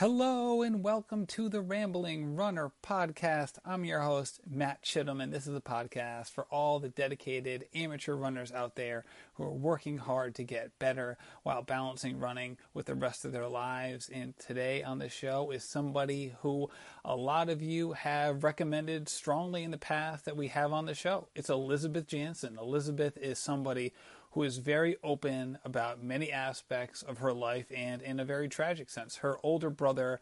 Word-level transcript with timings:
Hello 0.00 0.62
and 0.62 0.82
welcome 0.82 1.26
to 1.26 1.50
the 1.50 1.60
Rambling 1.60 2.34
Runner 2.34 2.72
podcast. 2.82 3.58
I'm 3.66 3.84
your 3.84 4.00
host, 4.00 4.40
Matt 4.50 4.82
Chittum, 4.82 5.22
and 5.22 5.30
this 5.30 5.46
is 5.46 5.54
a 5.54 5.60
podcast 5.60 6.30
for 6.30 6.46
all 6.50 6.80
the 6.80 6.88
dedicated 6.88 7.66
amateur 7.74 8.14
runners 8.14 8.50
out 8.50 8.76
there 8.76 9.04
who 9.34 9.44
are 9.44 9.52
working 9.52 9.98
hard 9.98 10.34
to 10.36 10.42
get 10.42 10.78
better 10.78 11.18
while 11.42 11.60
balancing 11.60 12.18
running 12.18 12.56
with 12.72 12.86
the 12.86 12.94
rest 12.94 13.26
of 13.26 13.32
their 13.32 13.46
lives. 13.46 14.08
And 14.08 14.32
today 14.38 14.82
on 14.82 15.00
the 15.00 15.10
show 15.10 15.50
is 15.50 15.64
somebody 15.64 16.32
who 16.40 16.70
a 17.04 17.14
lot 17.14 17.50
of 17.50 17.60
you 17.60 17.92
have 17.92 18.42
recommended 18.42 19.06
strongly 19.06 19.64
in 19.64 19.70
the 19.70 19.76
past 19.76 20.24
that 20.24 20.34
we 20.34 20.48
have 20.48 20.72
on 20.72 20.86
the 20.86 20.94
show. 20.94 21.28
It's 21.34 21.50
Elizabeth 21.50 22.06
Jansen. 22.06 22.56
Elizabeth 22.58 23.18
is 23.18 23.38
somebody 23.38 23.92
who 24.32 24.42
is 24.42 24.58
very 24.58 24.96
open 25.02 25.58
about 25.64 26.02
many 26.02 26.30
aspects 26.30 27.02
of 27.02 27.18
her 27.18 27.32
life 27.32 27.70
and 27.74 28.00
in 28.02 28.20
a 28.20 28.24
very 28.24 28.48
tragic 28.48 28.88
sense. 28.88 29.16
Her 29.16 29.38
older 29.42 29.70
brother 29.70 30.20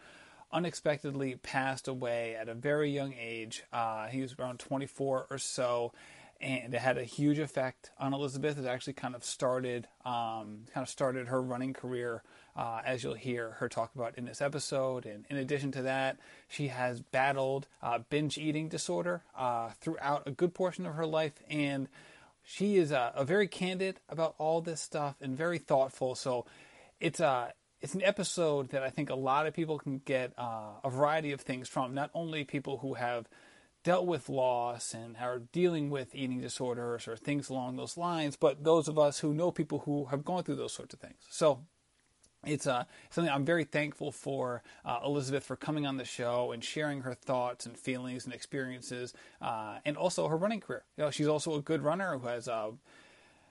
unexpectedly 0.51 1.37
passed 1.37 1.89
away 1.89 2.35
at 2.35 2.49
a 2.49 2.55
very 2.55 2.91
young 2.91 3.15
age. 3.19 3.65
Uh, 3.73 4.07
he 4.07 4.23
was 4.23 4.35
around 4.39 4.59
24 4.59 5.27
or 5.31 5.39
so, 5.39 5.93
and 6.41 6.73
it 6.73 6.81
had 6.81 6.97
a 6.97 7.05
huge 7.05 7.39
effect 7.39 7.91
on 7.99 8.15
Elizabeth. 8.15 8.59
It 8.59 8.67
actually 8.67 8.95
kind 8.95 9.15
of 9.15 9.25
started, 9.25 9.89
um, 10.07 10.65
kind 10.73 10.83
of 10.83 10.89
started 10.89 11.29
her 11.29 11.43
running 11.43 11.75
career, 11.75 12.23
uh, 12.57 12.81
as 12.85 13.05
you'll 13.05 13.15
hear 13.15 13.53
her 13.59 13.69
talk 13.69 13.95
about 13.95 14.17
in 14.17 14.25
this 14.25 14.41
episode. 14.41 15.05
And 15.05 15.27
in 15.29 15.37
addition 15.37 15.71
to 15.73 15.83
that, 15.83 16.17
she 16.49 16.69
has 16.69 17.01
battled 17.01 17.67
uh, 17.83 17.99
binge 18.09 18.39
eating 18.39 18.69
disorder 18.69 19.23
uh, 19.37 19.71
throughout 19.81 20.23
a 20.27 20.31
good 20.31 20.55
portion 20.55 20.87
of 20.87 20.95
her 20.95 21.07
life, 21.07 21.35
and 21.51 21.89
she 22.51 22.79
is 22.79 22.93
a, 22.93 23.13
a 23.15 23.27
very 23.27 23.47
candid 23.47 24.01
about 24.09 24.35
all 24.39 24.63
this 24.63 24.81
stuff 24.81 25.17
and 25.21 25.37
very 25.37 25.59
thoughtful. 25.59 26.15
So 26.15 26.47
it's 26.99 27.21
a 27.21 27.53
it's 27.83 27.95
an 27.95 28.03
episode 28.03 28.71
that 28.71 28.83
I 28.83 28.89
think 28.89 29.11
a 29.11 29.15
lot 29.15 29.47
of 29.47 29.53
people 29.53 29.79
can 29.79 29.99
get 29.99 30.33
uh, 30.39 30.71
a 30.83 30.89
variety 30.89 31.33
of 31.33 31.43
things 31.43 31.69
from. 31.69 31.93
Not 31.93 32.11
only 32.15 32.45
people 32.45 32.79
who 32.79 32.95
have 32.95 33.29
dealt 33.85 34.07
with 34.07 34.31
loss 34.31 34.95
and 34.95 35.17
are 35.19 35.41
dealing 35.41 35.91
with 35.91 36.15
eating 36.15 36.41
disorders 36.41 37.07
or 37.07 37.17
things 37.17 37.51
along 37.51 37.77
those 37.77 37.99
lines, 37.99 38.35
but 38.35 38.65
those 38.65 38.89
of 38.89 38.99
us 38.99 39.21
who 39.21 39.35
know 39.35 39.51
people 39.51 39.81
who 39.81 40.07
have 40.07 40.25
gone 40.25 40.43
through 40.43 40.57
those 40.57 40.73
sorts 40.73 40.95
of 40.95 41.01
things. 41.01 41.21
So 41.29 41.67
it's 42.47 42.67
uh, 42.67 42.85
something 43.11 43.33
I'm 43.33 43.45
very 43.45 43.65
thankful 43.65 44.13
for 44.13 44.63
uh, 44.85 45.01
Elizabeth 45.05 45.45
for 45.45 45.57
coming 45.57 45.87
on 45.87 45.97
the 45.97 46.05
show 46.05 46.53
and 46.53 46.63
sharing 46.63 47.03
her 47.03 47.15
thoughts 47.15 47.67
and 47.67 47.77
feelings 47.77 48.25
and 48.25 48.35
experiences, 48.35 49.13
uh, 49.43 49.79
and 49.85 49.97
also 49.97 50.29
her 50.29 50.37
running 50.37 50.61
career. 50.61 50.85
You 50.97 51.05
know, 51.05 51.11
she's 51.11 51.27
also 51.27 51.57
a 51.57 51.63
good 51.63 51.83
runner 51.83 52.17
who 52.17 52.29
has, 52.29 52.47
uh, 52.47 52.71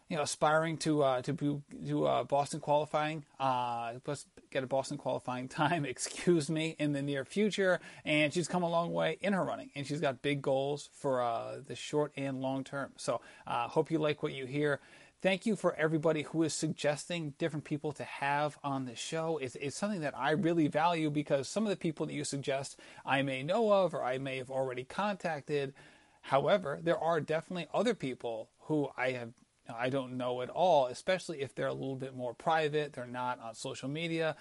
you 0.07 0.15
know, 0.15 0.23
aspiring 0.23 0.77
to 0.77 1.03
uh, 1.03 1.21
to 1.23 1.33
be, 1.33 1.61
to 1.87 2.07
uh, 2.07 2.23
Boston 2.23 2.61
qualifying, 2.61 3.25
get 3.39 4.63
a 4.63 4.67
Boston 4.67 4.97
qualifying 4.97 5.49
time, 5.49 5.83
excuse 5.85 6.49
me, 6.49 6.77
in 6.79 6.93
the 6.93 7.01
near 7.01 7.25
future. 7.25 7.81
And 8.05 8.33
she's 8.33 8.47
come 8.47 8.63
a 8.63 8.69
long 8.69 8.93
way 8.93 9.17
in 9.19 9.33
her 9.33 9.43
running, 9.43 9.69
and 9.75 9.85
she's 9.85 9.99
got 9.99 10.21
big 10.21 10.41
goals 10.41 10.89
for 10.93 11.61
the 11.67 11.75
short 11.75 12.13
and 12.15 12.41
long 12.41 12.63
term. 12.63 12.93
So, 12.95 13.19
hope 13.45 13.91
you 13.91 13.99
like 13.99 14.23
what 14.23 14.31
you 14.31 14.45
hear. 14.45 14.79
Thank 15.19 15.47
you 15.47 15.55
for 15.55 15.73
everybody 15.75 16.21
who 16.21 16.43
is 16.43 16.53
suggesting 16.53 17.33
different 17.39 17.65
people 17.65 17.91
to 17.93 18.03
have 18.03 18.59
on 18.63 18.85
the 18.85 18.95
show. 18.95 19.39
It's, 19.39 19.55
it's 19.55 19.75
something 19.75 20.01
that 20.01 20.15
I 20.15 20.31
really 20.31 20.67
value 20.67 21.09
because 21.09 21.49
some 21.49 21.63
of 21.63 21.71
the 21.71 21.75
people 21.75 22.05
that 22.05 22.13
you 22.13 22.23
suggest 22.23 22.79
I 23.03 23.23
may 23.23 23.41
know 23.41 23.71
of 23.71 23.95
or 23.95 24.03
I 24.03 24.19
may 24.19 24.37
have 24.37 24.51
already 24.51 24.83
contacted. 24.83 25.73
However, 26.21 26.79
there 26.83 26.99
are 26.99 27.19
definitely 27.19 27.67
other 27.73 27.95
people 27.95 28.49
who 28.61 28.89
I 28.95 29.11
have 29.11 29.29
I 29.75 29.89
don't 29.89 30.17
know 30.17 30.41
at 30.41 30.49
all, 30.49 30.85
especially 30.85 31.41
if 31.41 31.53
they're 31.53 31.67
a 31.67 31.73
little 31.73 31.97
bit 31.97 32.15
more 32.15 32.33
private, 32.33 32.93
they're 32.93 33.05
not 33.05 33.41
on 33.41 33.53
social 33.53 33.89
media. 33.89 34.37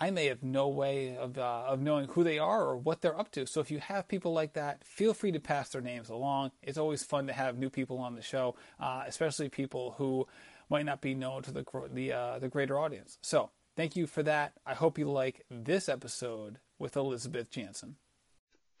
I 0.00 0.10
may 0.10 0.26
have 0.26 0.42
no 0.42 0.68
way 0.68 1.16
of, 1.16 1.38
uh, 1.38 1.64
of 1.66 1.80
knowing 1.80 2.08
who 2.08 2.24
they 2.24 2.38
are 2.38 2.62
or 2.62 2.76
what 2.76 3.00
they're 3.00 3.18
up 3.18 3.30
to. 3.32 3.46
So 3.46 3.60
if 3.60 3.70
you 3.70 3.78
have 3.78 4.08
people 4.08 4.32
like 4.32 4.54
that, 4.54 4.84
feel 4.84 5.14
free 5.14 5.32
to 5.32 5.40
pass 5.40 5.68
their 5.70 5.80
names 5.80 6.08
along. 6.08 6.50
It's 6.62 6.78
always 6.78 7.04
fun 7.04 7.28
to 7.28 7.32
have 7.32 7.58
new 7.58 7.70
people 7.70 7.98
on 7.98 8.14
the 8.14 8.22
show, 8.22 8.56
uh, 8.80 9.04
especially 9.06 9.48
people 9.48 9.94
who 9.98 10.26
might 10.68 10.84
not 10.84 11.00
be 11.00 11.14
known 11.14 11.42
to 11.42 11.52
the 11.52 11.64
the 11.92 12.12
uh, 12.12 12.38
the 12.38 12.48
greater 12.48 12.78
audience. 12.78 13.18
So 13.22 13.50
thank 13.76 13.94
you 13.94 14.06
for 14.06 14.22
that. 14.24 14.54
I 14.66 14.74
hope 14.74 14.98
you 14.98 15.10
like 15.10 15.44
this 15.50 15.88
episode 15.88 16.58
with 16.78 16.96
Elizabeth 16.96 17.50
Jansen. 17.50 17.96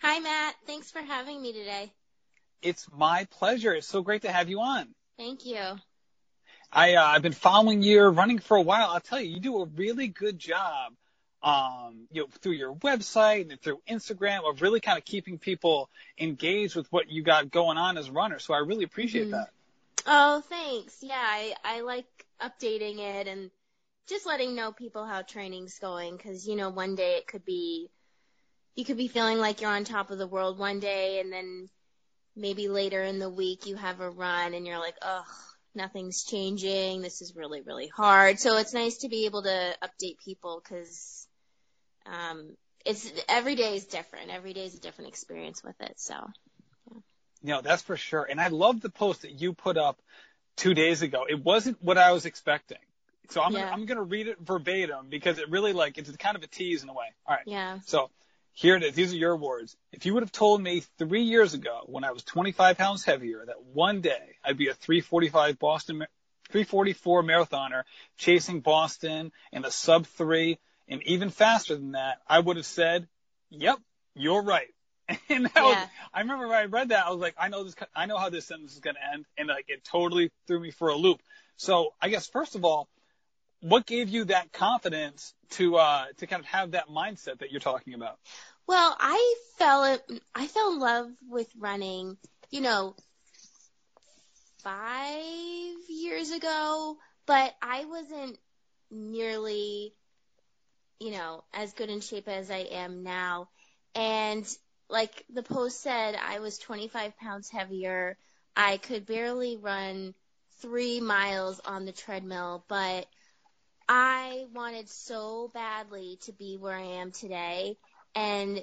Hi 0.02 0.18
Matt, 0.18 0.56
thanks 0.66 0.90
for 0.90 1.00
having 1.00 1.40
me 1.40 1.52
today. 1.52 1.92
It's 2.60 2.88
my 2.92 3.26
pleasure. 3.30 3.74
It's 3.74 3.86
so 3.86 4.02
great 4.02 4.22
to 4.22 4.32
have 4.32 4.48
you 4.48 4.60
on. 4.60 4.88
Thank 5.16 5.46
you. 5.46 5.60
I, 6.72 6.94
uh, 6.94 7.04
I've 7.04 7.22
been 7.22 7.32
following 7.32 7.82
your 7.82 8.10
running 8.10 8.40
for 8.40 8.56
a 8.56 8.62
while. 8.62 8.90
I'll 8.90 9.00
tell 9.00 9.20
you, 9.20 9.30
you 9.30 9.40
do 9.40 9.62
a 9.62 9.66
really 9.66 10.08
good 10.08 10.38
job 10.38 10.94
um, 11.44 12.08
you 12.10 12.22
know, 12.22 12.28
through 12.40 12.52
your 12.52 12.74
website 12.76 13.50
and 13.50 13.60
through 13.60 13.78
Instagram 13.88 14.48
of 14.48 14.62
really 14.62 14.80
kind 14.80 14.96
of 14.96 15.04
keeping 15.04 15.38
people 15.38 15.90
engaged 16.18 16.74
with 16.74 16.90
what 16.90 17.10
you 17.10 17.22
got 17.22 17.50
going 17.50 17.76
on 17.76 17.98
as 17.98 18.08
a 18.08 18.12
runner. 18.12 18.38
So 18.38 18.54
I 18.54 18.58
really 18.58 18.84
appreciate 18.84 19.24
mm-hmm. 19.24 19.32
that. 19.32 19.50
Oh, 20.06 20.42
thanks. 20.48 20.96
Yeah, 21.02 21.14
I, 21.14 21.54
I 21.62 21.80
like 21.82 22.06
updating 22.42 22.98
it 22.98 23.28
and 23.28 23.50
just 24.08 24.26
letting 24.26 24.54
know 24.54 24.72
people 24.72 25.04
how 25.04 25.20
training's 25.20 25.78
going 25.78 26.16
because, 26.16 26.48
you 26.48 26.56
know, 26.56 26.70
one 26.70 26.94
day 26.94 27.16
it 27.16 27.26
could 27.26 27.44
be, 27.44 27.90
you 28.74 28.86
could 28.86 28.96
be 28.96 29.08
feeling 29.08 29.38
like 29.38 29.60
you're 29.60 29.70
on 29.70 29.84
top 29.84 30.10
of 30.10 30.16
the 30.16 30.26
world 30.26 30.58
one 30.58 30.80
day 30.80 31.20
and 31.20 31.30
then 31.30 31.68
maybe 32.34 32.68
later 32.68 33.02
in 33.02 33.18
the 33.18 33.30
week 33.30 33.66
you 33.66 33.76
have 33.76 34.00
a 34.00 34.08
run 34.08 34.54
and 34.54 34.66
you're 34.66 34.80
like, 34.80 34.96
ugh, 35.02 35.24
nothing's 35.74 36.24
changing. 36.24 37.02
This 37.02 37.20
is 37.20 37.36
really, 37.36 37.60
really 37.60 37.88
hard. 37.88 38.40
So 38.40 38.56
it's 38.56 38.72
nice 38.72 38.98
to 38.98 39.10
be 39.10 39.26
able 39.26 39.42
to 39.42 39.76
update 39.82 40.18
people 40.24 40.62
because 40.62 41.28
um, 42.06 42.56
it's 42.84 43.10
every 43.28 43.54
day 43.54 43.76
is 43.76 43.86
different. 43.86 44.30
Every 44.30 44.52
day 44.52 44.66
is 44.66 44.74
a 44.74 44.80
different 44.80 45.08
experience 45.08 45.62
with 45.62 45.80
it. 45.80 45.94
So. 45.98 46.14
Yeah. 46.14 46.98
No, 47.42 47.60
that's 47.60 47.82
for 47.82 47.96
sure. 47.96 48.26
And 48.28 48.40
I 48.40 48.48
love 48.48 48.80
the 48.80 48.90
post 48.90 49.22
that 49.22 49.32
you 49.32 49.52
put 49.52 49.76
up 49.76 50.00
two 50.56 50.74
days 50.74 51.02
ago. 51.02 51.24
It 51.28 51.42
wasn't 51.42 51.82
what 51.82 51.98
I 51.98 52.12
was 52.12 52.26
expecting. 52.26 52.78
So 53.30 53.42
I'm 53.42 53.52
yeah. 53.52 53.60
gonna, 53.60 53.72
I'm 53.72 53.86
gonna 53.86 54.02
read 54.02 54.28
it 54.28 54.38
verbatim 54.40 55.08
because 55.08 55.38
it 55.38 55.50
really 55.50 55.72
like 55.72 55.98
it's 55.98 56.10
kind 56.16 56.36
of 56.36 56.42
a 56.42 56.46
tease 56.46 56.82
in 56.82 56.88
a 56.88 56.92
way. 56.92 57.06
All 57.26 57.34
right. 57.34 57.44
Yeah. 57.46 57.78
So 57.86 58.10
here 58.52 58.76
it 58.76 58.82
is. 58.82 58.94
These 58.94 59.12
are 59.12 59.16
your 59.16 59.36
words. 59.36 59.76
If 59.92 60.06
you 60.06 60.14
would 60.14 60.22
have 60.22 60.32
told 60.32 60.62
me 60.62 60.82
three 60.98 61.22
years 61.22 61.54
ago 61.54 61.82
when 61.86 62.04
I 62.04 62.12
was 62.12 62.22
25 62.22 62.78
pounds 62.78 63.04
heavier 63.04 63.44
that 63.44 63.62
one 63.72 64.00
day 64.00 64.36
I'd 64.44 64.56
be 64.56 64.68
a 64.68 64.74
345 64.74 65.58
Boston, 65.58 66.06
344 66.50 67.22
marathoner 67.22 67.82
chasing 68.18 68.60
Boston 68.60 69.32
in 69.52 69.64
a 69.64 69.70
sub 69.70 70.06
three 70.06 70.58
and 70.88 71.02
even 71.04 71.30
faster 71.30 71.74
than 71.74 71.92
that, 71.92 72.18
I 72.28 72.38
would 72.38 72.56
have 72.56 72.66
said, 72.66 73.08
"Yep, 73.50 73.78
you're 74.14 74.42
right." 74.42 74.68
And 75.28 75.50
yeah. 75.54 75.62
was, 75.62 75.88
I 76.14 76.20
remember 76.20 76.48
when 76.48 76.56
I 76.56 76.64
read 76.64 76.88
that, 76.88 77.06
I 77.06 77.10
was 77.10 77.20
like, 77.20 77.34
I 77.36 77.48
know 77.48 77.62
this, 77.64 77.74
I 77.94 78.06
know 78.06 78.16
how 78.16 78.30
this 78.30 78.46
sentence 78.46 78.72
is 78.72 78.80
going 78.80 78.96
to 78.96 79.12
end, 79.12 79.26
and 79.36 79.48
like 79.48 79.66
it 79.68 79.84
totally 79.84 80.30
threw 80.46 80.58
me 80.58 80.70
for 80.70 80.88
a 80.88 80.96
loop. 80.96 81.20
So 81.56 81.92
I 82.00 82.08
guess 82.08 82.26
first 82.26 82.54
of 82.54 82.64
all, 82.64 82.88
what 83.60 83.86
gave 83.86 84.08
you 84.08 84.24
that 84.24 84.52
confidence 84.52 85.34
to 85.50 85.76
uh, 85.76 86.04
to 86.18 86.26
kind 86.26 86.40
of 86.40 86.46
have 86.46 86.72
that 86.72 86.88
mindset 86.88 87.38
that 87.38 87.50
you're 87.50 87.60
talking 87.60 87.94
about? 87.94 88.18
Well, 88.66 88.96
I 88.98 89.34
fell 89.58 89.98
I 90.34 90.46
fell 90.46 90.72
in 90.72 90.78
love 90.80 91.10
with 91.28 91.48
running, 91.58 92.16
you 92.50 92.60
know, 92.60 92.94
five 94.62 95.76
years 95.88 96.30
ago, 96.30 96.96
but 97.26 97.54
I 97.62 97.84
wasn't 97.84 98.38
nearly 98.90 99.94
you 101.00 101.10
know, 101.10 101.44
as 101.52 101.72
good 101.72 101.90
in 101.90 102.00
shape 102.00 102.28
as 102.28 102.50
I 102.50 102.58
am 102.58 103.02
now. 103.02 103.48
And 103.94 104.46
like 104.88 105.24
the 105.32 105.42
post 105.42 105.82
said, 105.82 106.14
I 106.14 106.40
was 106.40 106.58
25 106.58 107.16
pounds 107.16 107.48
heavier. 107.50 108.16
I 108.56 108.76
could 108.76 109.06
barely 109.06 109.56
run 109.56 110.14
three 110.60 111.00
miles 111.00 111.60
on 111.60 111.84
the 111.84 111.92
treadmill, 111.92 112.64
but 112.68 113.06
I 113.88 114.46
wanted 114.54 114.88
so 114.88 115.50
badly 115.52 116.18
to 116.22 116.32
be 116.32 116.56
where 116.56 116.76
I 116.76 117.00
am 117.00 117.10
today 117.10 117.76
and 118.14 118.62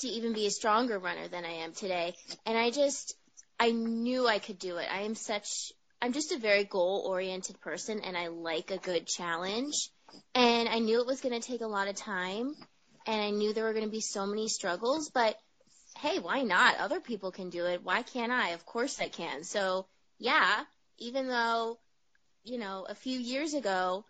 to 0.00 0.08
even 0.08 0.32
be 0.32 0.46
a 0.46 0.50
stronger 0.50 0.98
runner 0.98 1.28
than 1.28 1.44
I 1.44 1.64
am 1.64 1.72
today. 1.72 2.14
And 2.46 2.56
I 2.56 2.70
just, 2.70 3.16
I 3.58 3.72
knew 3.72 4.28
I 4.28 4.38
could 4.38 4.58
do 4.58 4.76
it. 4.76 4.86
I 4.90 5.02
am 5.02 5.14
such, 5.14 5.72
I'm 6.00 6.12
just 6.12 6.32
a 6.32 6.38
very 6.38 6.64
goal 6.64 7.04
oriented 7.08 7.60
person 7.60 8.00
and 8.00 8.16
I 8.16 8.28
like 8.28 8.70
a 8.70 8.78
good 8.78 9.06
challenge. 9.06 9.90
And 10.34 10.68
I 10.68 10.78
knew 10.78 11.00
it 11.00 11.06
was 11.06 11.20
going 11.20 11.38
to 11.38 11.46
take 11.46 11.60
a 11.60 11.66
lot 11.66 11.88
of 11.88 11.96
time 11.96 12.54
and 13.06 13.20
I 13.20 13.30
knew 13.30 13.52
there 13.52 13.64
were 13.64 13.72
going 13.72 13.84
to 13.84 13.90
be 13.90 14.00
so 14.00 14.26
many 14.26 14.48
struggles, 14.48 15.08
but 15.08 15.36
hey, 15.98 16.18
why 16.18 16.42
not? 16.42 16.78
Other 16.78 17.00
people 17.00 17.32
can 17.32 17.50
do 17.50 17.66
it. 17.66 17.82
Why 17.82 18.02
can't 18.02 18.30
I? 18.30 18.50
Of 18.50 18.64
course 18.66 19.00
I 19.00 19.08
can. 19.08 19.44
So 19.44 19.86
yeah, 20.18 20.64
even 20.98 21.28
though, 21.28 21.78
you 22.44 22.58
know, 22.58 22.86
a 22.88 22.94
few 22.94 23.18
years 23.18 23.54
ago, 23.54 24.04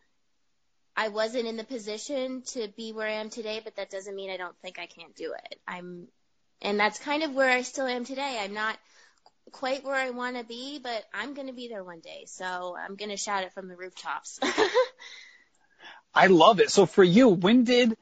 I 0.96 1.08
wasn't 1.08 1.46
in 1.46 1.56
the 1.56 1.64
position 1.64 2.42
to 2.48 2.68
be 2.76 2.92
where 2.92 3.06
I 3.06 3.20
am 3.20 3.30
today, 3.30 3.60
but 3.62 3.76
that 3.76 3.90
doesn't 3.90 4.16
mean 4.16 4.30
I 4.30 4.36
don't 4.36 4.58
think 4.60 4.78
I 4.78 4.86
can't 4.86 5.14
do 5.14 5.32
it. 5.32 5.60
I'm, 5.66 6.08
and 6.60 6.78
that's 6.78 6.98
kind 6.98 7.22
of 7.22 7.34
where 7.34 7.48
I 7.48 7.62
still 7.62 7.86
am 7.86 8.04
today. 8.04 8.38
I'm 8.40 8.52
not 8.52 8.76
quite 9.52 9.84
where 9.84 9.94
I 9.94 10.10
want 10.10 10.36
to 10.36 10.44
be, 10.44 10.80
but 10.82 11.04
I'm 11.14 11.34
going 11.34 11.46
to 11.46 11.52
be 11.52 11.68
there 11.68 11.84
one 11.84 12.00
day. 12.00 12.24
So 12.26 12.76
I'm 12.76 12.96
going 12.96 13.10
to 13.10 13.16
shout 13.16 13.44
it 13.44 13.52
from 13.52 13.68
the 13.68 13.76
rooftops. 13.76 14.40
I 16.18 16.26
love 16.26 16.58
it. 16.58 16.68
So 16.70 16.84
for 16.84 17.04
you, 17.04 17.28
when 17.28 17.62
did 17.62 17.96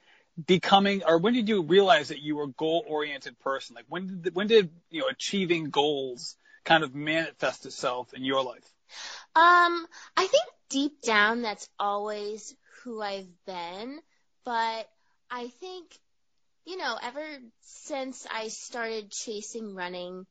becoming, 0.47 1.03
or 1.07 1.19
when 1.19 1.35
did 1.35 1.51
you 1.51 1.63
realize 1.63 2.09
that 2.09 2.23
you 2.23 2.37
were 2.37 2.45
a 2.45 2.49
goal-oriented 2.49 3.39
person? 3.41 3.77
Like 3.77 3.85
when 3.91 4.23
did 4.23 4.35
when 4.35 4.47
did 4.47 4.71
you 4.91 5.03
know 5.03 5.09
achieving 5.09 5.69
goals 5.69 6.35
kind 6.65 6.83
of 6.83 6.95
manifest 6.95 7.67
itself 7.67 8.15
in 8.15 8.25
your 8.25 8.43
life? 8.43 8.65
Um, 9.35 9.87
I 10.17 10.27
think 10.29 10.45
deep 10.71 11.03
down 11.03 11.43
that's 11.43 11.69
always 11.79 12.57
who 12.83 13.03
I've 13.03 13.29
been, 13.45 13.99
but 14.47 14.89
I 15.31 15.49
think 15.61 15.87
you 16.65 16.79
know 16.79 16.97
ever 17.03 17.27
since 17.61 18.27
I 18.33 18.49
started 18.49 19.11
chasing 19.11 19.75
running 19.75 20.25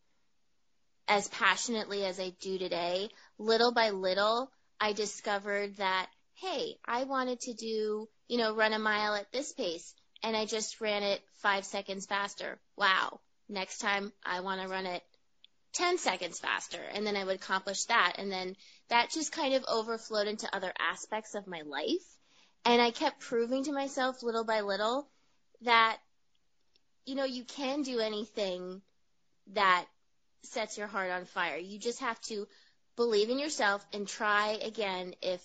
as 1.08 1.28
passionately 1.28 2.04
as 2.04 2.20
I 2.20 2.34
do 2.42 2.58
today, 2.58 3.10
little 3.38 3.72
by 3.72 3.92
little, 3.92 4.50
I 4.80 4.94
discovered 4.94 5.78
that, 5.78 6.08
hey, 6.36 6.78
I 6.86 7.06
wanted 7.06 7.40
to 7.42 7.54
do, 7.54 8.10
you 8.28 8.38
know, 8.38 8.56
run 8.56 8.74
a 8.74 8.80
mile 8.80 9.16
at 9.16 9.32
this 9.32 9.54
pace 9.54 9.94
and 10.24 10.36
I 10.36 10.46
just 10.46 10.82
ran 10.82 11.04
it 11.04 11.22
five 11.42 11.66
seconds 11.66 12.06
faster. 12.06 12.60
Wow. 12.76 13.20
Next 13.48 13.80
time 13.80 14.12
I 14.26 14.42
want 14.42 14.62
to 14.62 14.68
run 14.68 14.86
it 14.86 15.04
10 15.74 15.98
seconds 15.98 16.40
faster 16.40 16.82
and 16.94 17.06
then 17.06 17.16
I 17.16 17.24
would 17.24 17.36
accomplish 17.36 17.86
that. 17.86 18.16
And 18.18 18.32
then 18.32 18.56
that 18.90 19.12
just 19.12 19.32
kind 19.32 19.54
of 19.54 19.64
overflowed 19.66 20.28
into 20.28 20.54
other 20.54 20.74
aspects 20.80 21.36
of 21.36 21.48
my 21.48 21.62
life. 21.62 22.06
And 22.66 22.82
I 22.82 22.92
kept 22.92 23.20
proving 23.20 23.66
to 23.66 23.72
myself 23.72 24.24
little 24.24 24.44
by 24.44 24.62
little 24.62 25.08
that, 25.62 25.98
you 27.06 27.16
know, 27.16 27.26
you 27.26 27.44
can 27.44 27.84
do 27.84 28.00
anything 28.00 28.82
that 29.54 29.86
sets 30.44 30.78
your 30.78 30.88
heart 30.88 31.12
on 31.12 31.26
fire. 31.26 31.58
You 31.58 31.80
just 31.80 32.00
have 32.00 32.20
to 32.22 32.48
believe 32.96 33.30
in 33.30 33.40
yourself 33.40 33.86
and 33.94 34.08
try 34.08 34.58
again 34.64 35.14
if 35.22 35.42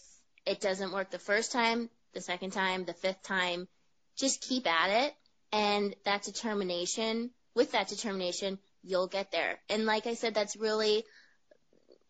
it 0.47 0.61
doesn't 0.61 0.93
work 0.93 1.11
the 1.11 1.19
first 1.19 1.53
time, 1.53 1.91
the 2.13 2.21
second 2.21 2.51
time, 2.51 2.85
the 2.85 2.95
fifth 2.95 3.23
time. 3.23 3.69
Just 4.17 4.43
keep 4.43 4.67
at 4.67 5.07
it 5.07 5.15
and 5.53 5.95
that 6.05 6.23
determination, 6.23 7.31
with 7.55 7.73
that 7.73 7.89
determination, 7.89 8.59
you'll 8.83 9.09
get 9.09 9.33
there. 9.33 9.59
And 9.69 9.85
like 9.85 10.07
I 10.07 10.15
said, 10.15 10.35
that's 10.35 10.57
really 10.57 11.05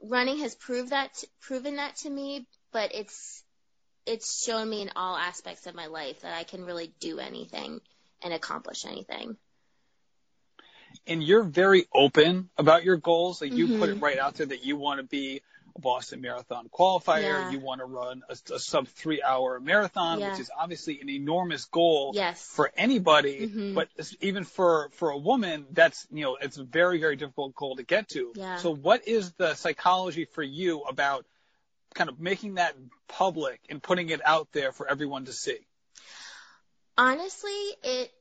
running 0.02 0.38
has 0.38 0.54
proved 0.54 0.90
that 0.90 1.22
proven 1.40 1.76
that 1.76 1.96
to 1.96 2.10
me, 2.10 2.46
but 2.72 2.94
it's 2.94 3.42
it's 4.06 4.42
shown 4.42 4.68
me 4.68 4.82
in 4.82 4.90
all 4.96 5.16
aspects 5.16 5.66
of 5.66 5.74
my 5.74 5.86
life 5.86 6.22
that 6.22 6.34
I 6.34 6.44
can 6.44 6.64
really 6.64 6.92
do 7.00 7.18
anything 7.18 7.80
and 8.22 8.32
accomplish 8.32 8.86
anything 8.86 9.36
and 11.06 11.22
you're 11.22 11.42
very 11.42 11.86
open 11.94 12.50
about 12.58 12.84
your 12.84 12.96
goals. 12.96 13.40
Like 13.40 13.52
you 13.52 13.66
mm-hmm. 13.66 13.78
put 13.78 13.88
it 13.88 13.94
mm-hmm. 13.96 14.04
right 14.04 14.18
out 14.18 14.34
there 14.34 14.46
that 14.46 14.64
you 14.64 14.76
want 14.76 14.98
to 14.98 15.04
be 15.04 15.42
a 15.74 15.80
Boston 15.80 16.20
Marathon 16.20 16.68
qualifier. 16.68 17.22
Yeah. 17.22 17.50
You 17.50 17.60
want 17.60 17.80
to 17.80 17.84
run 17.84 18.22
a, 18.28 18.36
a 18.54 18.58
sub 18.58 18.88
three 18.88 19.22
hour 19.22 19.60
marathon, 19.60 20.20
yeah. 20.20 20.30
which 20.30 20.40
is 20.40 20.50
obviously 20.58 21.00
an 21.00 21.08
enormous 21.08 21.64
goal 21.66 22.12
yes. 22.14 22.46
for 22.46 22.72
anybody. 22.76 23.46
Mm-hmm. 23.46 23.74
But 23.74 23.88
even 24.20 24.44
for, 24.44 24.90
for 24.94 25.10
a 25.10 25.18
woman, 25.18 25.66
that's, 25.70 26.06
you 26.12 26.24
know, 26.24 26.36
it's 26.40 26.58
a 26.58 26.64
very, 26.64 26.98
very 26.98 27.16
difficult 27.16 27.54
goal 27.54 27.76
to 27.76 27.82
get 27.82 28.08
to. 28.10 28.32
Yeah. 28.34 28.56
So 28.56 28.74
what 28.74 29.06
is 29.08 29.32
the 29.32 29.54
psychology 29.54 30.24
for 30.24 30.42
you 30.42 30.82
about 30.82 31.24
kind 31.94 32.08
of 32.08 32.20
making 32.20 32.54
that 32.54 32.74
public 33.08 33.60
and 33.68 33.82
putting 33.82 34.10
it 34.10 34.20
out 34.24 34.48
there 34.52 34.72
for 34.72 34.88
everyone 34.88 35.24
to 35.24 35.32
see? 35.32 35.58
Honestly, 36.96 37.50
it, 37.82 38.12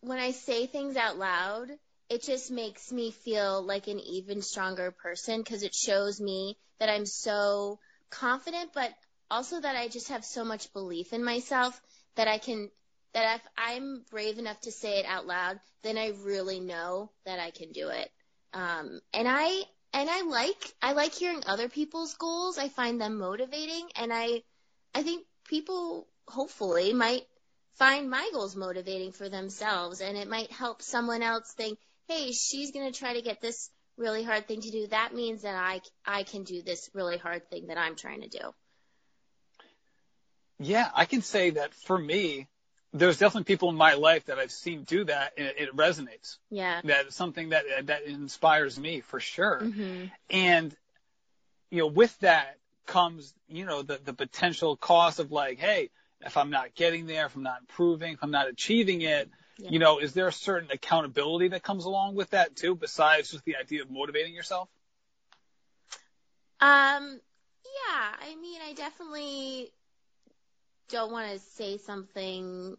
when 0.00 0.18
I 0.18 0.32
say 0.32 0.66
things 0.66 0.96
out 0.96 1.18
loud, 1.18 1.70
it 2.08 2.22
just 2.22 2.50
makes 2.50 2.90
me 2.90 3.10
feel 3.10 3.62
like 3.62 3.86
an 3.86 4.00
even 4.00 4.40
stronger 4.42 4.90
person 4.90 5.38
because 5.40 5.62
it 5.62 5.74
shows 5.74 6.20
me 6.20 6.56
that 6.78 6.88
I'm 6.88 7.06
so 7.06 7.78
confident, 8.10 8.70
but 8.72 8.90
also 9.30 9.60
that 9.60 9.76
I 9.76 9.88
just 9.88 10.08
have 10.08 10.24
so 10.24 10.44
much 10.44 10.72
belief 10.72 11.12
in 11.12 11.22
myself 11.22 11.78
that 12.14 12.26
I 12.26 12.38
can, 12.38 12.70
that 13.12 13.36
if 13.36 13.42
I'm 13.58 14.04
brave 14.10 14.38
enough 14.38 14.60
to 14.62 14.72
say 14.72 14.98
it 14.98 15.06
out 15.06 15.26
loud, 15.26 15.60
then 15.82 15.98
I 15.98 16.12
really 16.22 16.60
know 16.60 17.10
that 17.26 17.38
I 17.38 17.50
can 17.50 17.72
do 17.72 17.88
it. 17.88 18.10
Um, 18.54 19.00
and 19.12 19.28
I, 19.28 19.62
and 19.92 20.08
I 20.08 20.22
like, 20.22 20.74
I 20.80 20.92
like 20.92 21.14
hearing 21.14 21.42
other 21.46 21.68
people's 21.68 22.14
goals. 22.14 22.56
I 22.56 22.68
find 22.68 23.00
them 23.00 23.18
motivating 23.18 23.88
and 23.96 24.12
I, 24.12 24.42
I 24.94 25.02
think 25.02 25.26
people 25.44 26.06
hopefully 26.26 26.94
might 26.94 27.26
find 27.74 28.10
my 28.10 28.28
goals 28.32 28.56
motivating 28.56 29.12
for 29.12 29.28
themselves 29.28 30.00
and 30.00 30.16
it 30.16 30.28
might 30.28 30.50
help 30.50 30.82
someone 30.82 31.22
else 31.22 31.52
think, 31.52 31.78
hey, 32.08 32.32
she's 32.32 32.72
going 32.72 32.90
to 32.90 32.98
try 32.98 33.14
to 33.14 33.22
get 33.22 33.40
this 33.40 33.70
really 33.96 34.22
hard 34.22 34.48
thing 34.48 34.60
to 34.60 34.70
do. 34.70 34.86
That 34.88 35.14
means 35.14 35.42
that 35.42 35.54
I, 35.54 35.80
I 36.06 36.22
can 36.22 36.44
do 36.44 36.62
this 36.62 36.88
really 36.94 37.18
hard 37.18 37.48
thing 37.50 37.66
that 37.66 37.78
I'm 37.78 37.96
trying 37.96 38.22
to 38.22 38.28
do. 38.28 38.54
Yeah, 40.58 40.88
I 40.94 41.04
can 41.04 41.22
say 41.22 41.50
that 41.50 41.74
for 41.74 41.96
me, 41.98 42.48
there's 42.92 43.18
definitely 43.18 43.44
people 43.44 43.68
in 43.68 43.76
my 43.76 43.94
life 43.94 44.26
that 44.26 44.38
I've 44.38 44.50
seen 44.50 44.84
do 44.84 45.04
that 45.04 45.34
and 45.36 45.48
it 45.56 45.76
resonates. 45.76 46.38
Yeah. 46.50 46.80
That's 46.82 47.14
something 47.14 47.50
that, 47.50 47.64
that 47.86 48.04
inspires 48.04 48.78
me 48.78 49.00
for 49.00 49.20
sure. 49.20 49.60
Mm-hmm. 49.62 50.06
And, 50.30 50.74
you 51.70 51.78
know, 51.78 51.86
with 51.86 52.18
that 52.20 52.56
comes, 52.86 53.34
you 53.48 53.66
know, 53.66 53.82
the, 53.82 54.00
the 54.02 54.14
potential 54.14 54.76
cost 54.76 55.18
of 55.18 55.30
like, 55.30 55.58
hey, 55.58 55.90
if 56.22 56.36
I'm 56.36 56.50
not 56.50 56.74
getting 56.74 57.06
there, 57.06 57.26
if 57.26 57.36
I'm 57.36 57.42
not 57.42 57.60
improving, 57.60 58.14
if 58.14 58.22
I'm 58.22 58.30
not 58.30 58.48
achieving 58.48 59.02
it, 59.02 59.28
yeah. 59.58 59.70
you 59.70 59.78
know, 59.78 59.98
is 59.98 60.12
there 60.14 60.28
a 60.28 60.32
certain 60.32 60.70
accountability 60.70 61.48
that 61.48 61.62
comes 61.62 61.84
along 61.84 62.14
with 62.14 62.30
that 62.30 62.56
too, 62.56 62.74
besides 62.74 63.30
just 63.30 63.44
the 63.44 63.56
idea 63.56 63.82
of 63.82 63.90
motivating 63.90 64.34
yourself? 64.34 64.68
Um, 66.60 67.20
yeah, 67.64 68.14
I 68.20 68.36
mean, 68.40 68.60
I 68.66 68.72
definitely 68.74 69.72
don't 70.88 71.12
want 71.12 71.32
to 71.32 71.38
say 71.38 71.78
something 71.78 72.76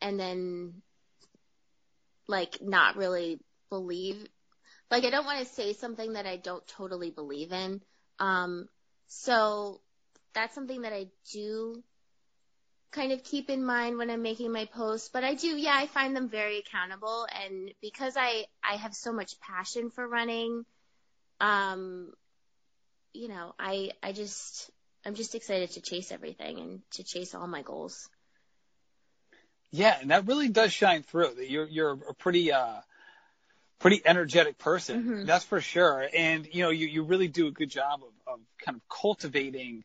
and 0.00 0.18
then 0.18 0.82
like 2.26 2.62
not 2.62 2.96
really 2.96 3.38
believe 3.68 4.26
like 4.90 5.04
I 5.04 5.10
don't 5.10 5.26
want 5.26 5.46
to 5.46 5.54
say 5.54 5.72
something 5.72 6.14
that 6.14 6.26
I 6.26 6.36
don't 6.36 6.66
totally 6.66 7.10
believe 7.10 7.52
in. 7.52 7.80
Um, 8.18 8.68
so 9.06 9.80
that's 10.34 10.54
something 10.54 10.82
that 10.82 10.92
I 10.92 11.08
do 11.32 11.82
kind 12.92 13.12
of 13.12 13.22
keep 13.22 13.50
in 13.50 13.64
mind 13.64 13.98
when 13.98 14.10
I'm 14.10 14.22
making 14.22 14.52
my 14.52 14.64
posts, 14.66 15.08
but 15.12 15.24
I 15.24 15.34
do, 15.34 15.48
yeah, 15.48 15.74
I 15.74 15.86
find 15.86 16.14
them 16.14 16.28
very 16.28 16.58
accountable. 16.58 17.26
And 17.44 17.72
because 17.80 18.14
I, 18.16 18.46
I 18.62 18.76
have 18.76 18.94
so 18.94 19.12
much 19.12 19.38
passion 19.40 19.90
for 19.90 20.06
running, 20.06 20.64
um, 21.40 22.12
you 23.12 23.28
know, 23.28 23.54
I, 23.58 23.92
I 24.02 24.12
just, 24.12 24.70
I'm 25.04 25.14
just 25.14 25.34
excited 25.34 25.70
to 25.72 25.80
chase 25.80 26.12
everything 26.12 26.58
and 26.58 26.80
to 26.92 27.04
chase 27.04 27.34
all 27.34 27.46
my 27.46 27.62
goals. 27.62 28.08
Yeah, 29.70 29.96
and 30.00 30.10
that 30.10 30.26
really 30.26 30.48
does 30.48 30.72
shine 30.72 31.02
through. 31.02 31.34
That 31.36 31.48
you're 31.48 31.66
you're 31.66 31.92
a 32.08 32.14
pretty 32.14 32.52
uh 32.52 32.80
pretty 33.78 34.02
energetic 34.04 34.58
person. 34.58 35.02
Mm-hmm. 35.02 35.24
That's 35.26 35.44
for 35.44 35.60
sure. 35.60 36.08
And 36.12 36.48
you 36.52 36.64
know, 36.64 36.70
you 36.70 36.86
you 36.88 37.04
really 37.04 37.28
do 37.28 37.46
a 37.46 37.52
good 37.52 37.70
job 37.70 38.00
of, 38.02 38.34
of 38.34 38.40
kind 38.64 38.76
of 38.76 38.82
cultivating 38.88 39.84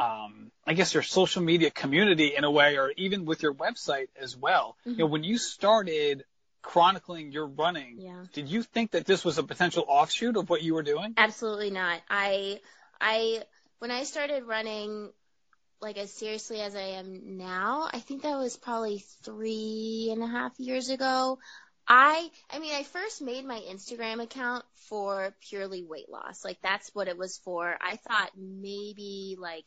um, 0.00 0.50
I 0.66 0.72
guess 0.72 0.94
your 0.94 1.02
social 1.02 1.42
media 1.42 1.70
community 1.70 2.34
in 2.34 2.44
a 2.44 2.50
way, 2.50 2.78
or 2.78 2.92
even 2.96 3.26
with 3.26 3.42
your 3.42 3.52
website 3.52 4.08
as 4.18 4.36
well. 4.36 4.76
Mm-hmm. 4.80 4.90
You 4.90 4.96
know, 4.98 5.06
when 5.06 5.24
you 5.24 5.36
started 5.36 6.24
chronicling 6.62 7.32
your 7.32 7.46
running, 7.46 7.96
yeah. 7.98 8.24
did 8.32 8.48
you 8.48 8.62
think 8.62 8.92
that 8.92 9.04
this 9.04 9.24
was 9.24 9.36
a 9.36 9.42
potential 9.42 9.84
offshoot 9.86 10.36
of 10.36 10.48
what 10.48 10.62
you 10.62 10.74
were 10.74 10.82
doing? 10.82 11.14
Absolutely 11.16 11.70
not. 11.70 12.00
I, 12.08 12.60
I, 12.98 13.42
when 13.78 13.90
I 13.90 14.04
started 14.04 14.44
running, 14.44 15.10
like 15.82 15.98
as 15.98 16.12
seriously 16.12 16.60
as 16.60 16.74
I 16.74 16.98
am 17.00 17.36
now, 17.36 17.88
I 17.92 17.98
think 17.98 18.22
that 18.22 18.38
was 18.38 18.56
probably 18.56 19.04
three 19.22 20.08
and 20.12 20.22
a 20.22 20.26
half 20.26 20.58
years 20.58 20.88
ago. 20.88 21.38
I, 21.86 22.30
I 22.50 22.58
mean, 22.58 22.74
I 22.74 22.84
first 22.84 23.20
made 23.20 23.44
my 23.44 23.58
Instagram 23.58 24.22
account 24.22 24.64
for 24.88 25.34
purely 25.48 25.82
weight 25.82 26.08
loss. 26.08 26.44
Like 26.44 26.58
that's 26.62 26.94
what 26.94 27.08
it 27.08 27.18
was 27.18 27.38
for. 27.38 27.76
I 27.80 27.96
thought 27.96 28.30
maybe 28.36 29.36
like 29.38 29.64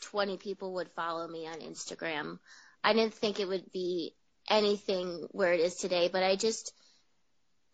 20 0.00 0.36
people 0.38 0.74
would 0.74 0.90
follow 0.90 1.26
me 1.26 1.46
on 1.46 1.60
Instagram. 1.60 2.38
I 2.82 2.92
didn't 2.92 3.14
think 3.14 3.40
it 3.40 3.48
would 3.48 3.72
be 3.72 4.14
anything 4.48 5.26
where 5.32 5.52
it 5.52 5.60
is 5.60 5.76
today, 5.76 6.08
but 6.12 6.22
I 6.22 6.36
just 6.36 6.72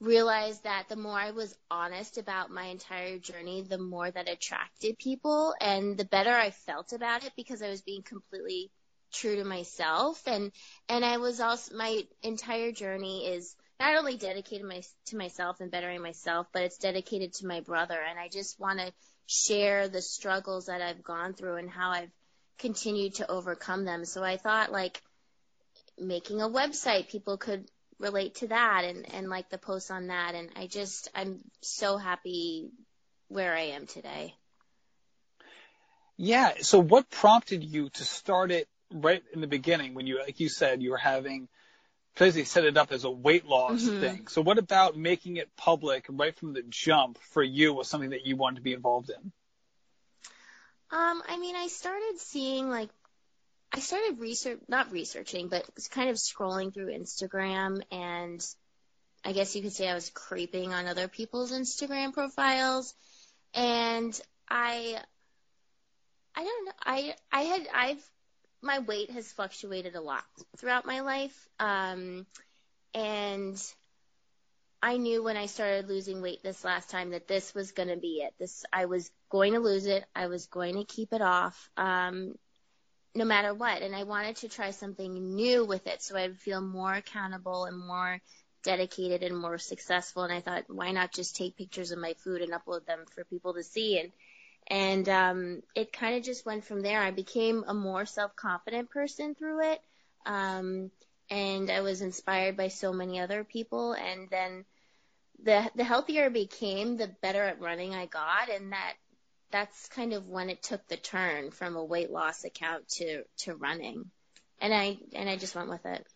realized 0.00 0.64
that 0.64 0.88
the 0.88 0.97
more 0.97 1.19
I 1.19 1.31
was 1.31 1.57
honest 1.71 2.19
about 2.19 2.50
my 2.50 2.64
entire 2.64 3.19
journey, 3.19 3.62
the 3.62 3.78
more 3.78 4.11
that 4.11 4.28
attracted 4.28 4.99
people 4.99 5.54
and 5.61 5.97
the 5.97 6.04
better 6.04 6.33
I 6.33 6.50
felt 6.50 6.93
about 6.93 7.25
it 7.25 7.33
because 7.37 7.62
I 7.62 7.71
was 7.71 7.83
being 7.83 8.02
completely 8.02 8.71
true 9.12 9.37
to 9.37 9.45
myself 9.45 10.21
and 10.26 10.50
and 10.88 11.04
I 11.04 11.19
was 11.19 11.40
also 11.40 11.76
my 11.76 12.02
entire 12.23 12.73
journey 12.73 13.26
is 13.26 13.54
not 13.81 13.97
only 13.97 14.16
dedicated 14.16 14.66
my, 14.66 14.83
to 15.07 15.16
myself 15.16 15.61
and 15.61 15.71
bettering 15.71 16.02
myself, 16.02 16.47
but 16.52 16.62
it's 16.62 16.78
dedicated 16.78 17.33
to 17.35 17.47
my 17.47 17.61
brother 17.61 17.99
and 17.99 18.19
I 18.19 18.28
just 18.28 18.59
want 18.61 18.78
to 18.78 18.93
share 19.26 19.88
the 19.88 20.02
struggles 20.02 20.66
that 20.66 20.83
I've 20.83 21.02
gone 21.02 21.35
through 21.35 21.57
and 21.57 21.71
how 21.71 21.90
I've 21.90 22.11
continued 22.59 23.16
to 23.16 23.31
overcome 23.31 23.85
them. 23.85 24.04
So 24.04 24.23
I 24.23 24.37
thought 24.37 24.71
like 24.71 25.02
making 25.99 26.40
a 26.40 26.49
website, 26.49 27.09
people 27.09 27.37
could 27.37 27.69
relate 27.99 28.37
to 28.37 28.49
that 28.49 28.85
and, 28.85 29.12
and 29.12 29.28
like 29.28 29.50
the 29.50 29.59
posts 29.59 29.90
on 29.90 30.09
that. 30.09 30.35
And 30.35 30.50
I 30.57 30.66
just, 30.66 31.09
I'm 31.14 31.40
so 31.61 31.97
happy 31.97 32.71
where 33.28 33.54
I 33.54 33.69
am 33.69 33.87
today. 33.87 34.35
Yeah. 36.16 36.52
So 36.61 36.78
what 36.78 37.11
prompted 37.11 37.64
you 37.64 37.88
to 37.90 38.04
start 38.04 38.52
it 38.52 38.69
right 38.93 39.23
in 39.33 39.40
the 39.40 39.47
beginning 39.47 39.95
when 39.95 40.07
you, 40.07 40.21
like 40.21 40.38
you 40.38 40.49
said, 40.49 40.83
you 40.83 40.90
were 40.90 40.97
having 40.97 41.49
basically 42.16 42.44
set 42.44 42.64
it 42.64 42.76
up 42.76 42.92
as 42.92 43.04
a 43.04 43.11
weight 43.11 43.44
loss 43.47 43.83
Mhm. 43.83 44.00
thing. 44.00 44.26
So 44.28 44.40
what 44.40 44.59
about 44.59 44.97
making 44.97 45.37
it 45.37 45.54
public 45.56 46.06
right 46.09 46.37
from 46.37 46.52
the 46.52 46.62
jump 46.62 47.18
for 47.18 47.42
you 47.42 47.73
was 47.75 47.88
something 47.88 48.11
that 48.11 48.26
you 48.26 48.37
wanted 48.37 48.56
to 48.56 48.62
be 48.62 48.73
involved 48.73 49.11
in? 49.11 49.33
Um, 50.90 51.23
I 51.26 51.38
mean, 51.38 51.56
I 51.56 51.66
started 51.66 52.18
seeing 52.18 52.71
like, 52.71 52.90
I 53.73 53.80
started 53.80 54.21
research, 54.21 54.61
not 54.68 54.92
researching, 54.92 55.49
but 55.49 55.68
kind 55.90 56.11
of 56.11 56.16
scrolling 56.16 56.73
through 56.73 56.92
Instagram 56.92 57.83
and 57.90 58.47
I 59.25 59.33
guess 59.33 59.56
you 59.56 59.62
could 59.62 59.73
say 59.73 59.88
I 59.88 59.94
was 59.94 60.11
creeping 60.11 60.73
on 60.73 60.87
other 60.87 61.09
people's 61.09 61.50
Instagram 61.50 62.12
profiles 62.12 62.94
and 63.54 64.18
I, 64.49 65.02
I 66.37 66.44
don't 66.44 66.66
know, 66.66 66.73
I, 66.85 67.16
I 67.33 67.42
had, 67.42 67.68
I've, 67.75 68.11
my 68.64 68.78
weight 68.80 69.11
has 69.11 69.30
fluctuated 69.30 69.94
a 69.94 70.00
lot 70.00 70.25
throughout 70.56 70.87
my 70.87 71.00
life. 71.00 71.49
Um, 71.61 72.26
and 72.94 73.62
I 74.83 74.97
knew 74.97 75.23
when 75.23 75.37
I 75.37 75.47
started 75.47 75.88
losing 75.88 76.23
weight 76.23 76.42
this 76.42 76.64
last 76.64 76.90
time 76.90 77.11
that 77.11 77.28
this 77.28 77.54
was 77.54 77.73
going 77.73 77.88
to 77.88 77.97
be 77.97 78.23
it. 78.23 78.35
This 78.38 78.64
I 78.73 78.87
was 78.87 79.11
going 79.30 79.52
to 79.52 79.61
lose 79.61 79.87
it. 79.87 80.04
I 80.14 80.26
was 80.26 80.47
going 80.47 80.75
to 80.76 80.85
keep 80.85 81.12
it 81.12 81.23
off, 81.23 81.71
um, 81.76 82.35
no 83.14 83.25
matter 83.25 83.54
what. 83.54 83.83
And 83.83 83.94
I 83.94 84.04
wanted 84.04 84.37
to 84.37 84.49
try 84.49 84.71
something 84.71 85.35
new 85.35 85.64
with 85.64 85.87
it, 85.87 86.02
so 86.02 86.16
I'd 86.16 86.38
feel 86.38 86.61
more 86.61 86.92
accountable 86.92 87.64
and 87.64 87.78
more 87.78 88.21
dedicated 88.62 89.23
and 89.23 89.38
more 89.38 89.59
successful. 89.59 90.23
And 90.23 90.33
I 90.33 90.40
thought, 90.40 90.64
why 90.68 90.92
not 90.92 91.12
just 91.12 91.37
take 91.37 91.56
pictures 91.56 91.90
of 91.90 91.99
my 91.99 92.14
food 92.25 92.42
and 92.42 92.52
upload 92.52 92.87
them 92.87 93.04
for 93.14 93.25
people 93.25 93.54
to 93.54 93.62
see? 93.62 93.99
And 93.99 94.11
and 94.66 95.09
um, 95.09 95.62
it 95.75 95.92
kind 95.92 96.16
of 96.16 96.23
just 96.23 96.47
went 96.47 96.64
from 96.64 96.83
there. 96.83 97.00
I 97.00 97.11
became 97.11 97.64
a 97.66 97.75
more 97.75 98.06
self 98.06 98.35
confident 98.37 98.90
person 98.90 99.35
through 99.35 99.73
it. 99.73 99.80
Um, 100.26 100.90
and 101.30 101.71
I 101.71 101.80
was 101.80 102.00
inspired 102.00 102.56
by 102.56 102.68
so 102.68 102.92
many 102.92 103.21
other 103.21 103.44
people. 103.44 103.92
And 103.92 104.28
then 104.30 104.64
the 105.42 105.71
the 105.75 105.85
healthier 105.85 106.26
I 106.26 106.28
became, 106.30 106.97
the 106.97 107.09
better 107.21 107.42
at 107.42 107.61
running 107.61 107.94
I 107.94 108.06
got, 108.06 108.49
and 108.50 108.73
that 108.73 108.94
that's 109.50 109.88
kind 109.88 110.12
of 110.12 110.26
when 110.26 110.50
it 110.50 110.62
took 110.62 110.87
the 110.88 110.97
turn 110.97 111.50
from 111.50 111.76
a 111.76 111.85
weight 111.85 112.11
loss 112.11 112.44
account 112.44 112.88
to 112.88 113.25
to 113.38 113.54
running, 113.54 114.11
and 114.61 114.73
I 114.73 114.99
and 115.14 115.28
I 115.28 115.37
just 115.37 115.54
went 115.54 115.68
with 115.68 115.85
it. 115.87 116.06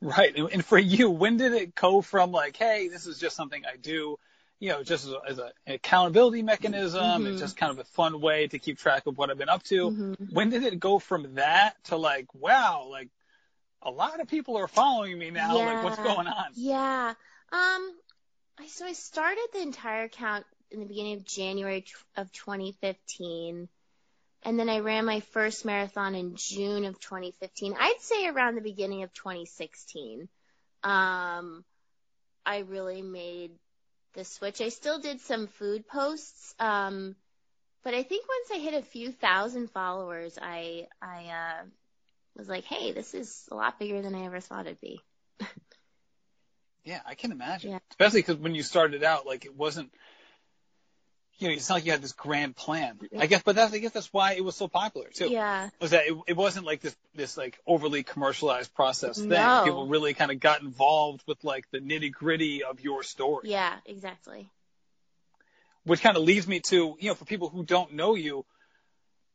Right. 0.00 0.36
And 0.36 0.64
for 0.64 0.78
you, 0.78 1.10
when 1.10 1.38
did 1.38 1.52
it 1.52 1.74
go 1.74 2.02
from 2.02 2.30
like, 2.30 2.56
hey, 2.56 2.88
this 2.88 3.06
is 3.06 3.18
just 3.18 3.36
something 3.36 3.62
I 3.64 3.76
do, 3.76 4.18
you 4.60 4.68
know, 4.70 4.82
just 4.82 5.04
as, 5.06 5.12
a, 5.12 5.20
as 5.28 5.38
a, 5.38 5.52
an 5.66 5.74
accountability 5.74 6.42
mechanism 6.42 7.02
Mhm. 7.02 7.28
and 7.28 7.38
just 7.38 7.56
kind 7.56 7.70
of 7.70 7.78
a 7.78 7.84
fun 7.84 8.20
way 8.20 8.46
to 8.48 8.58
keep 8.58 8.78
track 8.78 9.06
of 9.06 9.18
what 9.18 9.30
I've 9.30 9.38
been 9.38 9.48
up 9.48 9.62
to? 9.64 9.90
Mhm. 9.90 10.32
When 10.32 10.50
did 10.50 10.62
it 10.62 10.80
go 10.80 10.98
from 10.98 11.34
that 11.34 11.82
to 11.84 11.96
like, 11.96 12.32
wow, 12.34 12.86
like 12.90 13.10
a 13.82 13.90
lot 13.90 14.20
of 14.20 14.28
people 14.28 14.56
are 14.56 14.68
following 14.68 15.18
me 15.18 15.30
now. 15.30 15.56
Like, 15.56 15.84
what's 15.84 15.98
going 15.98 16.26
on? 16.26 16.46
Yeah. 16.54 17.14
Um. 17.52 17.94
I 18.56 18.68
so 18.68 18.86
I 18.86 18.92
started 18.92 19.48
the 19.52 19.60
entire 19.62 20.04
account 20.04 20.46
in 20.70 20.78
the 20.80 20.86
beginning 20.86 21.16
of 21.16 21.24
January 21.24 21.84
of 22.16 22.30
2015, 22.32 23.68
and 24.44 24.58
then 24.58 24.68
I 24.68 24.78
ran 24.78 25.04
my 25.04 25.20
first 25.20 25.64
marathon 25.64 26.14
in 26.14 26.36
June 26.36 26.84
of 26.84 27.00
2015. 27.00 27.74
I'd 27.78 28.00
say 28.00 28.28
around 28.28 28.54
the 28.54 28.60
beginning 28.60 29.02
of 29.02 29.12
2016. 29.12 30.28
Um, 30.84 31.64
I 32.46 32.58
really 32.58 33.02
made 33.02 33.50
the 34.14 34.24
switch. 34.24 34.60
I 34.60 34.68
still 34.70 34.98
did 34.98 35.20
some 35.20 35.46
food 35.46 35.86
posts. 35.86 36.54
Um, 36.58 37.16
but 37.82 37.94
I 37.94 38.02
think 38.02 38.26
once 38.26 38.60
I 38.60 38.64
hit 38.64 38.74
a 38.74 38.86
few 38.86 39.12
thousand 39.12 39.70
followers, 39.70 40.38
I 40.40 40.88
I 41.02 41.26
uh, 41.26 41.64
was 42.36 42.48
like, 42.48 42.64
hey, 42.64 42.92
this 42.92 43.14
is 43.14 43.48
a 43.50 43.54
lot 43.54 43.78
bigger 43.78 44.00
than 44.02 44.14
I 44.14 44.24
ever 44.24 44.40
thought 44.40 44.66
it'd 44.66 44.80
be. 44.80 45.00
Yeah, 46.84 47.00
I 47.06 47.14
can 47.14 47.32
imagine. 47.32 47.70
Yeah. 47.70 47.78
Especially 47.90 48.20
because 48.20 48.36
when 48.36 48.54
you 48.54 48.62
started 48.62 49.02
out, 49.02 49.26
like 49.26 49.46
it 49.46 49.56
wasn't, 49.56 49.90
you 51.38 51.48
know, 51.48 51.54
it's 51.54 51.68
not 51.68 51.76
like 51.76 51.84
you 51.84 51.92
had 51.92 52.02
this 52.02 52.12
grand 52.12 52.54
plan. 52.54 52.98
I 53.18 53.26
guess, 53.26 53.42
but 53.42 53.56
that's, 53.56 53.72
I 53.72 53.78
guess 53.78 53.92
that's 53.92 54.12
why 54.12 54.34
it 54.34 54.44
was 54.44 54.54
so 54.54 54.68
popular 54.68 55.08
too. 55.08 55.28
Yeah. 55.28 55.68
Was 55.80 55.90
that 55.90 56.06
it, 56.06 56.16
it 56.28 56.36
wasn't 56.36 56.64
like 56.64 56.80
this, 56.80 56.96
this 57.14 57.36
like 57.36 57.58
overly 57.66 58.02
commercialized 58.02 58.74
process 58.74 59.18
thing. 59.18 59.30
No. 59.30 59.62
People 59.64 59.86
really 59.88 60.14
kind 60.14 60.30
of 60.30 60.38
got 60.38 60.62
involved 60.62 61.24
with 61.26 61.42
like 61.42 61.68
the 61.70 61.80
nitty 61.80 62.12
gritty 62.12 62.62
of 62.62 62.80
your 62.80 63.02
story. 63.02 63.50
Yeah, 63.50 63.74
exactly. 63.84 64.48
Which 65.84 66.02
kind 66.02 66.16
of 66.16 66.22
leads 66.22 66.46
me 66.46 66.60
to, 66.60 66.96
you 66.98 67.08
know, 67.08 67.14
for 67.14 67.24
people 67.24 67.48
who 67.48 67.64
don't 67.64 67.94
know 67.94 68.14
you, 68.14 68.46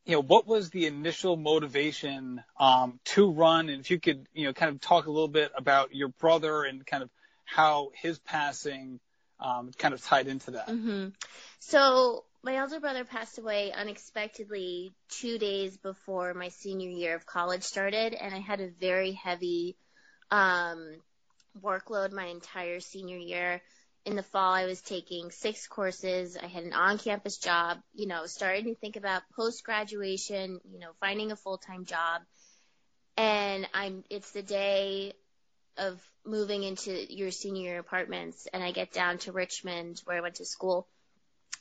you 0.06 0.14
know, 0.14 0.22
what 0.22 0.48
was 0.48 0.70
the 0.72 0.88
initial 0.88 1.36
motivation 1.36 2.42
um, 2.60 3.00
to 3.06 3.30
run? 3.30 3.70
And 3.70 3.82
if 3.82 3.92
you 3.92 4.00
could, 4.00 4.26
you 4.34 4.46
know, 4.46 4.54
kind 4.54 4.74
of 4.74 4.82
talk 4.82 5.06
a 5.06 5.12
little 5.12 5.28
bit 5.28 5.52
about 5.56 5.94
your 5.94 6.08
brother 6.08 6.64
and 6.64 6.84
kind 6.86 7.04
of 7.04 7.10
how 7.46 7.90
his 7.94 8.18
passing 8.20 9.00
um, 9.40 9.72
kind 9.78 9.94
of 9.94 10.04
tied 10.04 10.28
into 10.28 10.52
that. 10.52 10.70
hmm 10.70 11.08
So 11.60 12.26
my 12.44 12.56
elder 12.56 12.80
brother 12.80 13.04
passed 13.04 13.38
away 13.38 13.72
unexpectedly 13.72 14.94
two 15.10 15.38
days 15.38 15.78
before 15.78 16.34
my 16.34 16.50
senior 16.50 16.90
year 16.90 17.16
of 17.16 17.26
college 17.26 17.64
started, 17.64 18.14
and 18.14 18.34
I 18.34 18.40
had 18.40 18.62
a 18.62 18.70
very 18.70 19.12
heavy 19.12 19.76
um, 20.32 20.96
workload 21.62 22.12
my 22.12 22.26
entire 22.26 22.80
senior 22.80 23.18
year. 23.18 23.62
In 24.06 24.16
the 24.16 24.24
fall, 24.24 24.54
I 24.54 24.66
was 24.66 24.82
taking 24.82 25.30
six 25.30 25.68
courses. 25.68 26.38
I 26.42 26.48
had 26.48 26.64
an 26.64 26.74
on-campus 26.74 27.38
job. 27.38 27.80
You 27.94 28.08
know, 28.08 28.26
starting 28.26 28.66
to 28.66 28.76
think 28.76 28.96
about 28.96 29.24
post-graduation. 29.36 30.62
You 30.72 30.80
know, 30.80 30.92
finding 31.02 31.32
a 31.32 31.36
full-time 31.36 31.86
job. 31.86 32.22
And 33.18 33.68
I'm. 33.74 34.04
It's 34.10 34.32
the 34.32 34.42
day 34.42 35.14
of 35.80 36.00
moving 36.26 36.64
into 36.64 36.92
your 37.14 37.32
senior 37.32 37.64
year 37.64 37.80
apartments 37.80 38.48
and 38.54 38.64
I 38.64 38.72
get 38.72 38.92
down 38.92 39.18
to 39.20 39.32
Richmond 39.32 40.02
where 40.06 40.18
I 40.18 40.22
went 40.22 40.36
to 40.36 40.46
school 40.46 40.88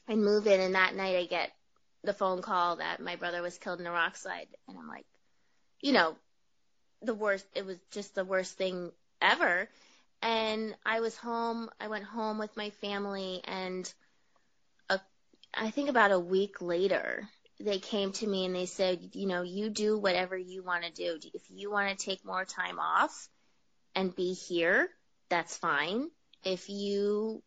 and 0.07 0.25
move 0.25 0.47
in 0.47 0.61
and 0.61 0.75
that 0.75 0.95
night 0.95 1.17
I 1.17 1.25
get 1.25 1.51
the 2.03 2.13
phone 2.13 2.43
call 2.43 2.77
that 2.77 3.01
my 3.01 3.17
brother 3.17 3.43
was 3.43 3.59
killed 3.59 3.81
in 3.81 3.87
a 3.87 3.93
rock 3.93 4.17
slide 4.17 4.49
and 4.67 4.79
I'm 4.79 4.89
like, 4.89 5.07
you 5.81 5.93
know, 5.93 6.17
the 7.03 7.15
worst, 7.15 7.47
it 7.55 7.65
was 7.65 7.79
just 7.93 8.15
the 8.15 8.25
worst 8.25 8.57
thing 8.57 8.91
ever. 9.23 9.69
And 10.21 10.75
I 10.85 11.01
was 11.01 11.17
home, 11.17 11.71
I 11.81 11.89
went 11.89 12.05
home 12.05 12.39
with 12.39 12.57
my 12.57 12.71
family 12.71 13.41
and 13.45 13.93
a, 14.91 15.01
I 15.55 15.71
think 15.71 15.89
about 15.89 16.11
a 16.11 16.19
week 16.19 16.61
later, 16.61 17.29
they 17.61 17.79
came 17.79 18.13
to 18.13 18.27
me 18.27 18.45
and 18.45 18.55
they 18.55 18.67
said, 18.67 19.11
you 19.13 19.27
know, 19.27 19.43
you 19.43 19.71
do 19.71 19.99
whatever 19.99 20.37
you 20.37 20.63
want 20.63 20.85
to 20.85 20.93
do. 20.93 21.19
If 21.35 21.43
you 21.51 21.71
want 21.71 21.97
to 21.97 22.05
take 22.05 22.25
more 22.25 22.45
time 22.45 22.79
off, 22.79 23.29
and 23.99 24.15
be 24.15 24.33
here, 24.33 24.89
that's 25.29 25.57
fine. 25.57 26.09
If 26.45 26.69
you 26.69 27.43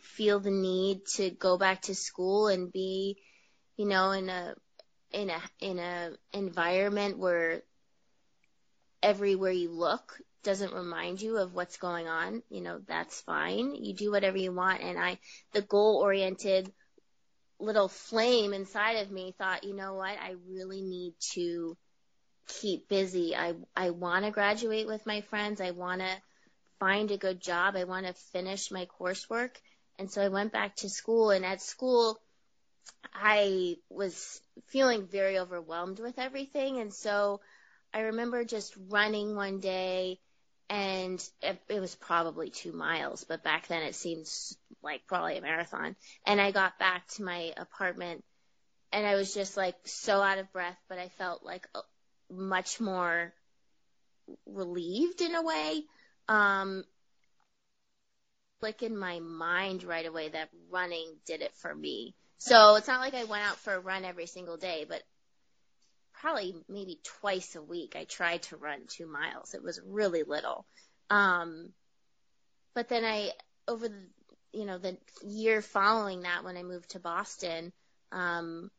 feel 0.00 0.40
the 0.40 0.50
need 0.50 1.04
to 1.16 1.28
go 1.30 1.58
back 1.58 1.82
to 1.82 1.94
school 1.94 2.48
and 2.48 2.72
be, 2.72 3.18
you 3.76 3.84
know, 3.84 4.12
in 4.12 4.30
a 4.30 4.54
in 5.12 5.28
a 5.28 5.40
in 5.60 5.78
a 5.78 6.12
environment 6.32 7.18
where 7.18 7.60
everywhere 9.02 9.52
you 9.52 9.70
look 9.70 10.18
doesn't 10.42 10.72
remind 10.72 11.20
you 11.20 11.36
of 11.36 11.52
what's 11.52 11.76
going 11.76 12.08
on, 12.08 12.42
you 12.48 12.62
know, 12.62 12.80
that's 12.88 13.20
fine. 13.20 13.74
You 13.74 13.92
do 13.92 14.10
whatever 14.10 14.38
you 14.38 14.52
want 14.52 14.80
and 14.80 14.98
I 14.98 15.18
the 15.52 15.60
goal 15.60 16.00
oriented 16.02 16.72
little 17.60 17.88
flame 17.88 18.54
inside 18.54 19.02
of 19.02 19.10
me 19.10 19.34
thought, 19.36 19.64
you 19.64 19.74
know 19.76 19.94
what, 19.94 20.16
I 20.18 20.36
really 20.48 20.80
need 20.80 21.12
to 21.34 21.76
keep 22.48 22.88
busy. 22.88 23.36
I 23.36 23.54
I 23.76 23.90
want 23.90 24.24
to 24.24 24.30
graduate 24.30 24.86
with 24.86 25.06
my 25.06 25.20
friends. 25.22 25.60
I 25.60 25.70
want 25.70 26.00
to 26.00 26.22
find 26.80 27.10
a 27.10 27.18
good 27.18 27.40
job. 27.40 27.76
I 27.76 27.84
want 27.84 28.06
to 28.06 28.12
finish 28.32 28.70
my 28.70 28.86
coursework. 29.00 29.50
And 29.98 30.10
so 30.10 30.22
I 30.22 30.28
went 30.28 30.52
back 30.52 30.76
to 30.76 30.88
school 30.88 31.30
and 31.30 31.44
at 31.44 31.60
school 31.60 32.18
I 33.12 33.76
was 33.90 34.40
feeling 34.68 35.06
very 35.06 35.38
overwhelmed 35.38 35.98
with 35.98 36.18
everything 36.18 36.78
and 36.78 36.92
so 36.92 37.40
I 37.92 38.00
remember 38.00 38.44
just 38.44 38.74
running 38.88 39.34
one 39.34 39.60
day 39.60 40.20
and 40.70 41.26
it, 41.42 41.58
it 41.68 41.80
was 41.80 41.94
probably 41.94 42.50
2 42.50 42.72
miles, 42.72 43.24
but 43.24 43.42
back 43.42 43.68
then 43.68 43.82
it 43.82 43.94
seems 43.94 44.56
like 44.82 45.06
probably 45.06 45.38
a 45.38 45.42
marathon. 45.42 45.96
And 46.26 46.40
I 46.40 46.50
got 46.50 46.78
back 46.78 47.08
to 47.08 47.22
my 47.24 47.54
apartment 47.56 48.22
and 48.92 49.06
I 49.06 49.14
was 49.14 49.34
just 49.34 49.56
like 49.56 49.76
so 49.84 50.20
out 50.20 50.38
of 50.38 50.52
breath, 50.52 50.78
but 50.88 50.98
I 50.98 51.08
felt 51.08 51.42
like 51.42 51.66
much 52.30 52.80
more 52.80 53.32
relieved 54.46 55.20
in 55.20 55.34
a 55.34 55.42
way. 55.42 55.82
Um, 56.28 56.84
like 58.60 58.82
in 58.82 58.96
my 58.96 59.20
mind 59.20 59.84
right 59.84 60.06
away 60.06 60.28
that 60.30 60.50
running 60.70 61.16
did 61.26 61.42
it 61.42 61.54
for 61.56 61.74
me. 61.74 62.14
So 62.38 62.76
it's 62.76 62.88
not 62.88 63.00
like 63.00 63.14
I 63.14 63.24
went 63.24 63.44
out 63.44 63.56
for 63.56 63.74
a 63.74 63.80
run 63.80 64.04
every 64.04 64.26
single 64.26 64.56
day, 64.56 64.84
but 64.88 65.02
probably 66.12 66.54
maybe 66.68 67.00
twice 67.20 67.54
a 67.56 67.62
week 67.62 67.94
I 67.96 68.04
tried 68.04 68.42
to 68.44 68.56
run 68.56 68.82
two 68.88 69.06
miles. 69.06 69.54
It 69.54 69.62
was 69.62 69.80
really 69.84 70.22
little. 70.24 70.66
Um, 71.10 71.72
but 72.74 72.88
then 72.88 73.04
I, 73.04 73.30
over 73.66 73.88
the, 73.88 74.08
you 74.52 74.64
know, 74.64 74.78
the 74.78 74.96
year 75.24 75.62
following 75.62 76.22
that 76.22 76.44
when 76.44 76.56
I 76.56 76.62
moved 76.62 76.90
to 76.90 77.00
Boston, 77.00 77.72
um, 78.12 78.70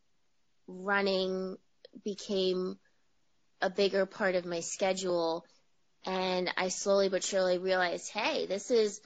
running 0.67 1.57
became 2.03 2.77
a 3.61 3.69
bigger 3.69 4.05
part 4.05 4.35
of 4.35 4.45
my 4.45 4.59
schedule 4.61 5.45
And 6.05 6.51
I 6.57 6.69
slowly 6.69 7.09
but 7.09 7.23
surely 7.23 7.57
realized, 7.57 8.09
hey, 8.11 8.45
this 8.47 8.71
is 8.71 9.01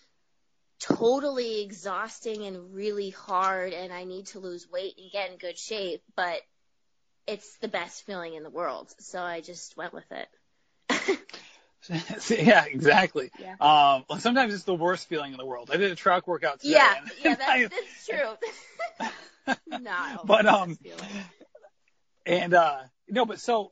totally 0.79 1.61
exhausting 1.63 2.45
and 2.45 2.73
really 2.73 3.09
hard 3.11 3.73
and 3.73 3.91
I 3.93 4.03
need 4.05 4.27
to 4.27 4.39
lose 4.39 4.69
weight 4.69 4.95
and 4.97 5.11
get 5.11 5.31
in 5.31 5.37
good 5.37 5.57
shape, 5.57 6.03
but 6.15 6.39
it's 7.27 7.57
the 7.57 7.67
best 7.67 8.05
feeling 8.05 8.35
in 8.35 8.43
the 8.43 8.49
world. 8.49 8.93
So 8.99 9.21
I 9.21 9.41
just 9.41 9.77
went 9.77 9.93
with 9.93 10.11
it. 10.11 10.27
yeah, 12.29 12.65
exactly. 12.65 13.31
Yeah. 13.39 13.53
Um, 13.59 14.05
well, 14.09 14.19
sometimes 14.19 14.53
it's 14.53 14.63
the 14.63 14.75
worst 14.75 15.07
feeling 15.07 15.31
in 15.31 15.37
the 15.37 15.45
world. 15.45 15.69
I 15.71 15.77
did 15.77 15.91
a 15.91 15.95
track 15.95 16.27
workout 16.27 16.59
today. 16.61 16.73
Yeah, 16.73 16.95
yeah, 17.23 17.35
that's, 17.35 17.69
that's 17.69 18.07
true. 18.07 19.55
Not 19.81 20.25
But, 20.25 20.45
um, 20.45 20.75
feeling. 20.75 20.99
And 22.25 22.53
uh 22.53 22.79
no, 23.09 23.25
but 23.25 23.39
so 23.39 23.71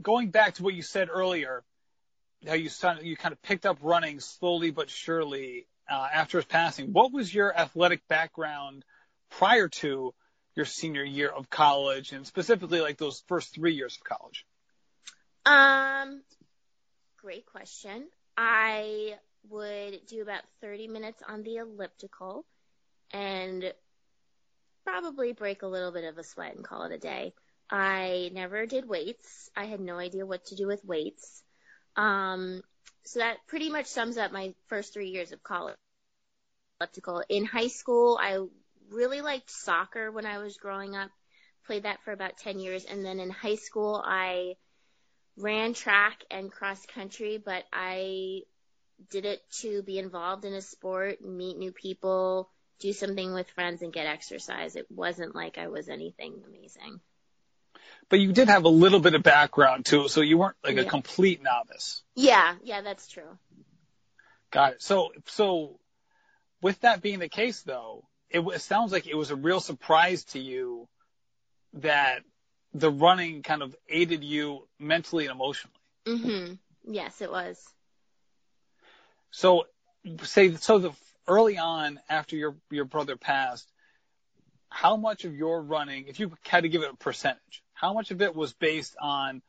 going 0.00 0.30
back 0.30 0.54
to 0.54 0.62
what 0.62 0.74
you 0.74 0.82
said 0.82 1.08
earlier, 1.10 1.64
how 2.46 2.54
you 2.54 2.70
you 3.02 3.16
kind 3.16 3.32
of 3.32 3.42
picked 3.42 3.66
up 3.66 3.78
running 3.82 4.20
slowly 4.20 4.70
but 4.70 4.90
surely 4.90 5.66
uh, 5.90 6.08
after 6.12 6.38
his 6.38 6.44
passing. 6.44 6.92
What 6.92 7.12
was 7.12 7.32
your 7.32 7.56
athletic 7.56 8.06
background 8.08 8.84
prior 9.30 9.68
to 9.68 10.14
your 10.54 10.66
senior 10.66 11.04
year 11.04 11.28
of 11.28 11.50
college, 11.50 12.12
and 12.12 12.26
specifically 12.26 12.80
like 12.80 12.96
those 12.96 13.22
first 13.28 13.54
three 13.54 13.74
years 13.74 13.96
of 13.96 14.04
college? 14.04 14.46
Um, 15.44 16.22
great 17.18 17.46
question. 17.46 18.06
I 18.36 19.14
would 19.48 20.06
do 20.06 20.22
about 20.22 20.42
30 20.60 20.88
minutes 20.88 21.22
on 21.26 21.42
the 21.42 21.56
elliptical 21.58 22.44
and 23.12 23.72
probably 24.84 25.32
break 25.32 25.62
a 25.62 25.66
little 25.66 25.92
bit 25.92 26.04
of 26.04 26.18
a 26.18 26.24
sweat 26.24 26.56
and 26.56 26.64
call 26.64 26.84
it 26.84 26.92
a 26.92 26.98
day. 26.98 27.34
I 27.70 28.30
never 28.32 28.66
did 28.66 28.88
weights. 28.88 29.50
I 29.56 29.64
had 29.64 29.80
no 29.80 29.98
idea 29.98 30.26
what 30.26 30.44
to 30.46 30.56
do 30.56 30.66
with 30.66 30.84
weights. 30.84 31.42
Um, 31.96 32.62
so 33.04 33.20
that 33.20 33.38
pretty 33.46 33.70
much 33.70 33.86
sums 33.86 34.18
up 34.18 34.32
my 34.32 34.54
first 34.66 34.92
three 34.92 35.08
years 35.08 35.32
of 35.32 35.42
college 35.42 35.76
elliptical. 36.80 37.22
In 37.28 37.44
high 37.44 37.68
school, 37.68 38.18
I 38.20 38.38
really 38.90 39.20
liked 39.20 39.50
soccer 39.50 40.10
when 40.10 40.26
I 40.26 40.38
was 40.38 40.56
growing 40.56 40.94
up. 40.94 41.10
Played 41.66 41.84
that 41.84 42.02
for 42.04 42.12
about 42.12 42.38
10 42.38 42.60
years. 42.60 42.84
And 42.84 43.04
then 43.04 43.18
in 43.18 43.30
high 43.30 43.56
school, 43.56 44.00
I 44.04 44.56
ran 45.36 45.74
track 45.74 46.24
and 46.30 46.52
cross 46.52 46.84
country, 46.86 47.42
but 47.44 47.64
I 47.72 48.42
did 49.10 49.24
it 49.24 49.40
to 49.60 49.82
be 49.82 49.98
involved 49.98 50.44
in 50.44 50.54
a 50.54 50.62
sport, 50.62 51.20
meet 51.20 51.58
new 51.58 51.72
people, 51.72 52.50
do 52.78 52.92
something 52.92 53.32
with 53.32 53.50
friends 53.50 53.82
and 53.82 53.92
get 53.92 54.06
exercise. 54.06 54.76
It 54.76 54.86
wasn't 54.90 55.34
like 55.34 55.58
I 55.58 55.68
was 55.68 55.88
anything 55.88 56.42
amazing. 56.46 57.00
But 58.08 58.20
you 58.20 58.32
did 58.32 58.48
have 58.48 58.64
a 58.64 58.68
little 58.68 59.00
bit 59.00 59.14
of 59.14 59.22
background 59.22 59.84
too, 59.84 60.08
so 60.08 60.20
you 60.20 60.38
weren't 60.38 60.56
like 60.62 60.76
a 60.76 60.84
complete 60.84 61.42
novice. 61.42 62.02
Yeah, 62.14 62.54
yeah, 62.62 62.80
that's 62.82 63.08
true. 63.08 63.38
Got 64.50 64.74
it. 64.74 64.82
So, 64.82 65.10
so 65.26 65.80
with 66.62 66.80
that 66.80 67.02
being 67.02 67.18
the 67.18 67.28
case 67.28 67.62
though, 67.62 68.06
it, 68.30 68.40
it 68.40 68.60
sounds 68.60 68.92
like 68.92 69.06
it 69.06 69.16
was 69.16 69.30
a 69.30 69.36
real 69.36 69.60
surprise 69.60 70.24
to 70.26 70.38
you 70.38 70.88
that 71.74 72.20
the 72.74 72.90
running 72.90 73.42
kind 73.42 73.62
of 73.62 73.74
aided 73.88 74.22
you 74.22 74.68
mentally 74.78 75.26
and 75.26 75.34
emotionally. 75.34 75.74
Mhm. 76.06 76.58
Yes, 76.88 77.20
it 77.20 77.30
was. 77.30 77.62
So 79.30 79.66
say, 80.22 80.54
so 80.54 80.78
the 80.78 80.92
early 81.26 81.58
on 81.58 82.00
after 82.08 82.36
your, 82.36 82.56
your 82.70 82.84
brother 82.84 83.16
passed, 83.16 83.70
how 84.68 84.96
much 84.96 85.24
of 85.24 85.34
your 85.34 85.62
running, 85.62 86.06
if 86.06 86.20
you 86.20 86.32
had 86.42 86.62
to 86.62 86.68
give 86.68 86.82
it 86.82 86.90
a 86.90 86.96
percentage, 86.96 87.62
how 87.76 87.92
much 87.92 88.10
of 88.10 88.22
it 88.22 88.34
was 88.34 88.54
based 88.54 88.96
on 89.00 89.42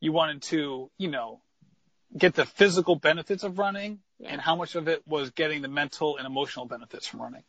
you 0.00 0.10
wanted 0.10 0.42
to, 0.42 0.90
you 0.98 1.08
know, 1.08 1.40
get 2.16 2.34
the 2.34 2.46
physical 2.46 2.96
benefits 2.96 3.44
of 3.44 3.58
running 3.58 4.00
Yeah. 4.18 4.32
and 4.32 4.40
how 4.40 4.56
much 4.56 4.74
of 4.74 4.88
it 4.88 5.06
was 5.06 5.30
getting 5.30 5.62
the 5.62 5.68
mental 5.68 6.16
and 6.16 6.26
emotional 6.26 6.64
benefits 6.66 7.06
from 7.06 7.20
running? 7.22 7.44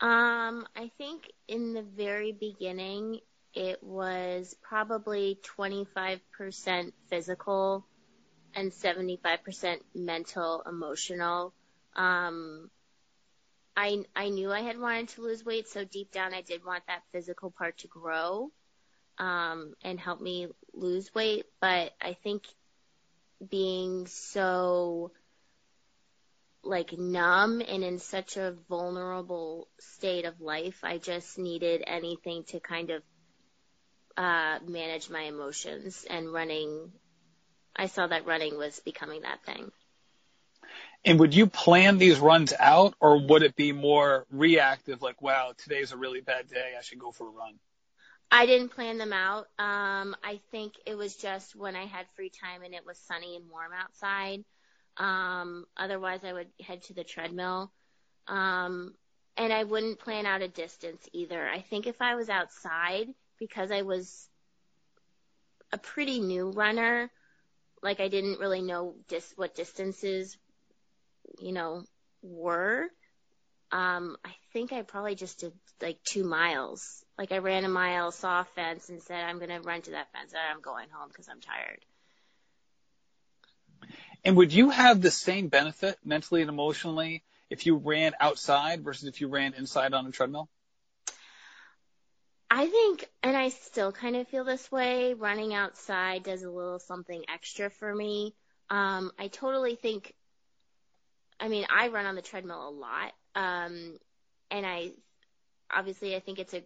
Um, 0.00 0.66
I 0.76 0.90
think 0.98 1.30
in 1.48 1.72
the 1.72 1.82
very 1.82 2.32
beginning, 2.32 3.20
it 3.54 3.82
was 3.82 4.54
probably 4.62 5.38
25% 5.56 6.92
physical 7.08 7.86
and 8.54 8.72
75% 8.72 9.78
mental, 9.94 10.62
emotional. 10.66 11.54
Um, 11.96 12.70
I, 13.76 14.04
I 14.14 14.28
knew 14.28 14.52
I 14.52 14.60
had 14.60 14.78
wanted 14.78 15.08
to 15.10 15.22
lose 15.22 15.44
weight, 15.44 15.68
so 15.68 15.84
deep 15.84 16.12
down 16.12 16.34
I 16.34 16.42
did 16.42 16.64
want 16.64 16.84
that 16.88 17.02
physical 17.12 17.50
part 17.50 17.78
to 17.78 17.88
grow, 17.88 18.50
um, 19.18 19.74
and 19.82 19.98
help 19.98 20.20
me 20.20 20.48
lose 20.72 21.14
weight. 21.14 21.46
But 21.60 21.92
I 22.00 22.16
think 22.22 22.44
being 23.48 24.06
so, 24.06 25.12
like 26.62 26.96
numb 26.96 27.60
and 27.60 27.84
in 27.84 27.98
such 27.98 28.36
a 28.36 28.54
vulnerable 28.68 29.68
state 29.78 30.24
of 30.24 30.40
life. 30.40 30.78
I 30.82 30.98
just 30.98 31.38
needed 31.38 31.84
anything 31.86 32.44
to 32.48 32.60
kind 32.60 32.90
of 32.90 33.02
uh, 34.16 34.58
manage 34.66 35.10
my 35.10 35.22
emotions 35.22 36.04
and 36.08 36.32
running. 36.32 36.92
I 37.76 37.86
saw 37.86 38.06
that 38.06 38.26
running 38.26 38.56
was 38.56 38.80
becoming 38.80 39.22
that 39.22 39.44
thing. 39.44 39.70
And 41.04 41.20
would 41.20 41.34
you 41.34 41.46
plan 41.46 41.98
these 41.98 42.18
runs 42.18 42.54
out 42.58 42.94
or 42.98 43.20
would 43.26 43.42
it 43.42 43.56
be 43.56 43.72
more 43.72 44.26
reactive 44.30 45.02
like, 45.02 45.20
wow, 45.20 45.52
today's 45.58 45.92
a 45.92 45.96
really 45.96 46.22
bad 46.22 46.48
day. 46.48 46.72
I 46.78 46.82
should 46.82 46.98
go 46.98 47.12
for 47.12 47.26
a 47.26 47.30
run? 47.30 47.58
I 48.30 48.46
didn't 48.46 48.70
plan 48.70 48.98
them 48.98 49.12
out. 49.12 49.46
Um, 49.58 50.16
I 50.24 50.40
think 50.50 50.74
it 50.86 50.96
was 50.96 51.16
just 51.16 51.54
when 51.54 51.76
I 51.76 51.86
had 51.86 52.06
free 52.16 52.30
time 52.30 52.62
and 52.62 52.74
it 52.74 52.84
was 52.84 52.98
sunny 52.98 53.36
and 53.36 53.48
warm 53.48 53.72
outside. 53.72 54.44
Um, 54.96 55.66
otherwise 55.76 56.24
I 56.24 56.32
would 56.32 56.48
head 56.60 56.82
to 56.84 56.94
the 56.94 57.04
treadmill. 57.04 57.72
Um, 58.26 58.94
and 59.36 59.52
I 59.52 59.64
wouldn't 59.64 59.98
plan 59.98 60.26
out 60.26 60.42
a 60.42 60.48
distance 60.48 61.08
either. 61.12 61.48
I 61.48 61.60
think 61.60 61.86
if 61.86 62.00
I 62.00 62.14
was 62.14 62.28
outside, 62.28 63.08
because 63.38 63.70
I 63.70 63.82
was 63.82 64.28
a 65.72 65.78
pretty 65.78 66.20
new 66.20 66.50
runner, 66.50 67.10
like 67.82 68.00
I 68.00 68.08
didn't 68.08 68.38
really 68.38 68.62
know 68.62 68.94
dis- 69.08 69.34
what 69.36 69.54
distances, 69.54 70.38
you 71.40 71.52
know, 71.52 71.84
were. 72.22 72.88
Um, 73.74 74.16
I 74.24 74.30
think 74.52 74.72
I 74.72 74.82
probably 74.82 75.16
just 75.16 75.40
did 75.40 75.52
like 75.82 75.98
two 76.04 76.22
miles. 76.22 77.04
Like 77.18 77.32
I 77.32 77.38
ran 77.38 77.64
a 77.64 77.68
mile, 77.68 78.12
saw 78.12 78.42
a 78.42 78.44
fence, 78.44 78.88
and 78.88 79.02
said, 79.02 79.24
"I'm 79.24 79.40
gonna 79.40 79.60
run 79.60 79.82
to 79.82 79.90
that 79.90 80.12
fence, 80.12 80.32
and 80.32 80.40
I'm 80.40 80.60
going 80.60 80.88
home 80.90 81.08
because 81.08 81.28
I'm 81.28 81.40
tired." 81.40 81.84
And 84.24 84.36
would 84.36 84.52
you 84.52 84.70
have 84.70 85.02
the 85.02 85.10
same 85.10 85.48
benefit 85.48 85.98
mentally 86.04 86.40
and 86.40 86.50
emotionally 86.50 87.24
if 87.50 87.66
you 87.66 87.74
ran 87.74 88.12
outside 88.20 88.84
versus 88.84 89.08
if 89.08 89.20
you 89.20 89.26
ran 89.26 89.54
inside 89.54 89.92
on 89.92 90.06
a 90.06 90.12
treadmill? 90.12 90.48
I 92.48 92.68
think, 92.68 93.08
and 93.24 93.36
I 93.36 93.48
still 93.48 93.90
kind 93.90 94.14
of 94.14 94.28
feel 94.28 94.44
this 94.44 94.70
way, 94.70 95.14
running 95.14 95.52
outside 95.52 96.22
does 96.22 96.44
a 96.44 96.50
little 96.50 96.78
something 96.78 97.24
extra 97.28 97.70
for 97.70 97.92
me. 97.92 98.36
Um, 98.70 99.10
I 99.18 99.26
totally 99.26 99.74
think, 99.74 100.14
I 101.40 101.48
mean, 101.48 101.66
I 101.68 101.88
run 101.88 102.06
on 102.06 102.14
the 102.14 102.22
treadmill 102.22 102.68
a 102.68 102.70
lot. 102.70 103.12
Um, 103.34 103.98
and 104.50 104.64
I, 104.66 104.92
obviously 105.72 106.14
I 106.16 106.20
think 106.20 106.38
it's 106.38 106.54
a, 106.54 106.62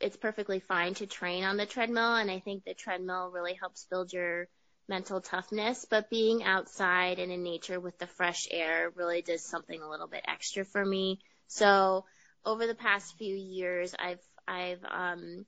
it's 0.00 0.16
perfectly 0.16 0.58
fine 0.58 0.94
to 0.94 1.06
train 1.06 1.44
on 1.44 1.56
the 1.56 1.66
treadmill. 1.66 2.16
And 2.16 2.30
I 2.30 2.40
think 2.40 2.64
the 2.64 2.74
treadmill 2.74 3.30
really 3.32 3.54
helps 3.54 3.84
build 3.84 4.12
your 4.12 4.48
mental 4.88 5.20
toughness, 5.20 5.86
but 5.88 6.10
being 6.10 6.42
outside 6.42 7.18
and 7.18 7.30
in 7.30 7.42
nature 7.42 7.78
with 7.78 7.98
the 7.98 8.06
fresh 8.06 8.48
air 8.50 8.90
really 8.96 9.22
does 9.22 9.44
something 9.44 9.80
a 9.80 9.88
little 9.88 10.08
bit 10.08 10.24
extra 10.26 10.64
for 10.64 10.84
me. 10.84 11.20
So 11.46 12.04
over 12.44 12.66
the 12.66 12.74
past 12.74 13.16
few 13.16 13.34
years, 13.34 13.94
I've, 13.98 14.20
I've, 14.48 14.84
um, 14.90 15.46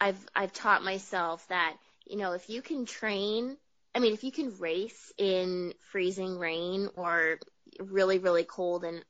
I've, 0.00 0.26
I've 0.36 0.52
taught 0.52 0.84
myself 0.84 1.46
that, 1.48 1.76
you 2.04 2.18
know, 2.18 2.32
if 2.32 2.50
you 2.50 2.60
can 2.60 2.84
train, 2.84 3.56
I 3.94 4.00
mean, 4.00 4.12
if 4.12 4.22
you 4.22 4.32
can 4.32 4.58
race 4.58 5.12
in 5.16 5.72
freezing 5.90 6.38
rain 6.38 6.90
or 6.96 7.38
really, 7.80 8.18
really 8.18 8.44
cold 8.44 8.84
and 8.84 9.04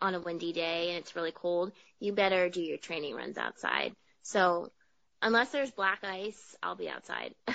on 0.00 0.14
a 0.14 0.20
windy 0.20 0.52
day 0.52 0.90
and 0.90 0.98
it's 0.98 1.16
really 1.16 1.32
cold, 1.32 1.72
you 2.00 2.12
better 2.12 2.48
do 2.48 2.62
your 2.62 2.78
training 2.78 3.14
runs 3.14 3.36
outside. 3.38 3.94
So 4.22 4.70
unless 5.22 5.50
there's 5.50 5.70
black 5.70 6.04
ice, 6.04 6.56
I'll 6.62 6.76
be 6.76 6.88
outside. 6.88 7.34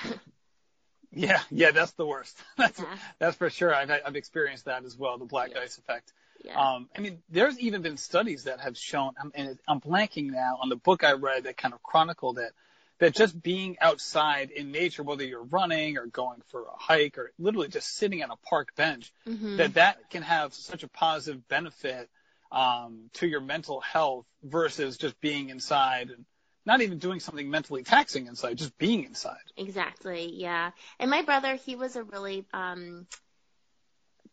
Yeah, 1.12 1.42
yeah, 1.50 1.72
that's 1.72 1.94
the 1.94 2.06
worst. 2.06 2.38
That's 2.58 2.80
Yeah. 2.80 2.98
that's 3.18 3.36
for 3.36 3.50
sure. 3.50 3.74
I've 3.74 3.90
I've 3.90 4.16
experienced 4.16 4.66
that 4.66 4.86
as 4.86 4.96
well, 4.96 5.18
the 5.18 5.26
black 5.26 5.56
ice 5.58 5.78
effect. 5.80 6.14
yeah. 6.46 6.74
Um, 6.76 6.88
I 6.96 7.02
mean, 7.02 7.24
there's 7.30 7.60
even 7.60 7.82
been 7.82 7.98
studies 7.98 8.44
that 8.44 8.60
have 8.60 8.78
shown, 8.78 9.14
and 9.34 9.58
I'm 9.68 9.82
blanking 9.82 10.30
now 10.32 10.60
on 10.62 10.70
the 10.70 10.76
book 10.76 11.04
I 11.04 11.14
read 11.14 11.46
that 11.46 11.58
kind 11.58 11.74
of 11.74 11.82
chronicled 11.82 12.38
it, 12.38 12.54
that 13.00 13.16
just 13.16 13.42
being 13.42 13.78
outside 13.82 14.52
in 14.52 14.72
nature, 14.72 15.04
whether 15.04 15.24
you're 15.24 15.44
running 15.44 15.98
or 15.98 16.06
going 16.06 16.42
for 16.50 16.64
a 16.64 16.78
hike 16.78 17.18
or 17.18 17.32
literally 17.40 17.70
just 17.70 17.96
sitting 17.96 18.22
on 18.24 18.30
a 18.32 18.36
park 18.38 18.76
bench, 18.76 19.12
Mhm. 19.26 19.58
that 19.58 19.74
that 19.76 20.10
can 20.10 20.22
have 20.22 20.54
such 20.54 20.84
a 20.84 20.88
positive 20.88 21.48
benefit 21.48 22.10
um, 22.52 23.10
to 23.14 23.28
your 23.28 23.42
mental 23.42 23.80
health 23.80 24.26
versus 24.44 24.98
just 24.98 25.20
being 25.22 25.50
inside 25.50 26.10
and 26.10 26.26
not 26.66 26.82
even 26.82 26.98
doing 26.98 27.20
something 27.20 27.50
mentally 27.50 27.84
taxing 27.84 28.28
inside, 28.28 28.58
just 28.58 28.78
being 28.78 29.04
inside. 29.06 29.38
Exactly. 29.56 30.34
Yeah. 30.34 30.72
And 31.00 31.10
my 31.10 31.22
brother, 31.22 31.56
he 31.56 31.76
was 31.76 31.96
a 31.96 32.04
really 32.04 32.46
um 32.54 33.08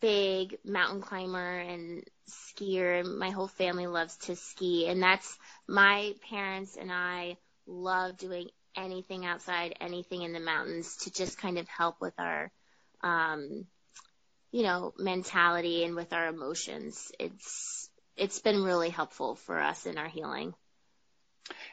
big 0.00 0.58
mountain 0.64 1.00
climber 1.00 1.58
and 1.58 2.04
skier 2.28 3.00
and 3.00 3.18
my 3.18 3.30
whole 3.30 3.48
family 3.48 3.86
loves 3.86 4.16
to 4.16 4.36
ski 4.36 4.88
and 4.88 5.02
that's 5.02 5.38
my 5.66 6.14
parents 6.28 6.76
and 6.76 6.92
I 6.92 7.36
love 7.66 8.16
doing 8.16 8.48
anything 8.76 9.24
outside, 9.24 9.76
anything 9.80 10.22
in 10.22 10.32
the 10.32 10.40
mountains 10.40 10.96
to 10.98 11.10
just 11.10 11.38
kind 11.38 11.58
of 11.58 11.68
help 11.68 12.00
with 12.00 12.14
our 12.18 12.50
um 13.02 13.66
you 14.52 14.62
know, 14.62 14.94
mentality 14.98 15.84
and 15.84 15.94
with 15.94 16.14
our 16.14 16.28
emotions. 16.28 17.12
It's 17.18 17.90
it's 18.16 18.38
been 18.38 18.62
really 18.62 18.88
helpful 18.88 19.34
for 19.34 19.60
us 19.60 19.84
in 19.84 19.98
our 19.98 20.08
healing. 20.08 20.54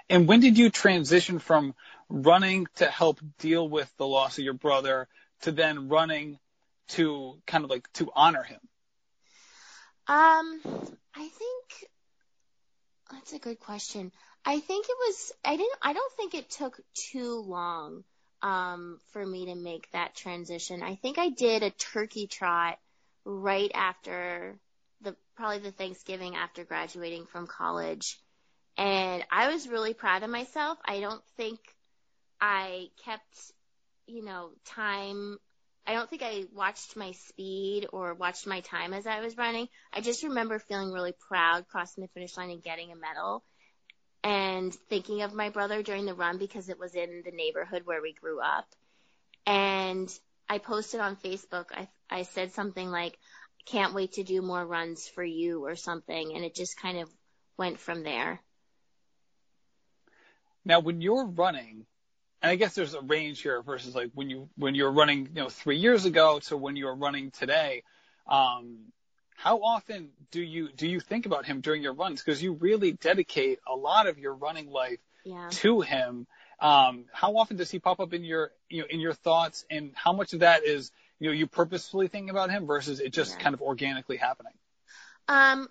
And 0.10 0.28
when 0.28 0.42
did 0.42 0.58
you 0.58 0.70
transition 0.70 1.40
from 1.40 1.76
running 2.10 2.68
to 2.76 2.86
help 2.86 3.22
deal 3.40 3.68
with 3.68 3.92
the 3.96 4.06
loss 4.06 4.38
of 4.38 4.44
your 4.44 4.54
brother 4.54 5.08
to 5.44 5.54
then 5.54 5.88
running 5.88 6.40
to 6.90 7.40
kind 7.48 7.64
of 7.64 7.70
like 7.70 7.92
to 7.94 8.12
honor 8.14 8.44
him? 8.44 8.60
Um, 10.08 10.60
I 11.16 11.30
think 11.30 11.90
that's 13.12 13.32
a 13.32 13.40
good 13.40 13.62
question. 13.62 14.12
I 14.46 14.60
think 14.60 14.86
it 14.90 14.98
was 15.08 15.32
I 15.44 15.56
didn't 15.56 15.80
I 15.82 15.94
don't 15.94 16.14
think 16.14 16.34
it 16.34 16.50
took 16.50 16.80
too 16.94 17.40
long 17.40 18.04
um 18.42 19.00
for 19.12 19.26
me 19.26 19.46
to 19.46 19.56
make 19.56 19.90
that 19.92 20.16
transition. 20.16 20.84
I 20.84 20.96
think 20.96 21.18
I 21.18 21.30
did 21.30 21.64
a 21.64 21.70
turkey 21.72 22.28
trot 22.28 22.78
right 23.26 23.72
after 23.74 24.60
the 25.02 25.16
probably 25.36 25.60
the 25.60 25.72
Thanksgiving 25.72 26.36
after 26.36 26.64
graduating 26.66 27.26
from 27.26 27.48
college. 27.48 28.20
And 28.78 29.24
I 29.32 29.52
was 29.52 29.68
really 29.68 29.94
proud 29.94 30.24
of 30.24 30.30
myself. 30.30 30.78
I 30.84 31.00
don't 31.00 31.24
think 31.38 31.60
I 32.42 32.88
kept, 33.06 33.52
you 34.08 34.24
know, 34.24 34.50
time. 34.66 35.38
I 35.86 35.94
don't 35.94 36.10
think 36.10 36.24
I 36.24 36.46
watched 36.54 36.96
my 36.96 37.12
speed 37.12 37.88
or 37.94 38.14
watched 38.14 38.48
my 38.48 38.62
time 38.62 38.94
as 38.94 39.06
I 39.06 39.20
was 39.20 39.38
running. 39.38 39.68
I 39.94 40.02
just 40.02 40.24
remember 40.24 40.58
feeling 40.60 40.92
really 40.92 41.14
proud 41.30 41.68
crossing 41.68 42.02
the 42.02 42.08
finish 42.10 42.36
line 42.36 42.50
and 42.50 42.64
getting 42.64 42.92
a 42.92 42.96
medal 42.96 43.44
and 44.24 44.74
thinking 44.74 45.22
of 45.22 45.34
my 45.34 45.50
brother 45.50 45.84
during 45.84 46.06
the 46.06 46.14
run 46.14 46.38
because 46.38 46.70
it 46.70 46.80
was 46.80 46.96
in 46.96 47.24
the 47.26 47.32
neighborhood 47.32 47.82
where 47.86 48.02
we 48.02 48.14
grew 48.14 48.40
up. 48.40 48.66
And 49.46 50.10
I 50.48 50.60
posted 50.60 51.02
on 51.02 51.18
Facebook, 51.18 51.66
I, 51.74 51.90
I 52.10 52.24
said 52.24 52.54
something 52.54 52.90
like, 52.90 53.18
can't 53.66 53.94
wait 53.94 54.14
to 54.14 54.24
do 54.24 54.42
more 54.42 54.66
runs 54.66 55.08
for 55.08 55.24
you 55.24 55.66
or 55.66 55.76
something. 55.76 56.34
And 56.36 56.44
it 56.46 56.56
just 56.56 56.80
kind 56.80 57.00
of 57.00 57.10
went 57.58 57.80
from 57.80 58.04
there. 58.04 58.42
Now, 60.66 60.80
when 60.80 61.02
you're 61.02 61.26
running, 61.26 61.86
and 62.42 62.52
I 62.52 62.56
guess 62.56 62.76
there's 62.76 62.94
a 62.94 63.02
range 63.02 63.42
here 63.42 63.62
versus 63.62 63.96
like 63.96 64.12
when 64.14 64.30
you 64.30 64.50
when 64.56 64.76
you're 64.76 64.92
running, 64.92 65.30
you 65.34 65.42
know, 65.42 65.50
three 65.50 65.78
years 65.78 66.06
ago 66.06 66.40
to 66.48 66.58
when 66.58 66.76
you're 66.76 66.96
running 66.96 67.32
today. 67.32 67.84
Um, 68.28 68.92
how 69.44 69.58
often 69.58 70.08
do 70.32 70.42
you 70.42 70.70
do 70.72 70.88
you 70.88 71.02
think 71.02 71.26
about 71.26 71.46
him 71.46 71.60
during 71.60 71.84
your 71.84 71.92
runs? 71.92 72.24
Because 72.24 72.42
you 72.42 72.54
really 72.54 72.94
dedicate 72.94 73.60
a 73.68 73.76
lot 73.76 74.08
of 74.08 74.18
your 74.18 74.34
running 74.34 74.70
life 74.70 75.00
yeah. 75.26 75.50
to 75.52 75.82
him. 75.82 76.28
Um, 76.62 77.08
how 77.12 77.36
often 77.36 77.58
does 77.58 77.70
he 77.70 77.78
pop 77.78 78.00
up 78.00 78.14
in 78.14 78.24
your 78.24 78.52
you 78.70 78.80
know 78.80 78.88
in 78.90 79.02
your 79.02 79.14
thoughts, 79.14 79.66
and 79.70 79.92
how 79.96 80.14
much 80.14 80.32
of 80.32 80.40
that 80.40 80.64
is 80.64 80.92
you 81.20 81.28
know 81.28 81.34
you 81.34 81.46
purposefully 81.46 82.08
thinking 82.08 82.30
about 82.30 82.52
him 82.52 82.66
versus 82.66 83.02
it 83.02 83.12
just 83.12 83.34
yeah. 83.34 83.44
kind 83.44 83.54
of 83.54 83.62
organically 83.62 84.16
happening? 84.16 84.54
Um, 85.28 85.68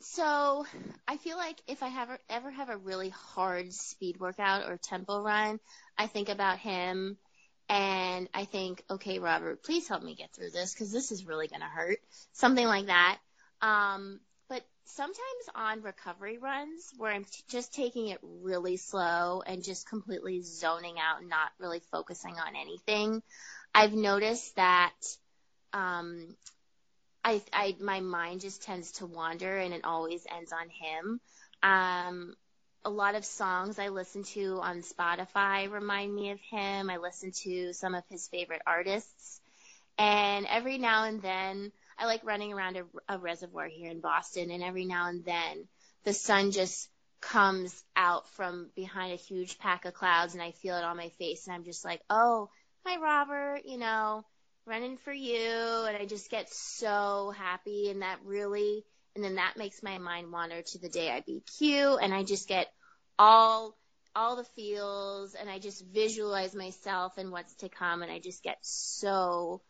so 0.00 0.66
I 1.08 1.16
feel 1.16 1.38
like 1.38 1.56
if 1.66 1.82
I 1.82 1.88
have 1.88 2.10
ever 2.28 2.50
have 2.50 2.68
a 2.68 2.76
really 2.76 3.08
hard 3.08 3.72
speed 3.72 4.20
workout 4.20 4.70
or 4.70 4.76
tempo 4.76 5.22
run, 5.22 5.60
I 5.96 6.08
think 6.08 6.28
about 6.28 6.58
him 6.58 7.16
and 7.68 8.28
I 8.32 8.44
think, 8.44 8.82
okay, 8.88 9.18
Robert, 9.18 9.62
please 9.62 9.88
help 9.88 10.02
me 10.02 10.14
get 10.14 10.32
through 10.32 10.50
this 10.50 10.72
because 10.72 10.92
this 10.92 11.10
is 11.10 11.26
really 11.26 11.48
going 11.48 11.60
to 11.60 11.66
hurt. 11.66 11.98
Something 12.32 12.66
like 12.66 12.86
that. 12.86 13.18
Um, 13.60 14.20
but 14.48 14.62
sometimes 14.84 15.20
on 15.54 15.82
recovery 15.82 16.38
runs 16.38 16.92
where 16.96 17.12
I'm 17.12 17.24
t- 17.24 17.42
just 17.48 17.74
taking 17.74 18.08
it 18.08 18.18
really 18.22 18.76
slow 18.76 19.42
and 19.44 19.64
just 19.64 19.88
completely 19.88 20.42
zoning 20.42 20.96
out 20.98 21.20
and 21.20 21.28
not 21.28 21.50
really 21.58 21.80
focusing 21.90 22.34
on 22.34 22.54
anything, 22.54 23.22
I've 23.74 23.94
noticed 23.94 24.54
that 24.56 24.94
um, 25.72 26.36
I, 27.24 27.42
I 27.52 27.76
my 27.80 28.00
mind 28.00 28.42
just 28.42 28.62
tends 28.62 28.92
to 28.92 29.06
wander 29.06 29.56
and 29.56 29.74
it 29.74 29.84
always 29.84 30.24
ends 30.34 30.52
on 30.52 30.68
him. 30.68 31.20
Um, 31.62 32.36
a 32.86 32.90
lot 32.90 33.16
of 33.16 33.24
songs 33.24 33.80
I 33.80 33.88
listen 33.88 34.22
to 34.34 34.60
on 34.62 34.82
Spotify 34.82 35.68
remind 35.68 36.14
me 36.14 36.30
of 36.30 36.38
him. 36.40 36.88
I 36.88 36.98
listen 36.98 37.32
to 37.42 37.72
some 37.72 37.96
of 37.96 38.04
his 38.08 38.28
favorite 38.28 38.62
artists. 38.64 39.40
And 39.98 40.46
every 40.48 40.78
now 40.78 41.02
and 41.02 41.20
then, 41.20 41.72
I 41.98 42.06
like 42.06 42.24
running 42.24 42.52
around 42.52 42.76
a, 42.76 42.84
a 43.08 43.18
reservoir 43.18 43.66
here 43.66 43.90
in 43.90 43.98
Boston, 44.00 44.52
and 44.52 44.62
every 44.62 44.84
now 44.84 45.08
and 45.08 45.24
then, 45.24 45.66
the 46.04 46.12
sun 46.12 46.52
just 46.52 46.88
comes 47.20 47.82
out 47.96 48.28
from 48.30 48.70
behind 48.76 49.12
a 49.12 49.16
huge 49.16 49.58
pack 49.58 49.84
of 49.84 49.94
clouds, 49.94 50.34
and 50.34 50.42
I 50.42 50.52
feel 50.52 50.76
it 50.76 50.84
on 50.84 50.96
my 50.96 51.08
face, 51.18 51.48
and 51.48 51.56
I'm 51.56 51.64
just 51.64 51.84
like, 51.84 52.02
oh, 52.08 52.50
hi, 52.84 53.00
Robert, 53.00 53.62
you 53.64 53.78
know, 53.78 54.24
running 54.66 54.96
for 54.98 55.12
you 55.12 55.84
and 55.88 55.96
I 55.96 56.06
just 56.06 56.28
get 56.28 56.52
so 56.52 57.32
happy 57.36 57.88
and 57.88 58.02
that 58.02 58.18
really 58.24 58.84
and 59.16 59.24
then 59.24 59.36
that 59.36 59.54
makes 59.56 59.82
my 59.82 59.98
mind 59.98 60.30
wander 60.30 60.60
to 60.60 60.78
the 60.78 60.90
day 60.90 61.10
I 61.10 61.22
BQ 61.22 61.98
and 62.00 62.14
I 62.14 62.22
just 62.22 62.46
get 62.46 62.68
all 63.18 63.76
all 64.14 64.36
the 64.36 64.44
feels 64.44 65.34
and 65.34 65.50
I 65.50 65.58
just 65.58 65.84
visualize 65.86 66.54
myself 66.54 67.18
and 67.18 67.32
what's 67.32 67.54
to 67.56 67.68
come 67.68 68.02
and 68.02 68.12
I 68.12 68.18
just 68.18 68.42
get 68.42 68.58
so 68.60 69.62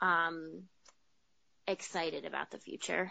um 0.00 0.64
excited 1.66 2.26
about 2.26 2.50
the 2.50 2.58
future. 2.58 3.10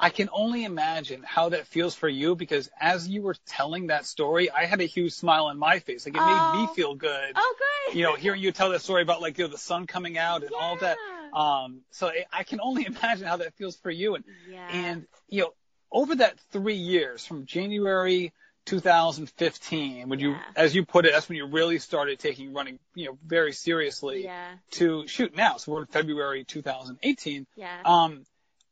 I 0.00 0.10
can 0.10 0.28
only 0.32 0.62
imagine 0.62 1.24
how 1.24 1.48
that 1.48 1.66
feels 1.66 1.96
for 1.96 2.08
you 2.08 2.36
because 2.36 2.70
as 2.80 3.08
you 3.08 3.22
were 3.22 3.34
telling 3.46 3.88
that 3.88 4.06
story, 4.06 4.48
I 4.48 4.66
had 4.66 4.80
a 4.80 4.84
huge 4.84 5.12
smile 5.12 5.46
on 5.46 5.58
my 5.58 5.80
face. 5.80 6.06
Like 6.06 6.14
it 6.14 6.20
oh. 6.22 6.54
made 6.54 6.60
me 6.60 6.74
feel 6.76 6.94
good. 6.94 7.32
Oh, 7.34 7.54
good. 7.58 7.96
You 7.96 8.04
know, 8.04 8.14
hearing 8.14 8.40
you 8.40 8.52
tell 8.52 8.70
that 8.70 8.82
story 8.82 9.02
about 9.02 9.20
like 9.20 9.38
you 9.38 9.44
know 9.44 9.50
the 9.50 9.58
sun 9.58 9.88
coming 9.88 10.16
out 10.16 10.42
and 10.42 10.52
yeah. 10.52 10.58
all 10.60 10.76
that. 10.76 10.98
Um, 11.38 11.82
so 11.90 12.10
I 12.32 12.42
can 12.42 12.60
only 12.60 12.86
imagine 13.02 13.26
how 13.26 13.36
that 13.36 13.54
feels 13.54 13.76
for 13.76 13.90
you. 13.90 14.14
And 14.14 14.24
yeah. 14.50 14.68
and 14.70 15.06
you 15.28 15.42
know, 15.42 15.52
over 15.92 16.16
that 16.16 16.38
three 16.50 16.76
years 16.76 17.24
from 17.24 17.46
January 17.46 18.32
2015, 18.66 20.08
when 20.08 20.18
yeah. 20.18 20.26
you, 20.26 20.36
as 20.54 20.74
you 20.74 20.84
put 20.84 21.06
it, 21.06 21.12
that's 21.12 21.28
when 21.28 21.36
you 21.36 21.46
really 21.46 21.78
started 21.78 22.18
taking 22.18 22.52
running, 22.52 22.78
you 22.94 23.06
know, 23.06 23.18
very 23.24 23.52
seriously. 23.52 24.24
Yeah. 24.24 24.48
To 24.72 25.06
shoot 25.06 25.34
now, 25.34 25.56
so 25.56 25.72
we're 25.72 25.80
in 25.80 25.86
February 25.86 26.44
2018. 26.44 27.46
Yeah. 27.56 27.80
Um, 27.84 28.24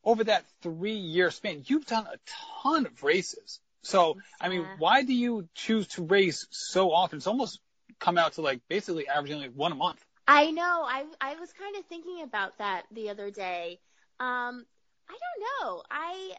over 0.03 0.23
that 0.25 0.45
three 0.61 0.97
year 0.97 1.31
span, 1.31 1.63
you've 1.65 1.85
done 1.85 2.05
a 2.05 2.17
ton 2.63 2.85
of 2.85 3.03
races. 3.03 3.59
So, 3.81 4.17
I 4.39 4.49
mean, 4.49 4.65
why 4.79 5.03
do 5.03 5.13
you 5.13 5.47
choose 5.55 5.87
to 5.89 6.03
race 6.03 6.45
so 6.51 6.91
often? 6.91 7.17
It's 7.17 7.27
almost 7.27 7.59
come 7.99 8.17
out 8.17 8.33
to 8.33 8.41
like 8.41 8.61
basically 8.69 9.07
averaging 9.07 9.39
like 9.39 9.53
one 9.53 9.71
a 9.71 9.75
month. 9.75 10.03
I 10.27 10.51
know. 10.51 10.83
I 10.83 11.05
I 11.21 11.35
was 11.35 11.51
kind 11.53 11.75
of 11.77 11.85
thinking 11.85 12.21
about 12.23 12.57
that 12.57 12.83
the 12.91 13.09
other 13.09 13.31
day. 13.31 13.79
Um, 14.19 14.65
I 15.09 15.17
don't 15.17 15.45
know. 15.67 15.83
I 15.89 16.35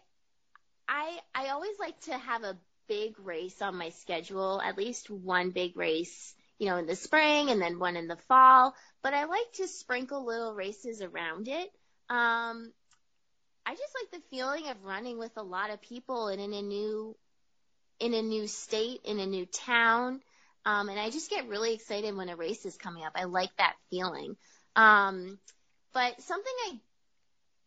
I 0.89 1.19
I 1.35 1.49
always 1.49 1.79
like 1.79 1.99
to 2.03 2.17
have 2.19 2.45
a 2.45 2.59
big 2.89 3.19
race 3.21 3.63
on 3.63 3.77
my 3.77 3.91
schedule, 3.91 4.61
at 4.63 4.77
least 4.79 5.11
one 5.11 5.51
big 5.51 5.77
race, 5.77 6.35
you 6.59 6.67
know, 6.69 6.77
in 6.77 6.87
the 6.87 6.97
spring 6.97 7.51
and 7.51 7.61
then 7.61 7.79
one 7.79 7.97
in 7.97 8.09
the 8.09 8.17
fall. 8.17 8.75
But 9.03 9.15
I 9.15 9.25
like 9.25 9.53
to 9.55 9.69
sprinkle 9.69 10.25
little 10.25 10.55
races 10.55 11.03
around 11.03 11.49
it. 11.49 11.71
Um, 12.11 12.73
I 13.67 13.75
just 13.75 13.95
like 14.01 14.11
the 14.13 14.29
feeling 14.37 14.69
of 14.69 14.83
running 14.85 15.19
with 15.19 15.33
a 15.37 15.43
lot 15.43 15.71
of 15.71 15.83
people 15.83 16.29
and 16.29 16.41
in 16.41 16.55
a 16.55 16.63
new, 16.63 17.17
in 18.01 18.15
a 18.15 18.23
new 18.23 18.47
state, 18.47 19.01
in 19.05 19.19
a 19.21 19.27
new 19.27 19.47
town. 19.47 20.21
Um, 20.69 20.91
and 20.91 21.01
I 21.01 21.09
just 21.09 21.31
get 21.31 21.49
really 21.49 21.73
excited 21.73 22.15
when 22.15 22.29
a 22.29 22.37
race 22.37 22.67
is 22.67 22.77
coming 22.77 23.03
up. 23.03 23.13
I 23.15 23.25
like 23.25 23.57
that 23.57 23.77
feeling. 23.89 24.37
Um, 24.77 25.39
but 25.95 26.21
something 26.21 26.53
I 26.67 26.79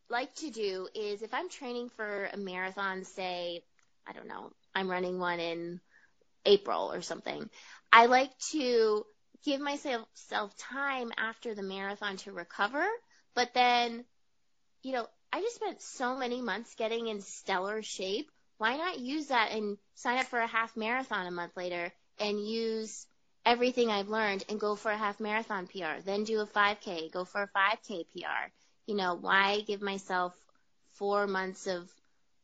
like 0.07 0.35
to 0.35 0.51
do 0.51 0.87
is 0.93 1.23
if 1.23 1.33
I'm 1.33 1.49
training 1.49 1.89
for 1.89 2.29
a 2.31 2.37
marathon, 2.37 3.03
say, 3.03 3.63
I 4.05 4.13
don't 4.13 4.27
know, 4.27 4.51
I'm 4.75 4.87
running 4.87 5.17
one 5.17 5.39
in 5.39 5.81
April 6.45 6.93
or 6.93 7.01
something, 7.01 7.49
I 7.91 8.05
like 8.05 8.37
to 8.51 9.03
give 9.43 9.59
myself 9.59 10.55
time 10.57 11.11
after 11.17 11.55
the 11.55 11.63
marathon 11.63 12.17
to 12.17 12.31
recover, 12.31 12.85
but 13.33 13.51
then, 13.55 14.05
you 14.83 14.91
know, 14.91 15.07
I 15.33 15.41
just 15.41 15.55
spent 15.55 15.81
so 15.81 16.17
many 16.17 16.39
months 16.39 16.75
getting 16.75 17.07
in 17.07 17.21
stellar 17.21 17.81
shape. 17.81 18.29
Why 18.59 18.77
not 18.77 18.99
use 18.99 19.27
that 19.27 19.53
and 19.53 19.79
sign 19.95 20.19
up 20.19 20.27
for 20.27 20.39
a 20.39 20.45
half 20.45 20.77
marathon 20.77 21.25
a 21.25 21.31
month 21.31 21.57
later 21.57 21.91
and 22.21 22.39
use 22.39 23.07
everything 23.45 23.89
I've 23.89 24.09
learned 24.09 24.45
and 24.47 24.59
go 24.59 24.75
for 24.75 24.91
a 24.91 24.97
half 24.97 25.19
marathon 25.19 25.67
PR, 25.67 26.01
then 26.05 26.23
do 26.23 26.39
a 26.39 26.45
5K, 26.45 27.11
go 27.11 27.25
for 27.25 27.43
a 27.43 27.49
5K 27.57 28.05
PR. 28.13 28.51
You 28.85 28.95
know, 28.95 29.15
why 29.15 29.61
give 29.61 29.81
myself 29.81 30.35
four 30.93 31.27
months 31.27 31.67
of 31.67 31.89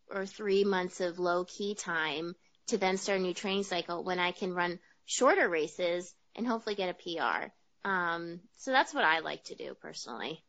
or 0.10 0.26
three 0.26 0.64
months 0.64 1.02
of 1.02 1.20
low 1.20 1.46
key 1.46 1.76
time 1.76 2.36
to 2.68 2.78
then 2.78 2.98
start 2.98 3.20
a 3.20 3.22
new 3.22 3.34
training 3.34 3.64
cycle 3.64 4.04
when 4.04 4.20
I 4.20 4.32
can 4.32 4.54
run 4.54 4.80
shorter 5.06 5.48
races 5.48 6.14
and 6.36 6.48
hopefully 6.48 6.76
get 6.76 6.90
a 6.90 6.94
PR. 6.94 7.52
Um, 7.88 8.40
so 8.58 8.72
that's 8.72 8.94
what 8.94 9.04
I 9.04 9.20
like 9.20 9.44
to 9.46 9.56
do 9.56 9.76
personally. 9.82 10.44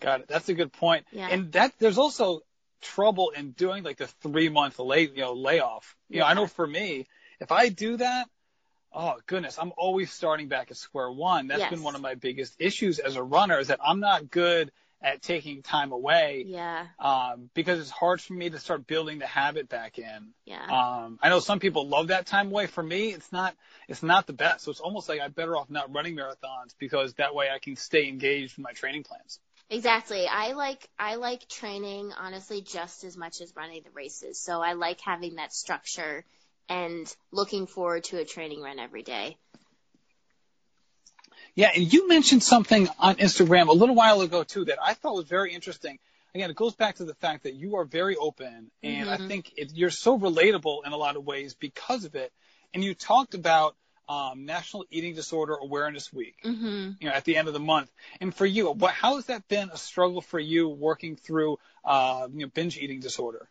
Got 0.00 0.20
it. 0.22 0.28
That's 0.28 0.48
a 0.48 0.54
good 0.54 0.72
point. 0.72 1.06
Yeah. 1.12 1.28
And 1.28 1.52
that 1.52 1.72
there's 1.78 1.98
also 1.98 2.40
trouble 2.80 3.30
in 3.30 3.50
doing 3.52 3.84
like 3.84 3.98
the 3.98 4.06
three 4.06 4.48
month 4.48 4.78
lay 4.78 5.02
you 5.02 5.16
know 5.16 5.34
layoff. 5.34 5.96
You 6.08 6.20
know, 6.20 6.26
I 6.26 6.34
know 6.34 6.46
for 6.46 6.66
me, 6.66 7.06
if 7.40 7.52
I 7.52 7.68
do 7.68 7.96
that, 7.96 8.28
oh 8.92 9.16
goodness, 9.26 9.58
I'm 9.58 9.72
always 9.76 10.12
starting 10.12 10.48
back 10.48 10.70
at 10.70 10.76
square 10.76 11.10
one. 11.10 11.48
That's 11.48 11.60
Yes. 11.60 11.70
been 11.70 11.82
one 11.82 11.94
of 11.94 12.00
my 12.00 12.14
biggest 12.14 12.56
issues 12.58 12.98
as 12.98 13.16
a 13.16 13.22
runner 13.22 13.58
is 13.58 13.68
that 13.68 13.80
I'm 13.84 14.00
not 14.00 14.30
good 14.30 14.72
at 15.02 15.22
taking 15.22 15.62
time 15.62 15.92
away. 15.92 16.44
Yeah. 16.46 16.86
Um, 16.98 17.48
because 17.54 17.80
it's 17.80 17.90
hard 17.90 18.20
for 18.20 18.34
me 18.34 18.50
to 18.50 18.58
start 18.58 18.86
building 18.86 19.18
the 19.18 19.26
habit 19.26 19.68
back 19.68 19.98
in. 19.98 20.34
Yeah. 20.44 20.62
Um, 20.62 21.18
I 21.22 21.30
know 21.30 21.40
some 21.40 21.58
people 21.58 21.88
love 21.88 22.08
that 22.08 22.26
time 22.26 22.48
away. 22.48 22.66
For 22.66 22.82
me, 22.82 23.14
it's 23.14 23.32
not, 23.32 23.56
it's 23.88 24.02
not 24.02 24.26
the 24.26 24.34
best. 24.34 24.64
So 24.64 24.70
it's 24.70 24.80
almost 24.80 25.08
like 25.08 25.20
I'm 25.20 25.32
better 25.32 25.56
off 25.56 25.70
not 25.70 25.94
running 25.94 26.16
marathons 26.16 26.74
because 26.78 27.14
that 27.14 27.34
way 27.34 27.48
I 27.48 27.58
can 27.58 27.76
stay 27.76 28.08
engaged 28.08 28.58
in 28.58 28.62
my 28.62 28.72
training 28.72 29.04
plans. 29.04 29.40
Exactly. 29.70 30.26
I 30.26 30.52
like 30.52 30.86
I 30.98 31.14
like 31.14 31.48
training 31.48 32.12
honestly 32.18 32.60
just 32.60 33.04
as 33.04 33.16
much 33.16 33.40
as 33.40 33.54
running 33.56 33.82
the 33.84 33.90
races. 33.92 34.40
So 34.40 34.60
I 34.60 34.72
like 34.72 35.00
having 35.00 35.36
that 35.36 35.52
structure 35.54 36.24
and 36.70 37.14
looking 37.32 37.66
forward 37.66 38.04
to 38.04 38.18
a 38.18 38.24
training 38.24 38.62
run 38.62 38.78
every 38.78 39.02
day. 39.02 39.36
Yeah, 41.56 41.70
and 41.74 41.92
you 41.92 42.08
mentioned 42.08 42.42
something 42.44 42.88
on 42.98 43.16
Instagram 43.16 43.68
a 43.68 43.72
little 43.72 43.96
while 43.96 44.20
ago 44.20 44.44
too 44.44 44.64
that 44.66 44.78
I 44.82 44.94
thought 44.94 45.16
was 45.16 45.26
very 45.26 45.52
interesting. 45.52 45.98
Again, 46.32 46.48
it 46.48 46.54
goes 46.56 46.76
back 46.76 46.94
to 46.96 47.04
the 47.04 47.14
fact 47.14 47.42
that 47.42 47.54
you 47.54 47.76
are 47.76 47.84
very 47.84 48.16
open, 48.16 48.70
and 48.84 49.10
I 49.10 49.16
Mhm. 49.16 49.26
think 49.26 49.52
it, 49.56 49.72
you're 49.74 49.90
so 49.90 50.16
relatable 50.16 50.86
in 50.86 50.92
a 50.92 50.96
lot 50.96 51.16
of 51.16 51.26
ways 51.26 51.54
because 51.54 52.04
of 52.04 52.14
it. 52.14 52.32
And 52.72 52.84
you 52.84 52.94
talked 52.94 53.34
about 53.34 53.76
um, 54.08 54.44
National 54.44 54.84
Eating 54.90 55.14
Disorder 55.14 55.54
Awareness 55.54 56.12
Week, 56.12 56.36
Mhm. 56.44 56.96
you 57.00 57.08
know, 57.08 57.14
at 57.14 57.24
the 57.24 57.36
end 57.36 57.46
of 57.46 57.54
the 57.54 57.60
month. 57.60 57.92
And 58.20 58.34
for 58.34 58.44
you, 58.44 58.68
what, 58.72 58.92
how 58.92 59.14
has 59.14 59.26
that 59.26 59.46
been 59.46 59.70
a 59.70 59.76
struggle 59.76 60.20
for 60.20 60.40
you 60.40 60.68
working 60.68 61.14
through, 61.14 61.60
uh, 61.84 62.26
you 62.32 62.40
know, 62.40 62.48
binge 62.48 62.76
eating 62.76 62.98
disorder? 62.98 63.48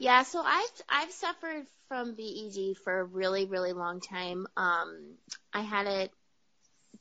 Yeah, 0.00 0.22
so 0.22 0.40
I've 0.42 0.82
I've 0.88 1.10
suffered 1.12 1.66
from 1.88 2.14
BED 2.14 2.78
for 2.82 3.00
a 3.00 3.04
really 3.04 3.44
really 3.44 3.74
long 3.74 4.00
time. 4.00 4.46
Um, 4.56 5.16
I 5.52 5.60
had 5.60 5.86
it 5.86 6.10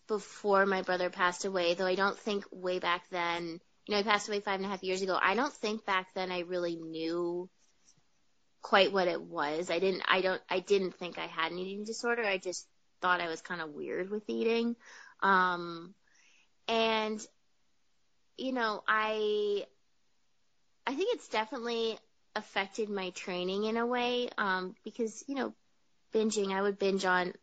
before 0.09 0.65
my 0.65 0.81
brother 0.81 1.09
passed 1.09 1.45
away, 1.45 1.75
though 1.75 1.85
I 1.85 1.95
don't 1.95 2.19
think 2.19 2.43
way 2.51 2.79
back 2.79 3.03
then. 3.09 3.61
You 3.87 3.91
know, 3.93 3.97
he 3.99 4.03
passed 4.03 4.27
away 4.27 4.41
five 4.41 4.55
and 4.55 4.65
a 4.65 4.67
half 4.67 4.83
years 4.83 5.01
ago. 5.01 5.17
I 5.19 5.35
don't 5.35 5.53
think 5.53 5.85
back 5.85 6.07
then 6.13 6.29
I 6.29 6.39
really 6.39 6.75
knew 6.75 7.49
quite 8.61 8.91
what 8.91 9.07
it 9.07 9.21
was. 9.21 9.71
I 9.71 9.79
didn't. 9.79 10.03
I 10.05 10.19
don't. 10.19 10.41
I 10.49 10.59
didn't 10.59 10.95
think 10.95 11.17
I 11.17 11.27
had 11.27 11.53
an 11.53 11.57
eating 11.57 11.85
disorder. 11.85 12.25
I 12.25 12.37
just 12.37 12.67
thought 13.01 13.21
I 13.21 13.29
was 13.29 13.39
kind 13.39 13.61
of 13.61 13.69
weird 13.69 14.09
with 14.09 14.23
eating. 14.27 14.75
Um, 15.23 15.95
and 16.67 17.25
you 18.37 18.51
know, 18.51 18.83
I 18.85 19.63
I 20.85 20.95
think 20.95 21.15
it's 21.15 21.29
definitely 21.29 21.97
affected 22.35 22.89
my 22.89 23.09
training 23.11 23.65
in 23.65 23.77
a 23.77 23.85
way 23.85 24.29
um, 24.37 24.75
because 24.83 25.23
you 25.27 25.35
know 25.35 25.53
binging 26.13 26.51
i 26.51 26.61
would 26.61 26.79
binge 26.79 27.05
on 27.05 27.33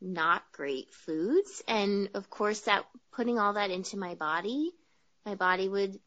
not 0.00 0.42
great 0.52 0.92
foods. 0.92 1.62
And 1.66 2.10
of 2.14 2.28
course 2.30 2.60
that 2.62 2.84
putting 3.12 3.38
all 3.38 3.54
that 3.54 3.70
into 3.70 3.96
my 3.96 4.14
body 4.14 4.70
my 5.24 5.34
body 5.34 5.68
would 5.68 5.98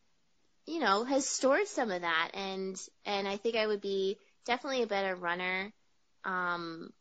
you 0.65 0.79
know 0.79 1.03
has 1.03 1.27
stored 1.27 1.67
some 1.67 1.91
of 1.91 2.01
that. 2.01 2.31
And 2.33 2.79
and 3.05 3.27
i 3.27 3.37
think 3.37 3.55
i 3.55 3.65
would 3.65 3.81
be 3.81 4.17
definitely 4.45 4.83
a 4.83 4.87
better 4.87 5.15
runner 5.15 5.71
um 6.23 6.91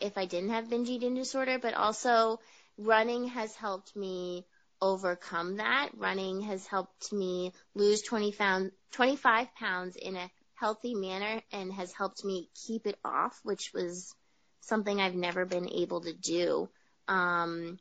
if 0.00 0.18
i 0.18 0.26
didn't 0.26 0.50
have 0.50 0.70
binge 0.70 0.88
eating 0.88 1.14
disorder. 1.14 1.58
But 1.58 1.74
also 1.74 2.40
running 2.78 3.28
has 3.28 3.54
helped 3.54 3.94
me 3.96 4.44
overcome 4.82 5.56
that. 5.56 5.90
Running 5.96 6.42
has 6.42 6.66
helped 6.66 7.12
me 7.12 7.52
lose 7.74 8.02
20 8.02 8.32
pound, 8.32 8.72
25 8.90 9.54
pounds 9.54 9.96
in 9.96 10.16
a 10.16 10.30
healthy 10.54 10.94
manner 10.94 11.40
and 11.52 11.72
has 11.72 11.92
helped 11.92 12.24
me 12.24 12.50
keep 12.66 12.86
it 12.86 12.98
off, 13.04 13.40
which 13.44 13.72
was 13.72 14.14
something 14.60 15.00
I've 15.00 15.14
never 15.14 15.46
been 15.46 15.68
able 15.70 16.02
to 16.02 16.12
do. 16.12 16.68
Um, 17.08 17.78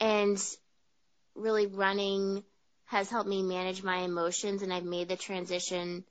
and 0.00 0.38
really 1.34 1.66
running 1.66 2.44
has 2.86 3.10
helped 3.10 3.28
me 3.28 3.42
manage 3.42 3.82
my 3.82 3.98
emotions 3.98 4.62
and 4.62 4.72
I've 4.72 4.84
made 4.84 5.08
the 5.08 5.16
transition 5.16 6.04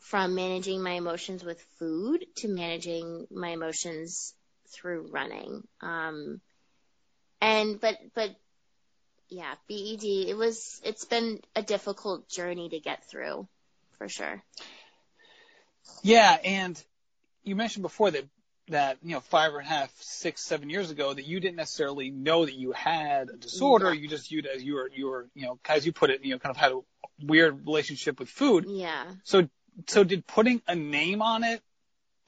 from 0.00 0.34
managing 0.34 0.82
my 0.82 0.92
emotions 0.92 1.44
with 1.44 1.60
food 1.78 2.24
to 2.36 2.48
managing 2.48 3.26
my 3.30 3.48
emotions 3.48 4.34
through 4.68 5.08
running. 5.10 5.66
Um, 5.80 6.40
and, 7.40 7.80
but, 7.80 7.96
but 8.14 8.30
yeah, 9.28 9.54
BED, 9.68 10.04
it 10.04 10.36
was, 10.36 10.80
it's 10.84 11.04
been 11.04 11.40
a 11.54 11.62
difficult 11.62 12.28
journey 12.28 12.68
to 12.68 12.80
get 12.80 13.04
through 13.04 13.46
for 13.98 14.08
sure. 14.08 14.42
Yeah, 16.02 16.36
and 16.44 16.82
you 17.42 17.56
mentioned 17.56 17.82
before 17.82 18.10
that 18.10 18.24
that 18.70 18.98
you 19.02 19.12
know 19.12 19.20
five 19.20 19.52
and 19.54 19.62
a 19.62 19.68
half, 19.68 19.90
six, 20.00 20.42
seven 20.42 20.70
years 20.70 20.90
ago 20.90 21.12
that 21.12 21.26
you 21.26 21.40
didn't 21.40 21.56
necessarily 21.56 22.10
know 22.10 22.44
that 22.44 22.54
you 22.54 22.72
had 22.72 23.30
a 23.30 23.36
disorder. 23.36 23.92
Yeah. 23.92 24.00
You 24.00 24.08
just 24.08 24.28
viewed 24.28 24.46
as 24.46 24.62
you 24.62 24.74
were 24.74 24.90
you 24.94 25.06
were 25.06 25.28
you 25.34 25.46
know 25.46 25.58
as 25.68 25.86
you 25.86 25.92
put 25.92 26.10
it 26.10 26.24
you 26.24 26.32
know 26.32 26.38
kind 26.38 26.50
of 26.50 26.56
had 26.56 26.72
a 26.72 26.80
weird 27.22 27.66
relationship 27.66 28.18
with 28.18 28.28
food. 28.28 28.66
Yeah. 28.68 29.04
So 29.24 29.48
so 29.86 30.04
did 30.04 30.26
putting 30.26 30.62
a 30.66 30.74
name 30.74 31.22
on 31.22 31.44
it 31.44 31.62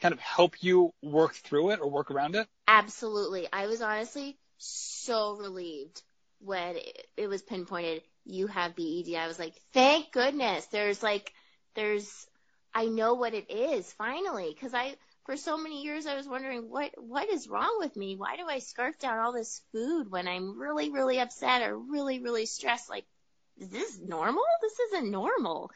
kind 0.00 0.12
of 0.12 0.20
help 0.20 0.62
you 0.62 0.94
work 1.02 1.34
through 1.34 1.70
it 1.70 1.80
or 1.80 1.90
work 1.90 2.10
around 2.10 2.34
it? 2.34 2.46
Absolutely. 2.66 3.46
I 3.52 3.66
was 3.66 3.82
honestly 3.82 4.38
so 4.56 5.36
relieved 5.36 6.02
when 6.40 6.76
it, 7.16 7.26
was 7.28 7.42
pinpointed 7.42 8.02
you 8.24 8.46
have 8.46 8.76
BED. 8.76 9.14
I 9.16 9.26
was 9.26 9.38
like, 9.38 9.54
thank 9.72 10.12
goodness. 10.12 10.66
There's 10.66 11.02
like, 11.02 11.32
there's, 11.74 12.26
I 12.74 12.86
know 12.86 13.14
what 13.14 13.34
it 13.34 13.50
is 13.50 13.92
finally. 13.92 14.54
Cause 14.60 14.74
I, 14.74 14.94
for 15.26 15.36
so 15.36 15.56
many 15.56 15.82
years, 15.82 16.06
I 16.06 16.16
was 16.16 16.28
wondering 16.28 16.70
what, 16.70 16.90
what 16.96 17.28
is 17.28 17.48
wrong 17.48 17.76
with 17.78 17.96
me? 17.96 18.16
Why 18.16 18.36
do 18.36 18.46
I 18.48 18.58
scarf 18.58 18.98
down 18.98 19.18
all 19.18 19.32
this 19.32 19.62
food 19.72 20.10
when 20.10 20.28
I'm 20.28 20.58
really, 20.58 20.90
really 20.90 21.20
upset 21.20 21.62
or 21.62 21.76
really, 21.76 22.20
really 22.20 22.46
stressed? 22.46 22.88
Like, 22.88 23.04
is 23.58 23.68
this 23.68 23.98
normal? 23.98 24.42
This 24.62 24.78
isn't 24.88 25.10
normal. 25.10 25.70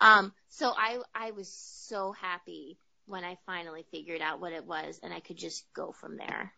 Um, 0.00 0.32
so 0.48 0.72
I, 0.76 0.98
I 1.14 1.30
was 1.32 1.52
so 1.52 2.12
happy 2.12 2.78
when 3.06 3.24
I 3.24 3.38
finally 3.46 3.84
figured 3.90 4.20
out 4.20 4.40
what 4.40 4.52
it 4.52 4.66
was 4.66 5.00
and 5.02 5.12
I 5.12 5.20
could 5.20 5.36
just 5.36 5.64
go 5.72 5.92
from 5.92 6.16
there. 6.16 6.52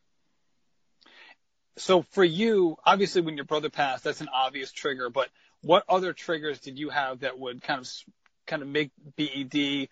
So 1.76 2.02
for 2.02 2.24
you, 2.24 2.76
obviously 2.84 3.22
when 3.22 3.36
your 3.36 3.46
brother 3.46 3.70
passed, 3.70 4.04
that's 4.04 4.20
an 4.20 4.28
obvious 4.28 4.72
trigger, 4.72 5.08
but 5.10 5.28
what 5.62 5.84
other 5.88 6.12
triggers 6.12 6.60
did 6.60 6.78
you 6.78 6.90
have 6.90 7.20
that 7.20 7.38
would 7.38 7.62
kind 7.62 7.80
of 7.80 7.90
kind 8.46 8.62
of 8.62 8.68
make 8.68 8.90
BED, 9.16 9.88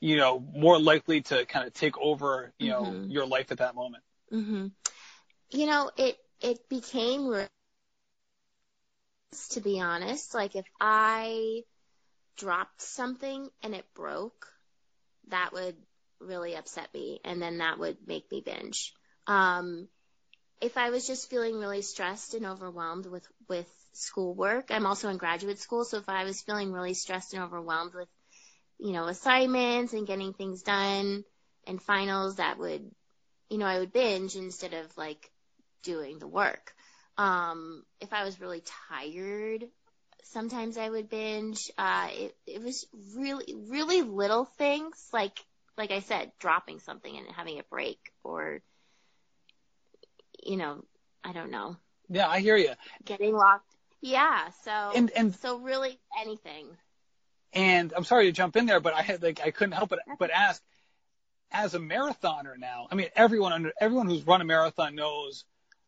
you 0.00 0.16
know, 0.16 0.40
more 0.40 0.78
likely 0.80 1.22
to 1.22 1.44
kind 1.46 1.66
of 1.66 1.74
take 1.74 1.98
over, 1.98 2.52
you 2.58 2.70
know, 2.70 3.00
Mhm. 3.00 3.10
your 3.10 3.26
life 3.26 3.52
at 3.52 3.58
that 3.58 3.74
moment? 3.74 4.02
hmm 4.30 4.68
You 5.50 5.66
know, 5.66 5.90
it 5.96 6.18
it 6.40 6.68
became 6.68 7.46
to 9.50 9.60
be 9.60 9.80
honest. 9.80 10.34
Like 10.34 10.56
if 10.56 10.66
I 10.80 11.62
dropped 12.36 12.82
something 12.82 13.48
and 13.62 13.74
it 13.74 13.84
broke, 13.94 14.52
that 15.28 15.52
would 15.52 15.76
really 16.20 16.54
upset 16.54 16.92
me, 16.94 17.20
and 17.24 17.40
then 17.40 17.58
that 17.58 17.78
would 17.78 17.98
make 18.06 18.30
me 18.30 18.40
binge. 18.40 18.94
Um, 19.26 19.88
if 20.60 20.76
I 20.76 20.90
was 20.90 21.06
just 21.06 21.30
feeling 21.30 21.58
really 21.58 21.82
stressed 21.82 22.34
and 22.34 22.46
overwhelmed 22.46 23.06
with 23.06 23.26
with 23.48 23.70
schoolwork, 23.92 24.70
I'm 24.70 24.86
also 24.86 25.08
in 25.08 25.16
graduate 25.16 25.58
school, 25.58 25.84
so 25.84 25.98
if 25.98 26.08
I 26.08 26.24
was 26.24 26.40
feeling 26.40 26.72
really 26.72 26.94
stressed 26.94 27.34
and 27.34 27.42
overwhelmed 27.42 27.94
with, 27.94 28.08
you 28.78 28.92
know, 28.92 29.06
assignments 29.06 29.92
and 29.92 30.06
getting 30.06 30.32
things 30.32 30.62
done 30.62 31.24
and 31.66 31.82
finals, 31.82 32.36
that 32.36 32.58
would, 32.58 32.90
you 33.50 33.58
know, 33.58 33.66
I 33.66 33.78
would 33.78 33.92
binge 33.92 34.36
instead 34.36 34.74
of 34.74 34.96
like 34.96 35.30
doing 35.82 36.18
the 36.18 36.28
work. 36.28 36.74
Um, 37.18 37.84
if 38.00 38.12
I 38.12 38.24
was 38.24 38.40
really 38.40 38.62
tired, 38.88 39.64
sometimes 40.24 40.78
I 40.78 40.88
would 40.88 41.08
binge. 41.08 41.70
Uh, 41.78 42.08
it, 42.12 42.36
it 42.46 42.62
was 42.62 42.86
really, 43.14 43.54
really 43.68 44.02
little 44.02 44.44
things 44.44 45.08
like, 45.12 45.38
like 45.78 45.90
I 45.90 46.00
said, 46.00 46.32
dropping 46.38 46.80
something 46.80 47.16
and 47.16 47.26
having 47.34 47.58
a 47.58 47.64
break 47.70 47.98
or, 48.24 48.60
you 50.46 50.56
know, 50.56 50.84
I 51.24 51.32
don't 51.32 51.50
know, 51.50 51.76
Yeah, 52.08 52.28
I 52.28 52.40
hear 52.40 52.56
you. 52.56 52.74
getting 53.04 53.34
locked. 53.34 53.74
Yeah. 54.00 54.50
So, 54.64 54.94
And 54.94 55.10
and 55.12 55.36
so 55.40 55.58
really 55.58 56.00
anything. 56.20 56.76
and 57.52 57.92
I'm 57.96 58.04
sorry 58.04 58.26
to 58.26 58.32
jump 58.32 58.56
in 58.56 58.66
there, 58.66 58.80
but 58.80 58.94
I 58.94 59.02
had 59.02 59.22
like 59.22 59.40
I 59.44 59.50
couldn't 59.50 59.72
help 59.72 59.90
but 59.90 60.00
but 60.18 60.30
ask 60.30 60.62
as 61.52 61.74
a 61.74 61.78
marathoner 61.78 62.58
now. 62.58 62.88
I 62.90 62.94
mean, 62.94 63.08
everyone 63.16 63.52
under 63.52 63.72
everyone 63.80 64.08
who's 64.08 64.26
run 64.26 64.40
a 64.40 64.44
marathon 64.44 64.94
knows 64.94 65.44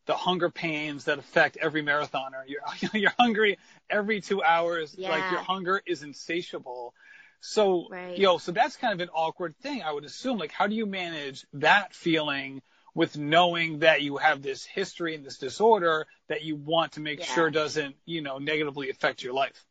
the 0.07 0.15
hunger 0.15 0.49
pains 0.51 1.05
that 1.05 1.19
affect 1.19 1.57
every 1.57 1.83
marathoner. 1.83 2.43
You're 2.47 2.61
you're 2.93 3.13
hungry 3.19 3.57
every 3.89 4.21
two 4.21 4.43
hours. 4.43 4.97
Like 5.05 5.29
your 5.31 5.41
hunger 5.41 5.81
is 5.85 6.03
insatiable. 6.03 6.93
So, 7.41 7.89
Right. 7.89 8.15
you 8.15 8.25
know, 8.25 8.37
so 8.37 8.51
that's 8.51 8.77
kind 8.77 8.93
of 8.93 9.01
an 9.01 9.09
awkward 9.13 9.55
thing, 9.59 9.81
I 9.83 9.91
would 9.93 10.05
assume. 10.05 10.37
Like, 10.37 10.51
how 10.51 10.67
do 10.67 10.75
you 10.75 10.85
manage 10.85 11.45
that 11.53 11.93
feeling 11.95 12.61
with 12.99 13.17
knowing 13.17 13.79
that 13.79 14.01
you 14.01 14.17
have 14.17 14.41
this 14.41 14.65
history 14.65 15.15
and 15.15 15.25
this 15.25 15.37
disorder 15.37 16.05
that 16.27 16.43
you 16.43 16.57
want 16.57 16.91
to 16.91 16.99
make 16.99 17.21
Yeah. 17.21 17.33
sure 17.33 17.49
doesn't, 17.49 17.95
you 18.05 18.21
know, 18.21 18.39
negatively 18.39 18.89
affect 18.89 19.23
your 19.23 19.31
life? 19.31 19.65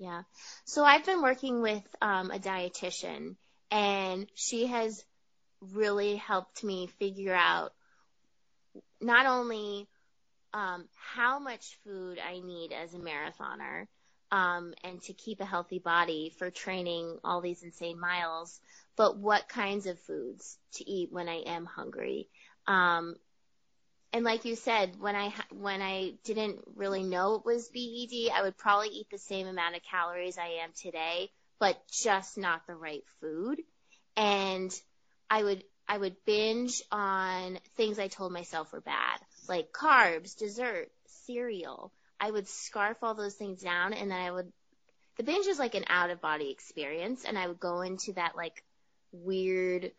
Yeah. 0.00 0.22
So 0.64 0.82
I've 0.84 1.06
been 1.06 1.22
working 1.22 1.62
with 1.62 1.84
um, 2.02 2.32
a 2.32 2.40
dietitian, 2.40 3.36
and 3.70 4.26
she 4.34 4.66
has 4.66 5.04
really 5.60 6.16
helped 6.16 6.64
me 6.64 6.88
figure 6.98 7.32
out 7.32 7.72
not 9.00 9.26
only 9.26 9.86
um, 10.52 10.88
how 10.96 11.38
much 11.38 11.78
food 11.84 12.18
I 12.18 12.40
need 12.40 12.72
as 12.72 12.92
a 12.92 12.98
marathoner 12.98 13.86
um, 14.32 14.74
and 14.82 15.00
to 15.02 15.12
keep 15.12 15.40
a 15.40 15.44
healthy 15.44 15.78
body 15.78 16.34
for 16.36 16.50
training 16.50 17.20
all 17.22 17.40
these 17.40 17.62
insane 17.62 18.00
miles, 18.00 18.60
but 18.96 19.18
what 19.18 19.48
kinds 19.48 19.86
of 19.86 20.00
foods 20.00 20.58
to 20.74 20.90
eat 20.90 21.12
when 21.12 21.28
I 21.28 21.42
am 21.46 21.66
hungry. 21.66 22.28
Um, 22.66 23.16
and 24.12 24.24
like 24.24 24.44
you 24.44 24.56
said, 24.56 24.98
when 24.98 25.14
I 25.14 25.32
when 25.50 25.82
I 25.82 26.14
didn't 26.24 26.60
really 26.74 27.02
know 27.02 27.34
it 27.34 27.44
was 27.44 27.68
BED, 27.68 28.30
I 28.32 28.42
would 28.42 28.56
probably 28.56 28.88
eat 28.88 29.08
the 29.10 29.18
same 29.18 29.46
amount 29.46 29.76
of 29.76 29.82
calories 29.82 30.38
I 30.38 30.62
am 30.64 30.70
today, 30.80 31.30
but 31.58 31.76
just 31.92 32.38
not 32.38 32.66
the 32.66 32.74
right 32.74 33.04
food. 33.20 33.60
And 34.16 34.72
I 35.28 35.42
would 35.42 35.64
I 35.88 35.98
would 35.98 36.16
binge 36.24 36.82
on 36.90 37.58
things 37.76 37.98
I 37.98 38.08
told 38.08 38.32
myself 38.32 38.72
were 38.72 38.80
bad, 38.80 39.20
like 39.48 39.72
carbs, 39.72 40.36
dessert, 40.36 40.90
cereal. 41.26 41.92
I 42.18 42.30
would 42.30 42.48
scarf 42.48 42.96
all 43.02 43.14
those 43.14 43.34
things 43.34 43.60
down, 43.60 43.92
and 43.92 44.10
then 44.10 44.18
I 44.18 44.30
would. 44.30 44.52
The 45.18 45.22
binge 45.22 45.46
is 45.46 45.58
like 45.58 45.74
an 45.74 45.84
out 45.88 46.10
of 46.10 46.20
body 46.20 46.50
experience, 46.50 47.24
and 47.24 47.38
I 47.38 47.46
would 47.46 47.60
go 47.60 47.82
into 47.82 48.14
that 48.14 48.36
like 48.36 48.62
weird 49.24 49.92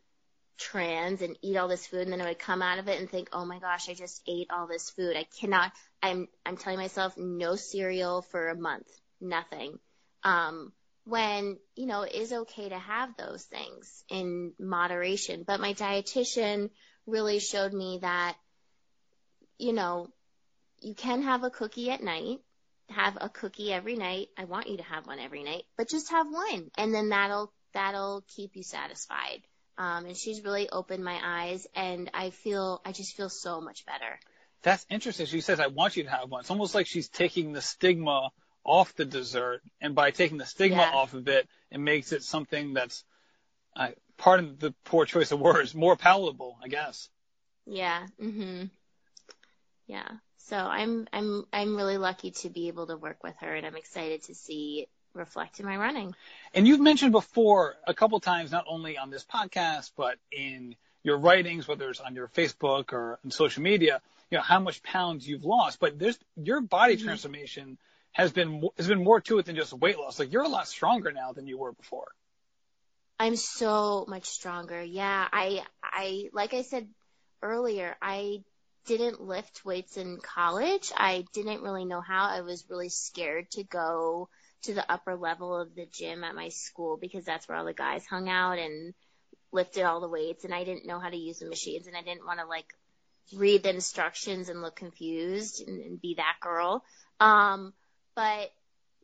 trans 0.58 1.22
and 1.22 1.38
eat 1.42 1.58
all 1.58 1.68
this 1.68 1.86
food 1.88 2.02
and 2.02 2.12
then 2.12 2.22
I 2.22 2.30
would 2.30 2.40
come 2.40 2.62
out 2.62 2.80
of 2.80 2.88
it 2.88 3.00
and 3.00 3.10
think, 3.10 3.30
"Oh 3.32 3.46
my 3.46 3.60
gosh, 3.60 3.90
I 3.90 3.94
just 3.94 4.22
ate 4.28 4.48
all 4.52 4.68
this 4.68 4.90
food. 4.90 5.16
I 5.16 5.24
cannot 5.40 5.72
I'm 6.02 6.28
I'm 6.46 6.58
telling 6.58 6.80
myself 6.80 7.18
no 7.18 7.56
cereal 7.56 8.22
for 8.24 8.50
a 8.50 8.60
month, 8.60 8.88
nothing." 9.22 9.80
Um 10.24 10.74
when, 11.06 11.58
you 11.76 11.86
know, 11.86 12.02
it 12.02 12.14
is 12.14 12.34
okay 12.34 12.68
to 12.68 12.78
have 12.78 13.16
those 13.16 13.44
things 13.46 14.04
in 14.10 14.54
moderation, 14.60 15.44
but 15.48 15.62
my 15.62 15.74
dietitian 15.74 16.70
really 17.06 17.40
showed 17.40 17.74
me 17.74 18.00
that 18.02 18.36
you 19.60 19.74
know, 19.74 20.08
you 20.82 20.94
can 20.94 21.24
have 21.24 21.44
a 21.44 21.50
cookie 21.50 21.90
at 21.90 22.04
night, 22.04 22.40
have 22.90 23.18
a 23.20 23.30
cookie 23.30 23.74
every 23.74 23.96
night. 23.96 24.28
I 24.38 24.46
want 24.46 24.70
you 24.70 24.78
to 24.78 24.84
have 24.84 25.08
one 25.08 25.20
every 25.20 25.44
night, 25.44 25.64
but 25.78 25.90
just 25.90 26.12
have 26.12 26.28
one 26.30 26.72
and 26.78 26.94
then 26.94 27.10
that'll 27.10 27.54
that'll 27.78 28.24
keep 28.36 28.56
you 28.56 28.64
satisfied. 28.64 29.44
Um, 29.78 30.06
and 30.08 30.18
she's 30.18 30.44
really 30.44 30.68
opened 30.70 31.04
my 31.04 31.20
eyes 31.24 31.68
and 31.76 32.10
I 32.14 32.32
feel, 32.32 32.82
I 32.84 32.92
just 32.92 33.16
feel 33.16 33.30
so 33.30 33.62
much 33.62 33.86
better. 33.86 34.20
That's 34.64 34.84
interesting. 34.90 35.28
She 35.28 35.42
says, 35.42 35.60
I 35.60 35.68
want 35.68 35.96
you 35.96 36.04
to 36.04 36.10
have 36.10 36.32
one. 36.32 36.40
It's 36.42 36.50
almost 36.50 36.74
like 36.74 36.88
she's 36.88 37.08
taking 37.10 37.54
the 37.54 37.62
stigma 37.62 38.32
off 38.64 38.96
the 38.96 39.06
dessert. 39.06 39.62
And 39.80 39.94
by 39.94 40.10
taking 40.10 40.40
the 40.40 40.48
stigma 40.48 40.78
Yeah. 40.78 40.92
off 40.92 41.14
of 41.14 41.28
it, 41.28 41.48
it 41.70 41.78
makes 41.78 42.12
it 42.12 42.24
something 42.24 42.74
that's, 42.74 43.04
uh, 43.76 43.90
pardon 44.18 44.56
the 44.58 44.74
poor 44.84 45.06
choice 45.06 45.32
of 45.32 45.40
words, 45.40 45.76
more 45.76 45.96
palatable, 45.96 46.58
I 46.64 46.70
guess. 46.70 47.10
Yeah. 47.68 48.08
Mhm. 48.20 48.72
Yeah. 49.86 50.10
So 50.38 50.58
I'm, 50.58 51.08
I'm, 51.14 51.46
I'm 51.54 51.76
really 51.76 52.00
lucky 52.00 52.32
to 52.32 52.50
be 52.50 52.70
able 52.70 52.88
to 52.88 52.98
work 52.98 53.24
with 53.24 53.36
her 53.42 53.54
and 53.54 53.68
I'm 53.68 53.76
excited 53.76 54.24
to 54.24 54.34
see 54.34 54.88
reflect 55.18 55.60
in 55.60 55.66
my 55.66 55.78
running. 55.78 56.16
And 56.54 56.68
you've 56.68 56.80
mentioned 56.80 57.12
before 57.12 57.76
a 57.86 57.94
couple 57.94 58.20
times, 58.20 58.52
not 58.52 58.66
only 58.68 58.98
on 58.98 59.10
this 59.10 59.26
podcast, 59.26 59.92
but 59.98 60.18
in 60.32 60.76
your 61.04 61.18
writings, 61.18 61.68
whether 61.68 61.90
it's 61.90 62.00
on 62.00 62.16
your 62.16 62.28
Facebook 62.30 62.94
or 62.94 63.20
on 63.24 63.32
social 63.32 63.64
media, 63.64 64.02
you 64.30 64.38
know, 64.38 64.44
how 64.44 64.60
much 64.60 64.84
pounds 64.84 65.28
you've 65.28 65.46
lost. 65.46 65.80
But 65.80 66.00
there's 66.00 66.20
your 66.36 66.62
body 66.62 66.98
Mhm. 66.98 67.04
transformation 67.04 67.78
has 68.12 68.32
been 68.32 68.68
has 68.78 68.88
been 68.88 69.04
more 69.04 69.22
to 69.22 69.38
it 69.38 69.46
than 69.46 69.56
just 69.56 69.74
weight 69.74 69.98
loss. 69.98 70.20
Like 70.20 70.32
you're 70.32 70.44
a 70.44 70.50
lot 70.50 70.68
stronger 70.68 71.12
now 71.12 71.34
than 71.34 71.48
you 71.48 71.58
were 71.58 71.72
before. 71.72 72.12
I'm 73.20 73.36
so 73.36 74.06
much 74.08 74.26
stronger. 74.26 74.82
Yeah, 74.82 75.28
I 75.32 75.64
I 75.84 76.30
like 76.34 76.54
I 76.54 76.62
said 76.64 76.88
earlier, 77.42 77.96
I 78.02 78.44
didn't 78.86 79.22
lift 79.22 79.66
weights 79.66 79.98
in 79.98 80.18
college. 80.18 80.92
I 80.96 81.26
didn't 81.34 81.62
really 81.62 81.86
know 81.86 82.02
how. 82.02 82.26
I 82.30 82.42
was 82.42 82.66
really 82.70 82.90
scared 82.90 83.52
to 83.52 83.64
go 83.64 84.30
to 84.64 84.74
the 84.74 84.92
upper 84.92 85.16
level 85.16 85.56
of 85.56 85.76
the 85.76 85.86
gym 85.86 86.24
at 86.24 86.36
my 86.36 86.50
school 86.50 86.98
because 87.00 87.26
that's 87.26 87.48
where 87.48 87.58
all 87.58 87.66
the 87.66 87.74
guys 87.74 88.06
hung 88.06 88.30
out 88.30 88.58
and 88.58 88.94
lifted 89.52 89.84
all 89.84 90.02
the 90.02 90.10
weights 90.10 90.44
and 90.44 90.54
I 90.54 90.64
didn't 90.64 90.86
know 90.86 91.00
how 91.00 91.10
to 91.10 91.18
use 91.18 91.40
the 91.40 91.50
machines 91.50 91.88
and 91.88 91.96
I 91.96 92.02
didn't 92.02 92.26
want 92.26 92.40
to 92.40 92.46
like 92.46 92.74
read 93.34 93.64
the 93.64 93.70
instructions 93.70 94.50
and 94.50 94.62
look 94.62 94.76
confused 94.76 95.68
and, 95.68 95.80
and 95.82 96.02
be 96.02 96.16
that 96.16 96.38
girl. 96.42 96.84
Um, 97.20 97.74
but 98.16 98.52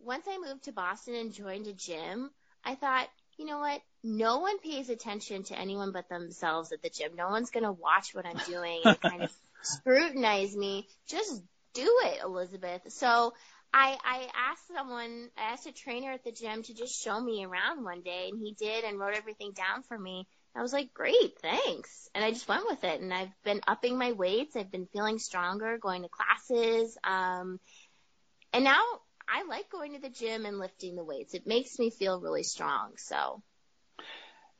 once 0.03 0.25
I 0.29 0.37
moved 0.37 0.65
to 0.65 0.71
Boston 0.71 1.15
and 1.15 1.33
joined 1.33 1.67
a 1.67 1.73
gym, 1.73 2.29
I 2.63 2.75
thought, 2.75 3.07
you 3.37 3.45
know 3.45 3.59
what? 3.59 3.81
No 4.03 4.39
one 4.39 4.59
pays 4.59 4.89
attention 4.89 5.43
to 5.43 5.57
anyone 5.57 5.91
but 5.91 6.09
themselves 6.09 6.71
at 6.71 6.81
the 6.81 6.89
gym. 6.89 7.15
No 7.15 7.29
one's 7.29 7.51
going 7.51 7.63
to 7.63 7.71
watch 7.71 8.13
what 8.13 8.25
I'm 8.25 8.39
doing 8.45 8.81
and 8.83 8.99
kind 8.99 9.23
of 9.23 9.31
scrutinize 9.61 10.55
me. 10.55 10.87
Just 11.07 11.41
do 11.73 11.99
it, 12.05 12.21
Elizabeth. 12.23 12.81
So 12.89 13.33
I, 13.73 13.97
I 14.03 14.27
asked 14.51 14.67
someone, 14.75 15.29
I 15.37 15.53
asked 15.53 15.65
a 15.67 15.71
trainer 15.71 16.11
at 16.11 16.23
the 16.23 16.31
gym 16.31 16.63
to 16.63 16.73
just 16.73 17.01
show 17.01 17.19
me 17.19 17.43
around 17.43 17.83
one 17.83 18.01
day 18.01 18.29
and 18.31 18.39
he 18.39 18.53
did 18.53 18.83
and 18.83 18.99
wrote 18.99 19.15
everything 19.15 19.51
down 19.53 19.83
for 19.83 19.97
me. 19.97 20.27
I 20.55 20.61
was 20.61 20.73
like, 20.73 20.93
great, 20.93 21.39
thanks. 21.41 22.09
And 22.13 22.23
I 22.23 22.29
just 22.31 22.47
went 22.47 22.67
with 22.67 22.83
it 22.83 23.01
and 23.01 23.11
I've 23.11 23.33
been 23.43 23.61
upping 23.67 23.97
my 23.97 24.11
weights. 24.11 24.55
I've 24.55 24.71
been 24.71 24.87
feeling 24.93 25.17
stronger, 25.17 25.79
going 25.79 26.03
to 26.03 26.09
classes. 26.09 26.95
Um, 27.03 27.59
and 28.53 28.63
now 28.63 28.81
I 29.27 29.43
like 29.43 29.71
going 29.71 29.93
to 29.93 29.99
the 30.01 30.09
gym 30.09 30.45
and 30.45 30.59
lifting 30.59 30.95
the 30.95 31.03
weights. 31.03 31.33
It 31.33 31.47
makes 31.47 31.79
me 31.79 31.89
feel 31.89 32.19
really 32.21 32.43
strong. 32.43 32.93
So 32.97 33.41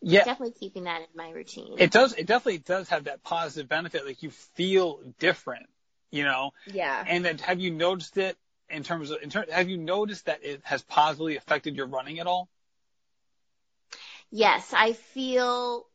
Yeah, 0.02 0.23
definitely 0.23 0.56
keeping 0.60 0.86
that 0.86 1.02
in 1.02 1.08
my 1.15 1.30
routine. 1.30 1.78
it 1.78 1.91
does. 1.91 2.13
It 2.13 2.26
definitely 2.28 2.60
does 2.60 2.89
have 2.89 3.06
that 3.06 3.23
positive 3.23 3.69
benefit. 3.69 4.06
Like 4.06 4.23
you 4.23 4.32
feel 4.32 4.99
different, 5.19 5.67
you 6.13 6.23
know. 6.23 6.54
yeah. 6.65 7.08
And 7.08 7.26
then 7.26 7.39
have 7.39 7.60
you 7.60 7.71
noticed 7.71 8.17
it 8.17 8.38
in 8.69 8.84
terms 8.84 9.12
of 9.12 9.21
in 9.23 9.30
ter- 9.32 9.52
have 9.52 9.69
you 9.69 9.78
noticed 9.78 10.26
that 10.28 10.43
it 10.45 10.62
has 10.65 10.84
positively 10.84 11.38
affected 11.38 11.76
your 11.76 11.88
running 11.88 12.19
at 12.19 12.28
all? 12.28 12.49
Yes, 14.32 14.73
I 14.73 14.93
feel 14.93 15.86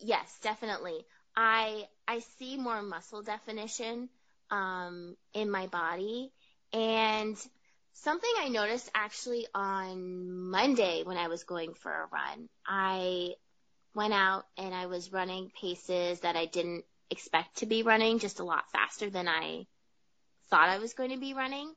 yes, 0.00 0.38
definitely. 0.42 1.04
I 1.36 1.88
I 2.08 2.20
see 2.20 2.56
more 2.56 2.82
muscle 2.82 3.22
definition 3.22 4.10
um 4.50 5.16
in 5.34 5.50
my 5.50 5.66
body 5.68 6.32
and 6.72 7.36
something 7.94 8.30
I 8.38 8.48
noticed 8.48 8.90
actually 8.94 9.46
on 9.54 10.50
Monday 10.50 11.02
when 11.04 11.16
I 11.18 11.28
was 11.28 11.44
going 11.44 11.74
for 11.74 11.92
a 11.92 12.06
run. 12.06 12.48
I 12.66 13.34
went 13.94 14.14
out 14.14 14.46
and 14.58 14.74
I 14.74 14.86
was 14.86 15.12
running 15.12 15.50
paces 15.60 16.20
that 16.20 16.36
I 16.36 16.46
didn't 16.46 16.84
expect 17.14 17.58
to 17.58 17.66
be 17.66 17.82
running, 17.82 18.18
just 18.18 18.40
a 18.40 18.44
lot 18.44 18.70
faster 18.70 19.08
than 19.08 19.28
I 19.28 19.66
thought 20.50 20.68
I 20.68 20.78
was 20.78 20.94
going 20.94 21.10
to 21.10 21.16
be 21.16 21.32
running. 21.32 21.72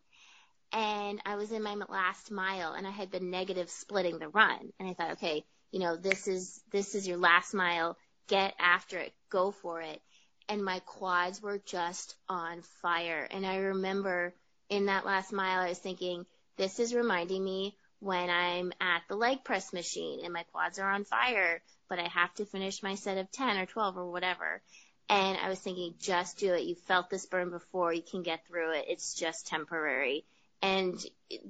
And 0.74 1.22
I 1.26 1.36
was 1.36 1.52
in 1.52 1.64
my 1.64 1.76
last 1.76 2.32
mile 2.32 2.74
and 2.74 2.86
I 2.86 2.90
had 2.92 3.12
been 3.12 3.30
negative 3.30 3.70
splitting 3.70 4.20
the 4.20 4.28
run. 4.28 4.74
And 4.80 4.90
I 4.90 4.94
thought, 4.94 5.12
okay, 5.14 5.46
you 5.72 5.80
know, 5.80 5.96
this 5.96 6.28
is, 6.28 6.62
this 6.72 6.96
is 6.96 7.08
your 7.08 7.18
last 7.18 7.54
mile. 7.54 7.98
Get 8.28 8.54
after 8.60 8.98
it. 8.98 9.14
Go 9.30 9.52
for 9.52 9.80
it. 9.82 10.02
And 10.50 10.64
my 10.64 10.80
quads 10.80 11.42
were 11.42 11.60
just 11.60 12.16
on 12.28 12.64
fire. 12.82 13.28
And 13.30 13.46
I 13.46 13.58
remember 13.58 14.34
in 14.70 14.88
that 14.88 15.06
last 15.06 15.32
mile, 15.32 15.62
I 15.62 15.70
was 15.70 15.80
thinking, 15.80 16.26
this 16.58 16.80
is 16.80 16.94
reminding 16.94 17.44
me 17.44 17.78
when 18.00 18.30
I'm 18.30 18.74
at 18.82 19.04
the 19.08 19.16
leg 19.16 19.44
press 19.44 19.74
machine 19.74 20.22
and 20.24 20.34
my 20.34 20.44
quads 20.52 20.80
are 20.80 20.90
on 20.90 21.04
fire, 21.04 21.62
but 21.90 22.00
I 22.00 22.08
have 22.08 22.34
to 22.36 22.46
finish 22.46 22.84
my 22.84 22.96
set 22.96 23.18
of 23.18 23.32
10 23.32 23.58
or 23.58 23.66
12 23.66 23.98
or 23.98 24.12
whatever. 24.12 24.62
And 25.10 25.38
I 25.38 25.50
was 25.50 25.60
thinking, 25.60 25.94
just 26.00 26.38
do 26.38 26.54
it. 26.54 26.64
You 26.64 26.76
felt 26.76 27.10
this 27.10 27.26
burn 27.26 27.50
before. 27.50 27.94
You 27.94 28.02
can 28.02 28.24
get 28.24 28.46
through 28.46 28.74
it. 28.74 28.86
It's 28.90 29.14
just 29.14 29.48
temporary. 29.48 30.26
And 30.62 31.00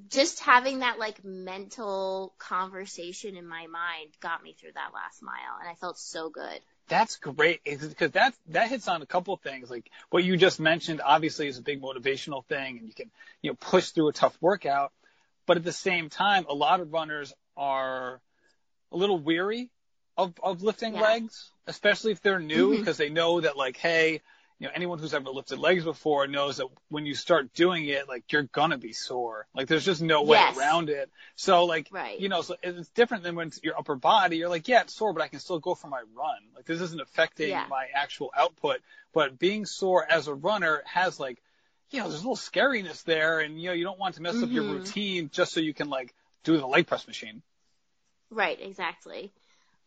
just 0.10 0.42
having 0.42 0.80
that 0.80 1.00
like 1.00 1.24
mental 1.24 2.34
conversation 2.38 3.36
in 3.36 3.48
my 3.48 3.68
mind 3.68 4.10
got 4.20 4.44
me 4.44 4.54
through 4.60 4.74
that 4.74 4.94
last 4.94 5.24
mile. 5.24 5.58
And 5.60 5.70
I 5.70 5.76
felt 5.76 5.98
so 5.98 6.30
good. 6.30 6.60
That's 6.90 7.18
great 7.18 7.64
because 7.64 8.12
that 8.12 8.34
that 8.48 8.70
hits 8.70 8.88
on 8.88 9.02
a 9.02 9.06
couple 9.06 9.34
of 9.34 9.42
things. 9.42 9.70
Like 9.70 9.90
what 10.10 10.24
you 10.24 10.38
just 10.38 10.60
mentioned, 10.60 11.02
obviously 11.04 11.48
is 11.48 11.58
a 11.58 11.62
big 11.62 11.82
motivational 11.82 12.46
thing, 12.46 12.78
and 12.78 12.88
you 12.88 12.94
can 12.94 13.12
you 13.42 13.52
know 13.52 13.58
push 13.60 13.90
through 13.90 14.10
a 14.10 14.14
tough 14.14 14.38
workout. 14.40 14.92
But 15.46 15.58
at 15.58 15.64
the 15.64 15.74
same 15.74 16.10
time, 16.10 16.46
a 16.50 16.54
lot 16.54 16.80
of 16.80 16.92
runners 16.92 17.34
are 17.56 18.22
a 18.92 18.98
little 18.98 19.20
weary 19.20 19.70
of 20.18 20.34
of 20.42 20.64
lifting 20.64 20.96
Yeah. 20.96 21.02
legs, 21.02 21.52
especially 21.68 22.12
if 22.12 22.22
they're 22.22 22.40
new, 22.40 22.70
Mhm. 22.74 22.80
because 22.80 22.98
they 22.98 23.10
know 23.10 23.42
that 23.42 23.56
like, 23.58 23.78
hey, 23.78 24.22
you 24.60 24.66
know, 24.68 24.72
anyone 24.74 24.98
who's 24.98 25.14
ever 25.14 25.30
lifted 25.30 25.60
legs 25.60 25.84
before 25.84 26.26
knows 26.26 26.58
that 26.58 26.68
when 26.90 27.06
you 27.06 27.14
start 27.14 27.54
doing 27.54 27.86
it, 27.86 28.08
like 28.08 28.32
you're 28.32 28.44
gonna 28.44 28.78
be 28.80 28.92
sore. 28.92 29.46
Like 29.54 29.68
there's 29.68 29.86
just 29.86 30.02
no 30.02 30.24
way 30.24 30.38
Yes. 30.40 30.58
around 30.58 30.90
it. 30.90 31.12
So 31.36 31.66
like, 31.66 31.90
Right. 31.92 32.20
you 32.20 32.28
know, 32.28 32.42
so 32.42 32.56
it's 32.64 32.90
different 32.90 33.24
than 33.24 33.36
when 33.36 33.50
it's 33.50 33.62
your 33.62 33.78
upper 33.78 33.96
body. 33.96 34.38
You're 34.38 34.50
like, 34.50 34.68
yeah, 34.68 34.82
it's 34.82 34.96
sore, 34.96 35.14
but 35.14 35.22
I 35.22 35.28
can 35.28 35.40
still 35.40 35.60
go 35.60 35.76
for 35.76 35.88
my 35.88 36.02
run. 36.16 36.50
Like 36.56 36.66
this 36.66 36.82
isn't 36.82 37.00
affecting 37.00 37.50
Yeah. 37.50 37.68
my 37.70 37.86
actual 37.94 38.32
output. 38.36 38.82
But 39.14 39.38
being 39.38 39.68
sore 39.68 40.04
as 40.12 40.28
a 40.28 40.34
runner 40.34 40.82
has 40.86 41.20
like, 41.20 41.42
you 41.92 42.00
know, 42.00 42.10
there's 42.10 42.22
a 42.22 42.28
little 42.28 42.36
scariness 42.36 43.04
there, 43.04 43.40
and 43.40 43.62
you 43.62 43.68
know, 43.70 43.74
you 43.74 43.84
don't 43.84 44.00
want 44.00 44.16
to 44.16 44.22
mess 44.24 44.42
up 44.42 44.50
your 44.50 44.64
Mhm. 44.64 44.74
routine 44.80 45.30
just 45.30 45.54
so 45.54 45.60
you 45.60 45.74
can 45.74 45.90
like 45.90 46.16
do 46.44 46.58
the 46.58 46.68
leg 46.68 46.88
press 46.88 47.06
machine. 47.08 47.44
Right, 48.32 48.60
exactly. 48.60 49.32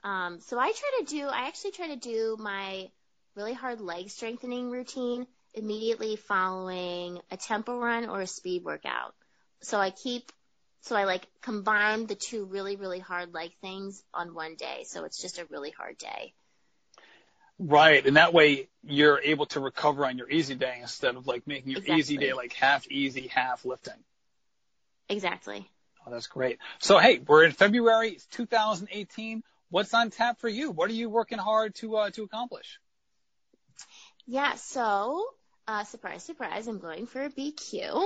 Um, 0.02 0.40
so 0.40 0.58
I 0.58 0.72
try 0.72 1.00
to 1.00 1.04
do, 1.04 1.26
I 1.26 1.48
actually 1.48 1.72
try 1.72 1.88
to 1.88 1.96
do 1.96 2.36
my 2.38 2.90
really 3.36 3.52
hard 3.52 3.80
leg 3.80 4.10
strengthening 4.10 4.70
routine 4.70 5.26
immediately 5.54 6.16
following 6.16 7.20
a 7.30 7.36
tempo 7.36 7.78
run 7.78 8.08
or 8.08 8.20
a 8.20 8.26
speed 8.26 8.64
workout. 8.64 9.14
So 9.62 9.78
I 9.78 9.90
keep, 9.90 10.30
so 10.82 10.96
I 10.96 11.04
like 11.04 11.26
combine 11.42 12.06
the 12.06 12.14
two 12.14 12.44
really, 12.44 12.76
really 12.76 12.98
hard 12.98 13.34
leg 13.34 13.50
things 13.60 14.02
on 14.14 14.34
one 14.34 14.54
day. 14.54 14.84
So 14.86 15.04
it's 15.04 15.20
just 15.20 15.38
a 15.38 15.46
really 15.50 15.70
hard 15.70 15.98
day. 15.98 16.34
Right, 17.58 18.06
and 18.06 18.16
that 18.16 18.32
way 18.32 18.68
you're 18.82 19.20
able 19.20 19.44
to 19.46 19.60
recover 19.60 20.06
on 20.06 20.16
your 20.16 20.30
easy 20.30 20.54
day 20.54 20.78
instead 20.80 21.16
of 21.16 21.26
like 21.26 21.46
making 21.46 21.72
your 21.72 21.82
easy 21.84 22.16
day 22.16 22.32
like 22.32 22.54
half 22.54 22.90
easy, 22.90 23.28
half 23.28 23.66
lifting. 23.66 24.02
Exactly. 25.10 25.68
Oh, 26.06 26.10
that's 26.10 26.26
great. 26.26 26.58
So 26.78 26.98
hey, 26.98 27.18
we're 27.18 27.44
in 27.44 27.52
February, 27.52 28.12
it's 28.12 28.24
2018. 28.26 29.42
What's 29.70 29.94
on 29.94 30.10
tap 30.10 30.40
for 30.40 30.48
you? 30.48 30.70
What 30.70 30.90
are 30.90 30.94
you 30.94 31.08
working 31.08 31.38
hard 31.38 31.74
to 31.76 31.96
uh, 31.96 32.10
to 32.10 32.24
accomplish? 32.24 32.80
Yeah, 34.26 34.54
so, 34.56 35.24
uh, 35.66 35.84
surprise, 35.84 36.22
surprise, 36.24 36.68
I'm 36.68 36.78
going 36.78 37.06
for 37.06 37.22
a 37.22 37.30
BQ. 37.30 38.02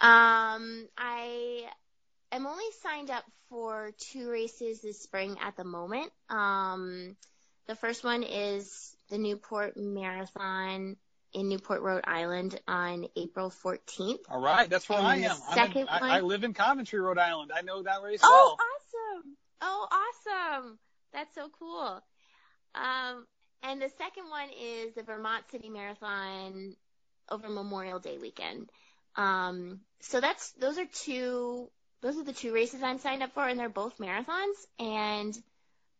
Um, 0.00 0.88
I 0.98 1.64
am 2.30 2.46
only 2.46 2.64
signed 2.82 3.10
up 3.10 3.24
for 3.48 3.92
two 3.98 4.30
races 4.30 4.82
this 4.82 5.00
spring 5.02 5.36
at 5.40 5.56
the 5.56 5.64
moment. 5.64 6.10
Um, 6.28 7.16
the 7.66 7.74
first 7.76 8.04
one 8.04 8.22
is 8.22 8.94
the 9.08 9.18
Newport 9.18 9.76
Marathon 9.76 10.96
in 11.32 11.48
Newport, 11.48 11.80
Rhode 11.82 12.04
Island 12.06 12.60
on 12.68 13.06
April 13.16 13.50
14th. 13.64 14.18
All 14.28 14.40
right, 14.40 14.68
that's 14.70 14.88
where 14.88 14.98
And 14.98 15.06
I 15.06 15.16
am. 15.16 15.36
I'm 15.48 15.58
in, 15.58 15.64
second 15.64 15.88
I, 15.90 16.18
I 16.18 16.20
live 16.20 16.44
in 16.44 16.54
Coventry, 16.54 17.00
Rhode 17.00 17.18
Island. 17.18 17.50
I 17.54 17.62
know 17.62 17.82
that 17.82 18.02
race 18.02 18.20
Oh, 18.22 18.56
well. 18.58 19.20
awesome! 19.20 19.36
Oh, 19.60 19.88
awesome! 19.90 20.78
That's 21.14 21.34
so 21.34 21.48
cool. 21.58 22.02
Um, 22.74 23.26
and 23.62 23.80
the 23.80 23.90
second 23.96 24.28
one 24.28 24.48
is 24.60 24.94
the 24.94 25.02
Vermont 25.02 25.44
City 25.50 25.70
Marathon 25.70 26.76
over 27.30 27.48
Memorial 27.48 28.00
Day 28.00 28.18
weekend. 28.18 28.68
Um, 29.16 29.80
so 30.00 30.20
that's 30.20 30.50
those 30.52 30.76
are 30.76 30.86
two 30.86 31.70
those 32.02 32.18
are 32.18 32.24
the 32.24 32.32
two 32.32 32.52
races 32.52 32.82
I'm 32.82 32.98
signed 32.98 33.22
up 33.22 33.32
for, 33.32 33.46
and 33.48 33.58
they're 33.58 33.68
both 33.70 33.98
marathons. 33.98 34.66
And 34.78 35.34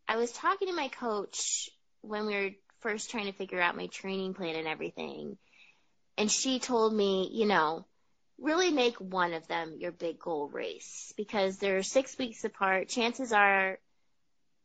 I 0.06 0.16
was 0.16 0.32
talking 0.32 0.68
to 0.68 0.74
my 0.74 0.88
coach 0.88 1.70
when 2.02 2.26
we 2.26 2.34
were 2.34 2.50
first 2.80 3.10
trying 3.10 3.26
to 3.26 3.32
figure 3.32 3.60
out 3.60 3.76
my 3.76 3.86
training 3.86 4.34
plan 4.34 4.56
and 4.56 4.68
everything, 4.68 5.38
and 6.18 6.30
she 6.30 6.58
told 6.58 6.92
me, 6.92 7.30
you 7.32 7.46
know, 7.46 7.86
really 8.38 8.70
make 8.70 8.96
one 8.96 9.32
of 9.32 9.46
them 9.46 9.76
your 9.78 9.92
big 9.92 10.18
goal 10.18 10.48
race 10.48 11.14
because 11.16 11.58
they're 11.58 11.82
six 11.82 12.18
weeks 12.18 12.44
apart. 12.44 12.88
Chances 12.88 13.32
are, 13.32 13.78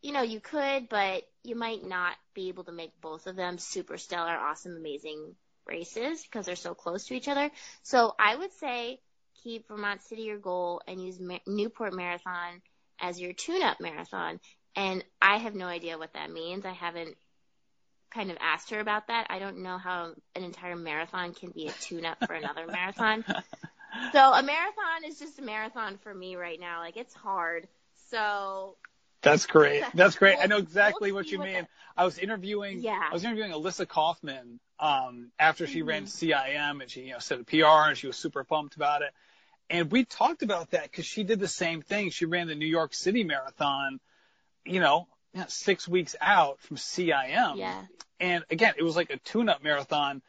you 0.02 0.14
know, 0.14 0.22
you 0.22 0.40
could, 0.40 0.90
but 0.90 1.24
you 1.44 1.56
might 1.56 1.84
not 1.86 2.16
be 2.34 2.50
able 2.50 2.64
to 2.66 2.72
make 2.72 3.00
both 3.02 3.28
of 3.28 3.36
them 3.36 3.58
super 3.58 3.98
stellar, 3.98 4.32
awesome, 4.32 4.76
amazing 4.76 5.36
races 5.66 6.24
because 6.24 6.46
they're 6.46 6.56
so 6.56 6.74
close 6.74 7.06
to 7.06 7.16
each 7.16 7.28
other. 7.28 7.50
So 7.84 8.14
I 8.20 8.36
would 8.36 8.54
say 8.54 9.00
keep 9.44 9.68
Vermont 9.68 10.02
City 10.04 10.24
your 10.24 10.38
goal 10.38 10.82
and 10.88 11.04
use 11.04 11.20
Newport 11.48 11.94
Marathon 11.94 12.62
as 13.00 13.20
your 13.20 13.34
tune-up 13.34 13.80
marathon. 13.80 14.40
And 14.76 15.04
I 15.22 15.38
have 15.38 15.56
no 15.56 15.66
idea 15.66 15.98
what 15.98 16.14
that 16.14 16.32
means. 16.32 16.66
I 16.66 16.74
haven't 16.74 17.16
kind 18.12 18.32
of 18.32 18.38
asked 18.42 18.72
her 18.72 18.80
about 18.80 19.08
that. 19.08 19.28
I 19.30 19.40
don't 19.40 19.62
know 19.64 19.78
how 19.78 20.14
an 20.36 20.44
entire 20.44 20.76
marathon 20.76 21.34
can 21.34 21.52
be 21.52 21.68
a 21.68 21.72
tune-up 21.72 22.26
for 22.26 22.34
another 22.34 22.66
marathon. 22.72 23.24
So 24.14 24.20
a 24.20 24.44
marathon 24.44 25.04
is 25.08 25.18
just 25.18 25.40
a 25.40 25.42
marathon 25.42 25.98
for 25.98 26.14
me 26.14 26.36
right 26.36 26.60
now. 26.60 26.80
Like 26.80 26.96
it's 26.96 27.14
hard. 27.14 27.68
So 28.12 28.76
That's 29.22 29.46
great. 29.46 29.84
That's 29.94 30.16
great. 30.16 30.38
I 30.42 30.46
know 30.46 30.58
exactly 30.58 31.12
what 31.12 31.28
you 31.28 31.40
mean. 31.40 31.68
I 31.98 32.06
was 32.06 32.18
interviewing. 32.18 32.80
Yeah. 32.82 33.02
I 33.10 33.14
was 33.14 33.24
interviewing 33.24 33.52
Alyssa 33.52 33.88
Kaufman 33.88 34.60
um, 34.80 35.32
after 35.38 35.68
she 35.68 35.82
ran 35.82 36.06
Mhm. 36.06 36.08
CIM 36.08 36.82
and 36.82 36.90
she 36.90 37.02
you 37.02 37.14
know 37.14 37.20
set 37.20 37.40
a 37.40 37.44
PR 37.44 37.90
and 37.90 37.98
she 37.98 38.08
was 38.08 38.16
super 38.18 38.44
pumped 38.44 38.76
about 38.76 39.02
it. 39.02 39.12
And 39.70 39.92
we 39.92 40.06
talked 40.06 40.42
about 40.42 40.72
that 40.72 40.84
because 40.84 41.06
she 41.06 41.24
did 41.24 41.40
the 41.40 41.48
same 41.48 41.82
thing. 41.82 42.10
She 42.12 42.26
ran 42.26 42.48
the 42.48 42.56
New 42.56 42.66
York 42.66 42.94
City 42.94 43.24
Marathon, 43.24 44.00
you 44.66 44.80
know, 44.80 45.08
six 45.48 45.88
weeks 45.88 46.16
out 46.22 46.60
from 46.62 46.78
CIM. 46.78 47.58
yeah. 47.58 47.84
And 48.22 48.44
again, 48.50 48.74
it 48.78 48.84
was 48.84 48.96
like 48.96 49.12
a 49.12 49.18
tune-up 49.18 49.64
marathon. 49.64 50.22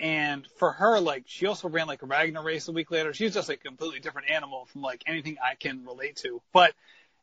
And 0.00 0.46
for 0.58 0.72
her, 0.72 1.00
like, 1.00 1.24
she 1.26 1.46
also 1.46 1.68
ran 1.68 1.86
like 1.86 2.02
a 2.02 2.06
Ragnar 2.06 2.42
race 2.42 2.68
a 2.68 2.72
week 2.72 2.90
later. 2.90 3.12
She's 3.12 3.34
just 3.34 3.48
like 3.48 3.60
a 3.60 3.68
completely 3.68 4.00
different 4.00 4.30
animal 4.30 4.66
from 4.66 4.82
like 4.82 5.02
anything 5.06 5.36
I 5.42 5.54
can 5.54 5.84
relate 5.84 6.16
to. 6.16 6.40
But 6.52 6.72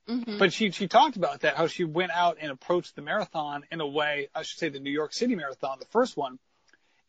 hmm 0.08 0.38
but 0.38 0.54
she 0.54 0.72
she 0.72 0.88
talked 0.88 1.16
about 1.16 1.42
that 1.42 1.56
how 1.56 1.68
she 1.68 1.84
went 1.84 2.12
out 2.12 2.38
and 2.40 2.52
approached 2.52 2.96
the 2.96 3.02
marathon 3.02 3.64
in 3.72 3.82
a 3.82 3.88
way 3.88 4.30
I 4.36 4.44
should 4.44 4.60
say 4.60 4.70
the 4.70 4.80
New 4.80 4.92
York 4.92 5.14
City 5.14 5.36
marathon 5.36 5.78
the 5.80 5.86
first 5.88 6.16
one 6.18 6.40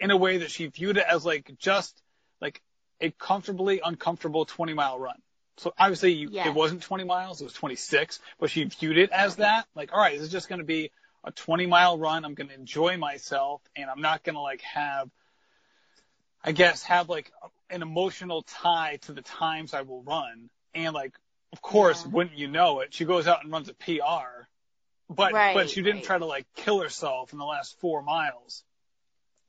in 0.00 0.10
a 0.10 0.16
way 0.16 0.38
that 0.38 0.50
she 0.50 0.66
viewed 0.66 0.96
it 0.96 1.04
as 1.08 1.24
like 1.24 1.52
just 1.58 2.00
like 2.40 2.60
a 3.00 3.10
comfortably 3.10 3.80
uncomfortable 3.84 4.44
20 4.44 4.74
mile 4.74 4.98
run. 4.98 5.16
So 5.58 5.72
obviously 5.78 6.12
you, 6.12 6.28
Yeah. 6.32 6.48
it 6.48 6.54
wasn't 6.54 6.82
20 6.82 7.04
miles, 7.04 7.40
it 7.40 7.44
was 7.44 7.54
26, 7.54 8.20
but 8.38 8.50
she 8.50 8.64
viewed 8.64 8.98
it 8.98 9.10
as 9.10 9.36
that 9.36 9.66
like 9.74 9.92
all 9.92 10.00
right, 10.00 10.14
this 10.14 10.22
is 10.26 10.32
just 10.32 10.48
going 10.48 10.60
to 10.60 10.64
be 10.66 10.90
a 11.24 11.32
20 11.32 11.66
mile 11.66 11.98
run. 11.98 12.24
I'm 12.24 12.34
going 12.34 12.48
to 12.48 12.54
enjoy 12.54 12.96
myself 12.96 13.62
and 13.74 13.90
I'm 13.90 14.00
not 14.00 14.22
going 14.22 14.36
to 14.36 14.40
like 14.40 14.62
have 14.62 15.10
I 16.44 16.52
guess 16.52 16.84
have 16.84 17.08
like 17.08 17.32
an 17.70 17.82
emotional 17.82 18.42
tie 18.42 18.98
to 19.02 19.12
the 19.12 19.22
times 19.22 19.74
I 19.74 19.82
will 19.82 20.02
run 20.02 20.48
and 20.74 20.94
like 20.94 21.14
of 21.52 21.62
course, 21.62 22.04
Yeah. 22.04 22.10
wouldn't 22.12 22.36
you 22.36 22.48
know 22.48 22.80
it, 22.80 22.92
she 22.94 23.04
goes 23.04 23.26
out 23.26 23.42
and 23.42 23.52
runs 23.52 23.68
a 23.68 23.74
PR, 23.74 24.46
but 25.08 25.32
Right, 25.32 25.54
but 25.54 25.70
she 25.70 25.82
didn't 25.82 25.96
right. 25.96 26.04
try 26.04 26.18
to 26.18 26.26
like 26.26 26.46
kill 26.54 26.80
herself 26.80 27.32
in 27.32 27.38
the 27.38 27.44
last 27.44 27.78
four 27.80 28.02
miles 28.02 28.64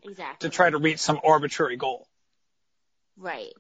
Exactly. 0.04 0.50
to 0.50 0.56
try 0.56 0.70
to 0.70 0.78
reach 0.78 1.00
some 1.00 1.20
arbitrary 1.24 1.76
goal. 1.78 2.08
Right. 3.18 3.54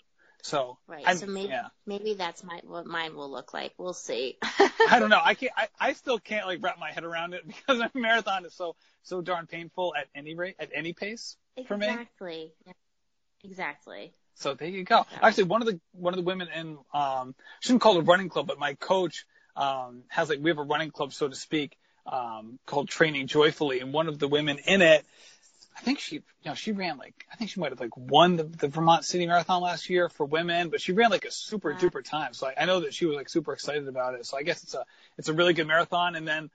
So 0.43 0.77
Right. 0.87 1.05
I'm- 1.05 1.17
so 1.17 1.25
maybe 1.25 1.49
yeah, 1.49 1.69
maybe 1.85 2.13
that's 2.13 2.43
my 2.43 2.61
what 2.63 2.85
mine 2.85 3.15
will 3.15 3.29
look 3.29 3.53
like. 3.53 3.73
We'll 3.77 3.93
see. 3.93 4.37
I 4.41 4.97
don't 4.99 5.09
know. 5.09 5.19
I 5.21 5.33
can't. 5.39 5.51
I, 5.57 5.67
I 5.79 5.93
still 5.93 6.19
can't 6.19 6.45
like 6.45 6.59
wrap 6.61 6.77
my 6.79 6.91
head 6.91 7.03
around 7.03 7.33
it 7.33 7.45
because 7.47 7.79
a 7.79 7.91
marathon 7.95 8.45
is 8.45 8.53
so 8.53 8.75
so 9.01 9.19
darn 9.21 9.47
painful 9.47 9.93
at 9.97 10.07
any 10.15 10.35
rate 10.35 10.55
at 10.59 10.69
any 10.73 10.93
pace 10.93 11.35
for 11.67 11.75
me. 11.77 11.87
exactly. 11.87 12.53
Exactly. 13.43 14.13
So 14.39 14.53
there 14.53 14.67
you 14.67 14.83
go. 14.83 15.05
Actually, 15.21 15.45
one 15.45 15.61
of 15.61 15.67
the 15.67 15.79
one 15.93 16.13
of 16.13 16.17
the 16.17 16.23
women 16.23 16.47
in 16.55 16.77
um, 16.93 17.35
shouldn't 17.59 17.81
call 17.81 17.97
it 17.97 18.01
a 18.01 18.03
running 18.03 18.29
club, 18.29 18.47
but 18.47 18.59
my 18.59 18.75
coach 18.75 19.25
um, 19.55 20.03
has 20.09 20.29
like 20.29 20.39
we 20.41 20.49
have 20.51 20.59
a 20.59 20.63
running 20.63 20.91
club, 20.91 21.11
so 21.11 21.27
to 21.27 21.35
speak, 21.35 21.75
um, 22.05 22.59
called 22.67 22.87
Training 22.87 23.25
Joyfully, 23.27 23.79
and 23.79 23.91
one 23.93 24.07
of 24.07 24.19
the 24.19 24.27
women 24.27 24.59
in 24.59 24.81
it, 24.83 25.03
I 25.75 25.81
think 25.81 25.99
she, 25.99 26.15
you 26.17 26.21
know, 26.45 26.53
she 26.53 26.71
ran 26.71 26.97
like 26.97 27.25
I 27.31 27.35
think 27.35 27.49
she 27.49 27.59
might 27.59 27.71
have 27.71 27.79
like 27.79 27.97
won 27.97 28.35
the, 28.35 28.43
the 28.43 28.67
Vermont 28.67 29.05
City 29.05 29.25
Marathon 29.25 29.61
last 29.63 29.89
year 29.89 30.07
for 30.07 30.25
women, 30.25 30.69
but 30.69 30.81
she 30.81 30.91
ran 30.91 31.09
like 31.09 31.25
a 31.25 31.31
super 31.31 31.71
Wow. 31.71 31.77
duper 31.79 32.03
time. 32.03 32.33
So 32.33 32.47
I, 32.47 32.53
I 32.61 32.65
know 32.65 32.81
that 32.81 32.93
she 32.93 33.07
was 33.07 33.15
like 33.15 33.29
super 33.29 33.53
excited 33.53 33.87
about 33.87 34.13
it. 34.13 34.25
So 34.27 34.37
I 34.37 34.43
guess 34.43 34.61
it's 34.63 34.75
a 34.75 34.85
it's 35.17 35.29
a 35.29 35.33
really 35.33 35.53
good 35.53 35.67
marathon. 35.67 36.15
And 36.15 36.27
then 36.27 36.51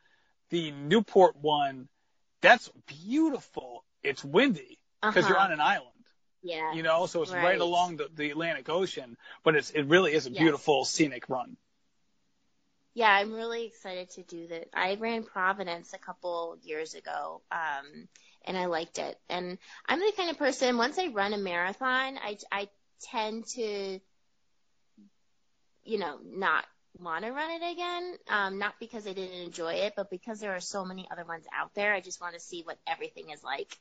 the 0.50 0.70
Newport 0.70 1.36
one, 1.36 1.88
that's 2.40 2.70
beautiful. 2.86 3.84
It's 4.04 4.24
windy 4.24 4.78
because 5.00 5.28
you're 5.28 5.36
Uh-huh. 5.36 5.46
on 5.46 5.52
an 5.52 5.60
island 5.60 5.91
Yeah. 6.42 6.72
you 6.74 6.82
know, 6.82 7.06
so 7.06 7.22
it's 7.22 7.34
right, 7.34 7.58
Right. 7.58 7.60
along 7.60 7.96
the, 7.96 8.08
the 8.14 8.30
Atlantic 8.30 8.68
Ocean, 8.68 9.16
but 9.44 9.56
it's 9.56 9.70
it 9.70 9.84
really 9.84 10.12
is 10.14 10.26
a 10.26 10.30
Yes. 10.30 10.38
beautiful 10.38 10.84
scenic 10.84 11.28
run. 11.28 11.56
Yeah, 12.94 13.10
I'm 13.10 13.32
really 13.32 13.66
excited 13.66 14.10
to 14.10 14.22
do 14.22 14.48
that. 14.48 14.68
I 14.74 14.96
ran 14.96 15.24
Providence 15.24 15.94
a 15.94 15.98
couple 15.98 16.58
years 16.62 16.94
ago, 16.94 17.40
um, 17.50 18.08
and 18.44 18.56
I 18.56 18.66
liked 18.66 18.98
it. 18.98 19.18
And 19.30 19.58
I'm 19.86 19.98
the 19.98 20.12
kind 20.16 20.30
of 20.30 20.38
person, 20.38 20.76
once 20.76 20.98
I 20.98 21.06
run 21.06 21.32
a 21.32 21.38
marathon, 21.38 22.18
I, 22.18 22.36
I 22.50 22.68
tend 23.00 23.46
to, 23.54 23.98
you 25.84 25.98
know, 25.98 26.18
not 26.22 26.64
want 26.98 27.24
to 27.24 27.30
run 27.32 27.50
it 27.62 27.72
again. 27.72 28.16
Um, 28.28 28.58
not 28.58 28.74
because 28.78 29.06
I 29.06 29.14
didn't 29.14 29.40
enjoy 29.40 29.74
it, 29.74 29.94
but 29.96 30.10
because 30.10 30.40
there 30.40 30.54
are 30.54 30.60
so 30.60 30.84
many 30.84 31.08
other 31.10 31.24
ones 31.24 31.46
out 31.56 31.74
there. 31.74 31.94
I 31.94 32.00
just 32.00 32.20
want 32.20 32.34
to 32.34 32.40
see 32.40 32.62
what 32.62 32.78
everything 32.86 33.30
is 33.30 33.42
like. 33.42 33.74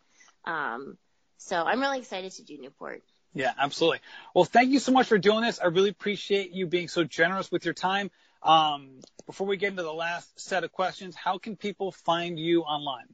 Um, 0.45 0.97
so 1.41 1.57
I'm 1.57 1.79
really 1.81 1.99
excited 1.99 2.31
to 2.33 2.43
do 2.43 2.57
Newport. 2.57 3.01
Yeah, 3.33 3.51
absolutely. 3.57 3.99
Well, 4.35 4.45
thank 4.45 4.69
you 4.71 4.79
so 4.79 4.91
much 4.91 5.07
for 5.07 5.17
doing 5.17 5.41
this. 5.41 5.59
I 5.59 5.65
really 5.65 5.89
appreciate 5.89 6.51
you 6.51 6.67
being 6.67 6.87
so 6.87 7.03
generous 7.03 7.51
with 7.51 7.65
your 7.65 7.73
time. 7.73 8.11
Um, 8.43 8.99
before 9.25 9.47
we 9.47 9.57
get 9.57 9.71
into 9.71 9.83
the 9.83 9.93
last 9.93 10.39
set 10.39 10.63
of 10.63 10.71
questions, 10.71 11.15
how 11.15 11.37
can 11.37 11.55
people 11.55 11.91
find 11.91 12.39
you 12.39 12.61
online? 12.61 13.07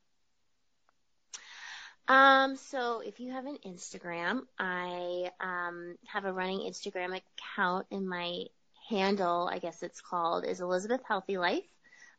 Um, 2.07 2.55
so 2.55 3.01
if 3.05 3.19
you 3.19 3.31
have 3.31 3.45
an 3.45 3.57
Instagram, 3.65 4.41
I 4.59 5.31
um, 5.39 5.95
have 6.07 6.25
a 6.25 6.33
running 6.33 6.59
Instagram 6.59 7.19
account, 7.19 7.87
and 7.91 8.07
my 8.07 8.45
handle, 8.89 9.49
I 9.51 9.59
guess 9.59 9.83
it's 9.83 10.01
called, 10.01 10.45
is 10.45 10.61
Elizabeth 10.61 11.01
Healthy 11.07 11.37
Life. 11.37 11.65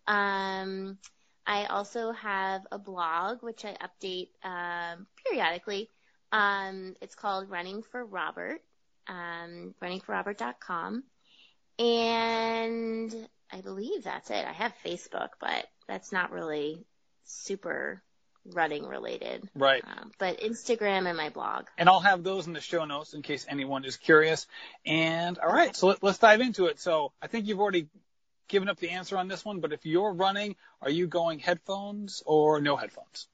Um, 0.07 0.99
I 1.47 1.65
also 1.65 2.13
have 2.13 2.67
a 2.71 2.79
blog 2.79 3.43
which 3.43 3.65
I 3.65 3.75
update 3.81 4.29
um, 4.45 5.07
periodically. 5.25 5.89
Um, 6.33 6.97
it's 7.01 7.15
called 7.15 7.51
Running 7.51 7.83
for 7.83 8.05
Robert, 8.05 8.61
um, 9.07 9.75
runningforrobert.com, 9.83 11.05
and 11.79 13.29
I 13.51 13.61
believe 13.61 14.05
that's 14.05 14.31
it. 14.31 14.45
I 14.45 14.53
have 14.53 14.75
Facebook, 14.85 15.31
but 15.41 15.67
that's 15.87 16.13
not 16.13 16.31
really 16.31 16.85
super 17.25 18.03
running 18.55 18.87
related. 18.87 19.49
Right. 19.55 19.83
Um, 19.85 20.11
but 20.19 20.41
Instagram 20.41 21.07
and 21.07 21.17
my 21.17 21.31
blog. 21.31 21.67
And 21.77 21.89
I'll 21.89 22.01
have 22.01 22.23
those 22.23 22.47
in 22.47 22.53
the 22.53 22.61
show 22.61 22.85
notes 22.85 23.15
in 23.15 23.23
case 23.23 23.47
anyone 23.49 23.85
is 23.85 23.97
curious. 23.97 24.47
And 24.87 25.39
all 25.39 25.53
right, 25.53 25.75
so 25.75 25.89
let, 25.89 26.05
us 26.05 26.19
dive 26.19 26.41
into 26.41 26.67
it. 26.67 26.81
So 26.81 27.13
I 27.21 27.27
think 27.27 27.47
you've 27.47 27.61
already 27.61 27.89
given 28.49 28.69
up 28.69 28.79
the 28.79 28.91
answer 28.91 29.17
on 29.17 29.29
this 29.29 29.45
one, 29.45 29.61
but 29.61 29.73
if 29.73 29.85
you're 29.85 30.13
running, 30.13 30.57
are 30.81 30.91
you 30.91 31.07
going 31.07 31.39
headphones 31.39 32.23
or 32.25 32.61
no 32.61 32.77
headphones? 32.77 33.29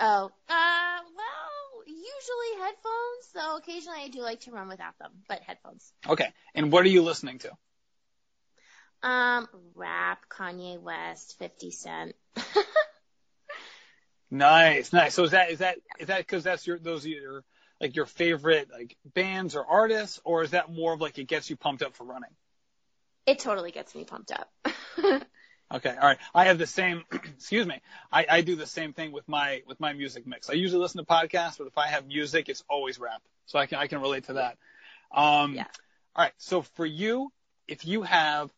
Oh, 0.00 0.30
uh, 0.48 0.98
well, 1.16 1.43
usually 2.04 2.64
headphones, 2.64 3.32
though 3.34 3.56
occasionally 3.56 4.00
I 4.02 4.08
do 4.08 4.20
like 4.20 4.40
to 4.40 4.50
run 4.50 4.68
without 4.68 4.98
them, 4.98 5.10
but 5.28 5.40
headphones. 5.40 5.92
Okay. 6.08 6.28
And 6.54 6.70
what 6.70 6.84
are 6.84 6.88
you 6.88 7.02
listening 7.02 7.38
to? 7.40 7.50
Um, 9.02 9.48
rap, 9.74 10.28
Kanye 10.28 10.80
West, 10.80 11.36
50 11.38 11.70
Cent. 11.70 12.14
nice, 14.30 14.92
nice. 14.92 15.14
So 15.14 15.24
is 15.24 15.32
that, 15.32 15.50
is 15.50 15.58
that, 15.58 15.78
is 15.98 16.06
that 16.08 16.18
because 16.18 16.44
that's 16.44 16.66
your, 16.66 16.78
those 16.78 17.04
are 17.04 17.10
your, 17.10 17.44
like 17.80 17.96
your 17.96 18.06
favorite 18.06 18.68
like 18.72 18.96
bands 19.04 19.56
or 19.56 19.66
artists, 19.66 20.20
or 20.24 20.42
is 20.42 20.50
that 20.50 20.72
more 20.72 20.94
of 20.94 21.00
like 21.00 21.18
it 21.18 21.28
gets 21.28 21.50
you 21.50 21.56
pumped 21.56 21.82
up 21.82 21.94
for 21.94 22.04
running? 22.04 22.30
It 23.26 23.38
totally 23.38 23.72
gets 23.72 23.94
me 23.94 24.04
pumped 24.04 24.32
up. 24.32 24.50
okay, 25.74 25.90
all 25.90 26.08
right. 26.08 26.18
I 26.34 26.46
have 26.46 26.58
the 26.58 26.66
same. 26.66 27.04
excuse 27.12 27.66
me. 27.66 27.80
I, 28.12 28.26
I 28.28 28.40
do 28.40 28.56
the 28.56 28.66
same 28.66 28.92
thing 28.92 29.12
with 29.12 29.28
my 29.28 29.62
with 29.66 29.80
my 29.80 29.92
music 29.92 30.26
mix. 30.26 30.50
I 30.50 30.54
usually 30.54 30.80
listen 30.80 30.98
to 30.98 31.06
podcasts, 31.06 31.58
but 31.58 31.66
if 31.66 31.78
I 31.78 31.88
have 31.88 32.06
music, 32.06 32.48
it's 32.48 32.64
always 32.68 32.98
rap. 32.98 33.22
So 33.46 33.58
I 33.58 33.66
can 33.66 33.78
I 33.78 33.86
can 33.86 34.00
relate 34.00 34.24
to 34.24 34.34
that. 34.34 34.58
Um, 35.12 35.54
yeah. 35.54 35.66
All 36.16 36.24
right. 36.24 36.32
So 36.38 36.62
for 36.62 36.86
you, 36.86 37.32
if 37.68 37.86
you 37.86 38.02
have, 38.02 38.50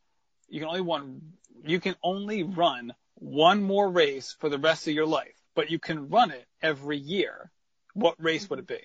you 0.49 0.61
can 0.61 0.69
only 0.69 0.81
one, 0.81 1.21
you 1.65 1.81
can 1.81 1.97
only 2.03 2.43
run 2.43 2.95
one 3.15 3.63
more 3.63 3.89
race 3.89 4.37
for 4.39 4.49
the 4.49 4.59
rest 4.59 4.87
of 4.89 4.95
your 4.95 5.07
life, 5.07 5.35
but 5.55 5.71
you 5.71 5.79
can 5.79 6.09
run 6.09 6.31
it 6.31 6.45
every 6.63 6.99
year. 6.99 7.51
What 7.95 8.23
race 8.23 8.49
would 8.51 8.59
it 8.59 8.67
be? 8.67 8.81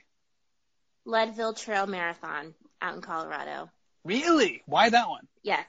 Leadville 1.06 1.54
Trail 1.54 1.88
Marathon 1.88 2.54
out 2.82 2.96
in 2.96 3.02
Colorado. 3.02 3.70
Really? 4.04 4.64
Why 4.66 4.90
that 4.90 5.10
one? 5.10 5.28
Yes. 5.44 5.66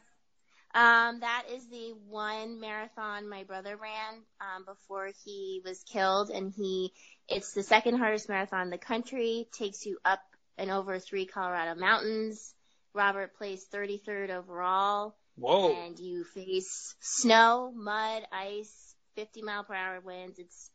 Um, 0.74 1.20
that 1.20 1.44
is 1.52 1.68
the 1.68 1.94
one 2.08 2.58
marathon 2.58 3.28
my 3.28 3.44
brother 3.44 3.76
ran 3.76 4.22
um, 4.40 4.64
before 4.64 5.10
he 5.24 5.60
was 5.64 5.82
killed, 5.82 6.30
and 6.30 6.50
he 6.50 6.92
it's 7.28 7.52
the 7.52 7.62
second 7.62 7.98
hardest 7.98 8.28
marathon 8.28 8.62
in 8.62 8.70
the 8.70 8.78
country. 8.78 9.48
Takes 9.52 9.84
you 9.84 9.98
up 10.04 10.20
and 10.56 10.70
over 10.70 10.98
three 10.98 11.26
Colorado 11.26 11.78
mountains. 11.78 12.54
Robert 12.94 13.36
placed 13.36 13.70
33rd 13.70 14.30
overall. 14.30 15.14
Whoa! 15.36 15.74
And 15.74 15.98
you 15.98 16.24
face 16.24 16.94
snow, 17.00 17.70
mud, 17.74 18.22
ice, 18.32 18.94
50 19.16 19.42
mile 19.42 19.64
per 19.64 19.74
hour 19.74 20.00
winds. 20.00 20.38
It's 20.38 20.70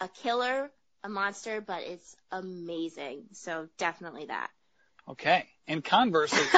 a 0.00 0.08
killer, 0.08 0.70
a 1.02 1.08
monster, 1.10 1.60
but 1.60 1.82
it's 1.82 2.16
amazing. 2.30 3.24
So 3.32 3.68
definitely 3.76 4.26
that. 4.26 4.50
Okay. 5.08 5.46
And 5.66 5.84
conversely, 5.84 6.40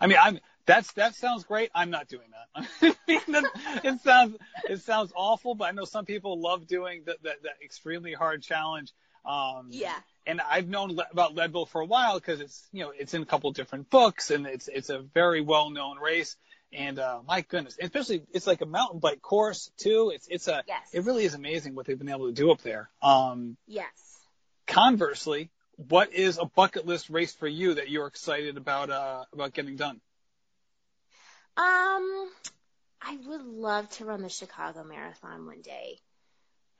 I 0.00 0.06
mean, 0.06 0.18
I'm 0.20 0.38
that's 0.66 0.92
that 0.92 1.14
sounds 1.14 1.44
great. 1.44 1.70
I'm 1.74 1.90
not 1.90 2.08
doing 2.08 2.28
that. 2.30 2.96
it 3.08 4.00
sounds 4.00 4.36
it 4.68 4.80
sounds 4.82 5.12
awful, 5.14 5.54
but 5.54 5.64
I 5.68 5.72
know 5.72 5.84
some 5.84 6.04
people 6.04 6.40
love 6.40 6.66
doing 6.66 7.02
that 7.06 7.22
that, 7.22 7.42
that 7.42 7.54
extremely 7.64 8.12
hard 8.12 8.42
challenge. 8.42 8.92
Um, 9.24 9.68
yeah. 9.70 9.94
And 10.26 10.40
I've 10.40 10.68
known 10.68 10.94
le- 10.94 11.08
about 11.10 11.34
Leadville 11.34 11.66
for 11.66 11.80
a 11.80 11.86
while 11.86 12.18
because 12.18 12.40
it's 12.40 12.68
you 12.72 12.84
know 12.84 12.92
it's 12.96 13.14
in 13.14 13.22
a 13.22 13.26
couple 13.26 13.50
different 13.52 13.90
books 13.90 14.30
and 14.30 14.46
it's 14.46 14.68
it's 14.68 14.90
a 14.90 15.00
very 15.00 15.40
well 15.40 15.70
known 15.70 15.98
race. 15.98 16.36
And 16.72 16.98
uh, 16.98 17.20
my 17.26 17.42
goodness, 17.42 17.76
especially 17.80 18.22
it's 18.32 18.46
like 18.46 18.62
a 18.62 18.66
mountain 18.66 18.98
bike 18.98 19.20
course 19.20 19.70
too. 19.78 20.12
It's 20.14 20.26
it's 20.28 20.48
a 20.48 20.62
yes. 20.66 20.88
it 20.92 21.04
really 21.04 21.24
is 21.24 21.34
amazing 21.34 21.74
what 21.74 21.86
they've 21.86 21.98
been 21.98 22.08
able 22.08 22.28
to 22.28 22.32
do 22.32 22.50
up 22.50 22.62
there. 22.62 22.88
Um, 23.02 23.56
yes. 23.66 23.90
Conversely, 24.66 25.50
what 25.76 26.12
is 26.14 26.38
a 26.38 26.44
bucket 26.44 26.86
list 26.86 27.10
race 27.10 27.34
for 27.34 27.48
you 27.48 27.74
that 27.74 27.90
you're 27.90 28.06
excited 28.06 28.56
about 28.56 28.90
uh, 28.90 29.24
about 29.32 29.52
getting 29.52 29.76
done? 29.76 30.00
Um, 31.56 32.30
I 33.00 33.18
would 33.26 33.44
love 33.44 33.88
to 33.90 34.04
run 34.04 34.22
the 34.22 34.28
Chicago 34.28 34.84
Marathon 34.84 35.46
one 35.46 35.60
day. 35.60 35.98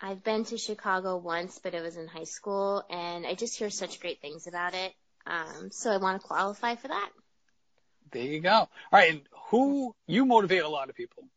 I've 0.01 0.25
been 0.25 0.45
to 0.47 0.59
Chicago 0.59 1.17
once, 1.17 1.61
but 1.63 1.75
it 1.75 1.83
was 1.83 1.97
in 1.97 2.09
high 2.09 2.25
school, 2.25 2.85
and 2.91 3.27
I 3.27 3.35
just 3.35 3.57
hear 3.57 3.71
such 3.71 4.01
great 4.01 4.21
things 4.21 4.47
about 4.47 4.75
it. 4.75 4.93
Um, 5.27 5.71
so 5.71 5.91
I 5.91 5.99
want 5.99 6.21
to 6.21 6.27
qualify 6.27 6.75
for 6.75 6.89
that. 6.89 7.11
There 8.11 8.23
you 8.23 8.41
go. 8.41 8.51
All 8.51 8.69
right, 8.93 9.11
and 9.11 9.21
who 9.51 9.95
you 10.07 10.27
motivate 10.27 10.63
a 10.63 10.69
lot 10.69 10.91
of 10.91 10.97
people. 10.97 11.29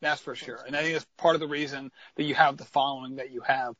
That's 0.00 0.20
for 0.20 0.34
sure, 0.34 0.58
and 0.66 0.76
I 0.76 0.82
think 0.82 0.94
that's 0.94 1.06
part 1.18 1.34
of 1.34 1.40
the 1.40 1.48
reason 1.48 1.90
that 2.16 2.22
you 2.24 2.34
have 2.34 2.56
the 2.56 2.64
following 2.64 3.16
that 3.16 3.32
you 3.32 3.42
have. 3.42 3.74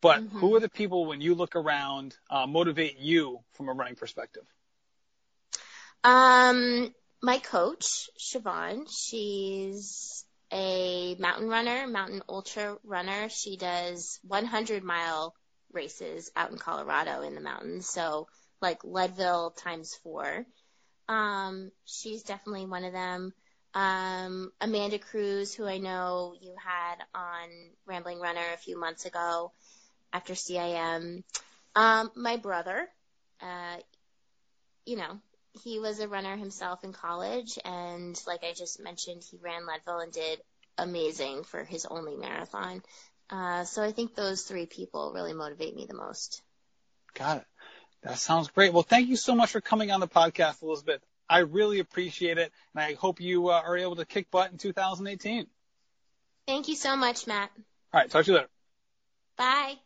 But 0.00 0.20
mm-hmm. 0.20 0.38
who 0.38 0.54
are 0.56 0.60
the 0.60 0.70
people 0.70 1.04
when 1.06 1.20
you 1.20 1.34
look 1.34 1.56
around 1.56 2.16
uh, 2.30 2.46
motivate 2.46 2.98
you 2.98 3.40
from 3.52 3.68
a 3.68 3.72
running 3.72 3.96
perspective? 3.96 4.44
Um, 6.02 6.94
my 7.22 7.38
coach, 7.38 8.08
Siobhan, 8.18 8.86
she's 8.88 10.24
a 10.52 11.14
mountain 11.16 11.48
runner, 11.48 11.86
mountain 11.86 12.22
ultra 12.28 12.76
runner. 12.84 13.28
She 13.28 13.56
does 13.56 14.18
100 14.26 14.82
mile 14.82 15.34
races 15.72 16.30
out 16.34 16.50
in 16.50 16.58
Colorado 16.58 17.22
in 17.22 17.34
the 17.34 17.40
mountains. 17.40 17.86
So 17.88 18.26
like 18.60 18.84
Leadville 18.84 19.50
times 19.50 19.94
four. 20.02 20.44
Um, 21.08 21.70
she's 21.84 22.22
definitely 22.22 22.66
one 22.66 22.84
of 22.84 22.92
them. 22.92 23.32
Um, 23.74 24.52
Amanda 24.60 24.98
Cruz, 24.98 25.54
who 25.54 25.66
I 25.66 25.78
know 25.78 26.34
you 26.40 26.54
had 26.62 26.96
on 27.14 27.48
Rambling 27.86 28.20
Runner 28.20 28.52
a 28.52 28.58
few 28.58 28.78
months 28.78 29.06
ago 29.06 29.52
after 30.12 30.34
CIM. 30.34 31.22
Um, 31.76 32.10
my 32.16 32.36
brother, 32.36 32.88
uh, 33.40 33.76
you 34.84 34.96
know, 34.96 35.20
he 35.62 35.78
was 35.78 36.00
a 36.00 36.08
runner 36.08 36.36
himself 36.36 36.84
in 36.84 36.92
college, 36.92 37.58
and 37.64 38.20
like 38.26 38.44
I 38.44 38.52
just 38.52 38.80
mentioned, 38.80 39.22
he 39.28 39.38
ran 39.38 39.66
Leadville 39.66 40.00
and 40.00 40.12
did 40.12 40.40
amazing 40.78 41.44
for 41.44 41.64
his 41.64 41.86
only 41.86 42.16
marathon. 42.16 42.82
Uh, 43.28 43.64
so 43.64 43.82
I 43.82 43.92
think 43.92 44.14
those 44.14 44.42
three 44.42 44.66
people 44.66 45.12
really 45.14 45.32
motivate 45.32 45.74
me 45.74 45.86
the 45.86 45.94
most. 45.94 46.42
Got 47.14 47.38
it. 47.38 47.44
That 48.02 48.18
sounds 48.18 48.48
great. 48.48 48.72
Well, 48.72 48.82
thank 48.82 49.08
you 49.08 49.16
so 49.16 49.34
much 49.34 49.50
for 49.50 49.60
coming 49.60 49.90
on 49.90 50.00
the 50.00 50.08
podcast, 50.08 50.62
Elizabeth. 50.62 51.02
I 51.28 51.40
really 51.40 51.78
appreciate 51.78 52.38
it, 52.38 52.50
and 52.74 52.82
I 52.82 52.94
hope 52.94 53.20
you 53.20 53.48
uh, 53.48 53.62
are 53.64 53.76
able 53.76 53.96
to 53.96 54.04
kick 54.04 54.30
butt 54.30 54.50
in 54.50 54.58
2018. 54.58 55.46
Thank 56.46 56.68
you 56.68 56.74
so 56.74 56.96
much, 56.96 57.26
Matt. 57.26 57.50
All 57.92 58.00
right, 58.00 58.10
talk 58.10 58.24
to 58.24 58.30
you 58.30 58.36
later. 58.38 58.48
Bye. 59.36 59.78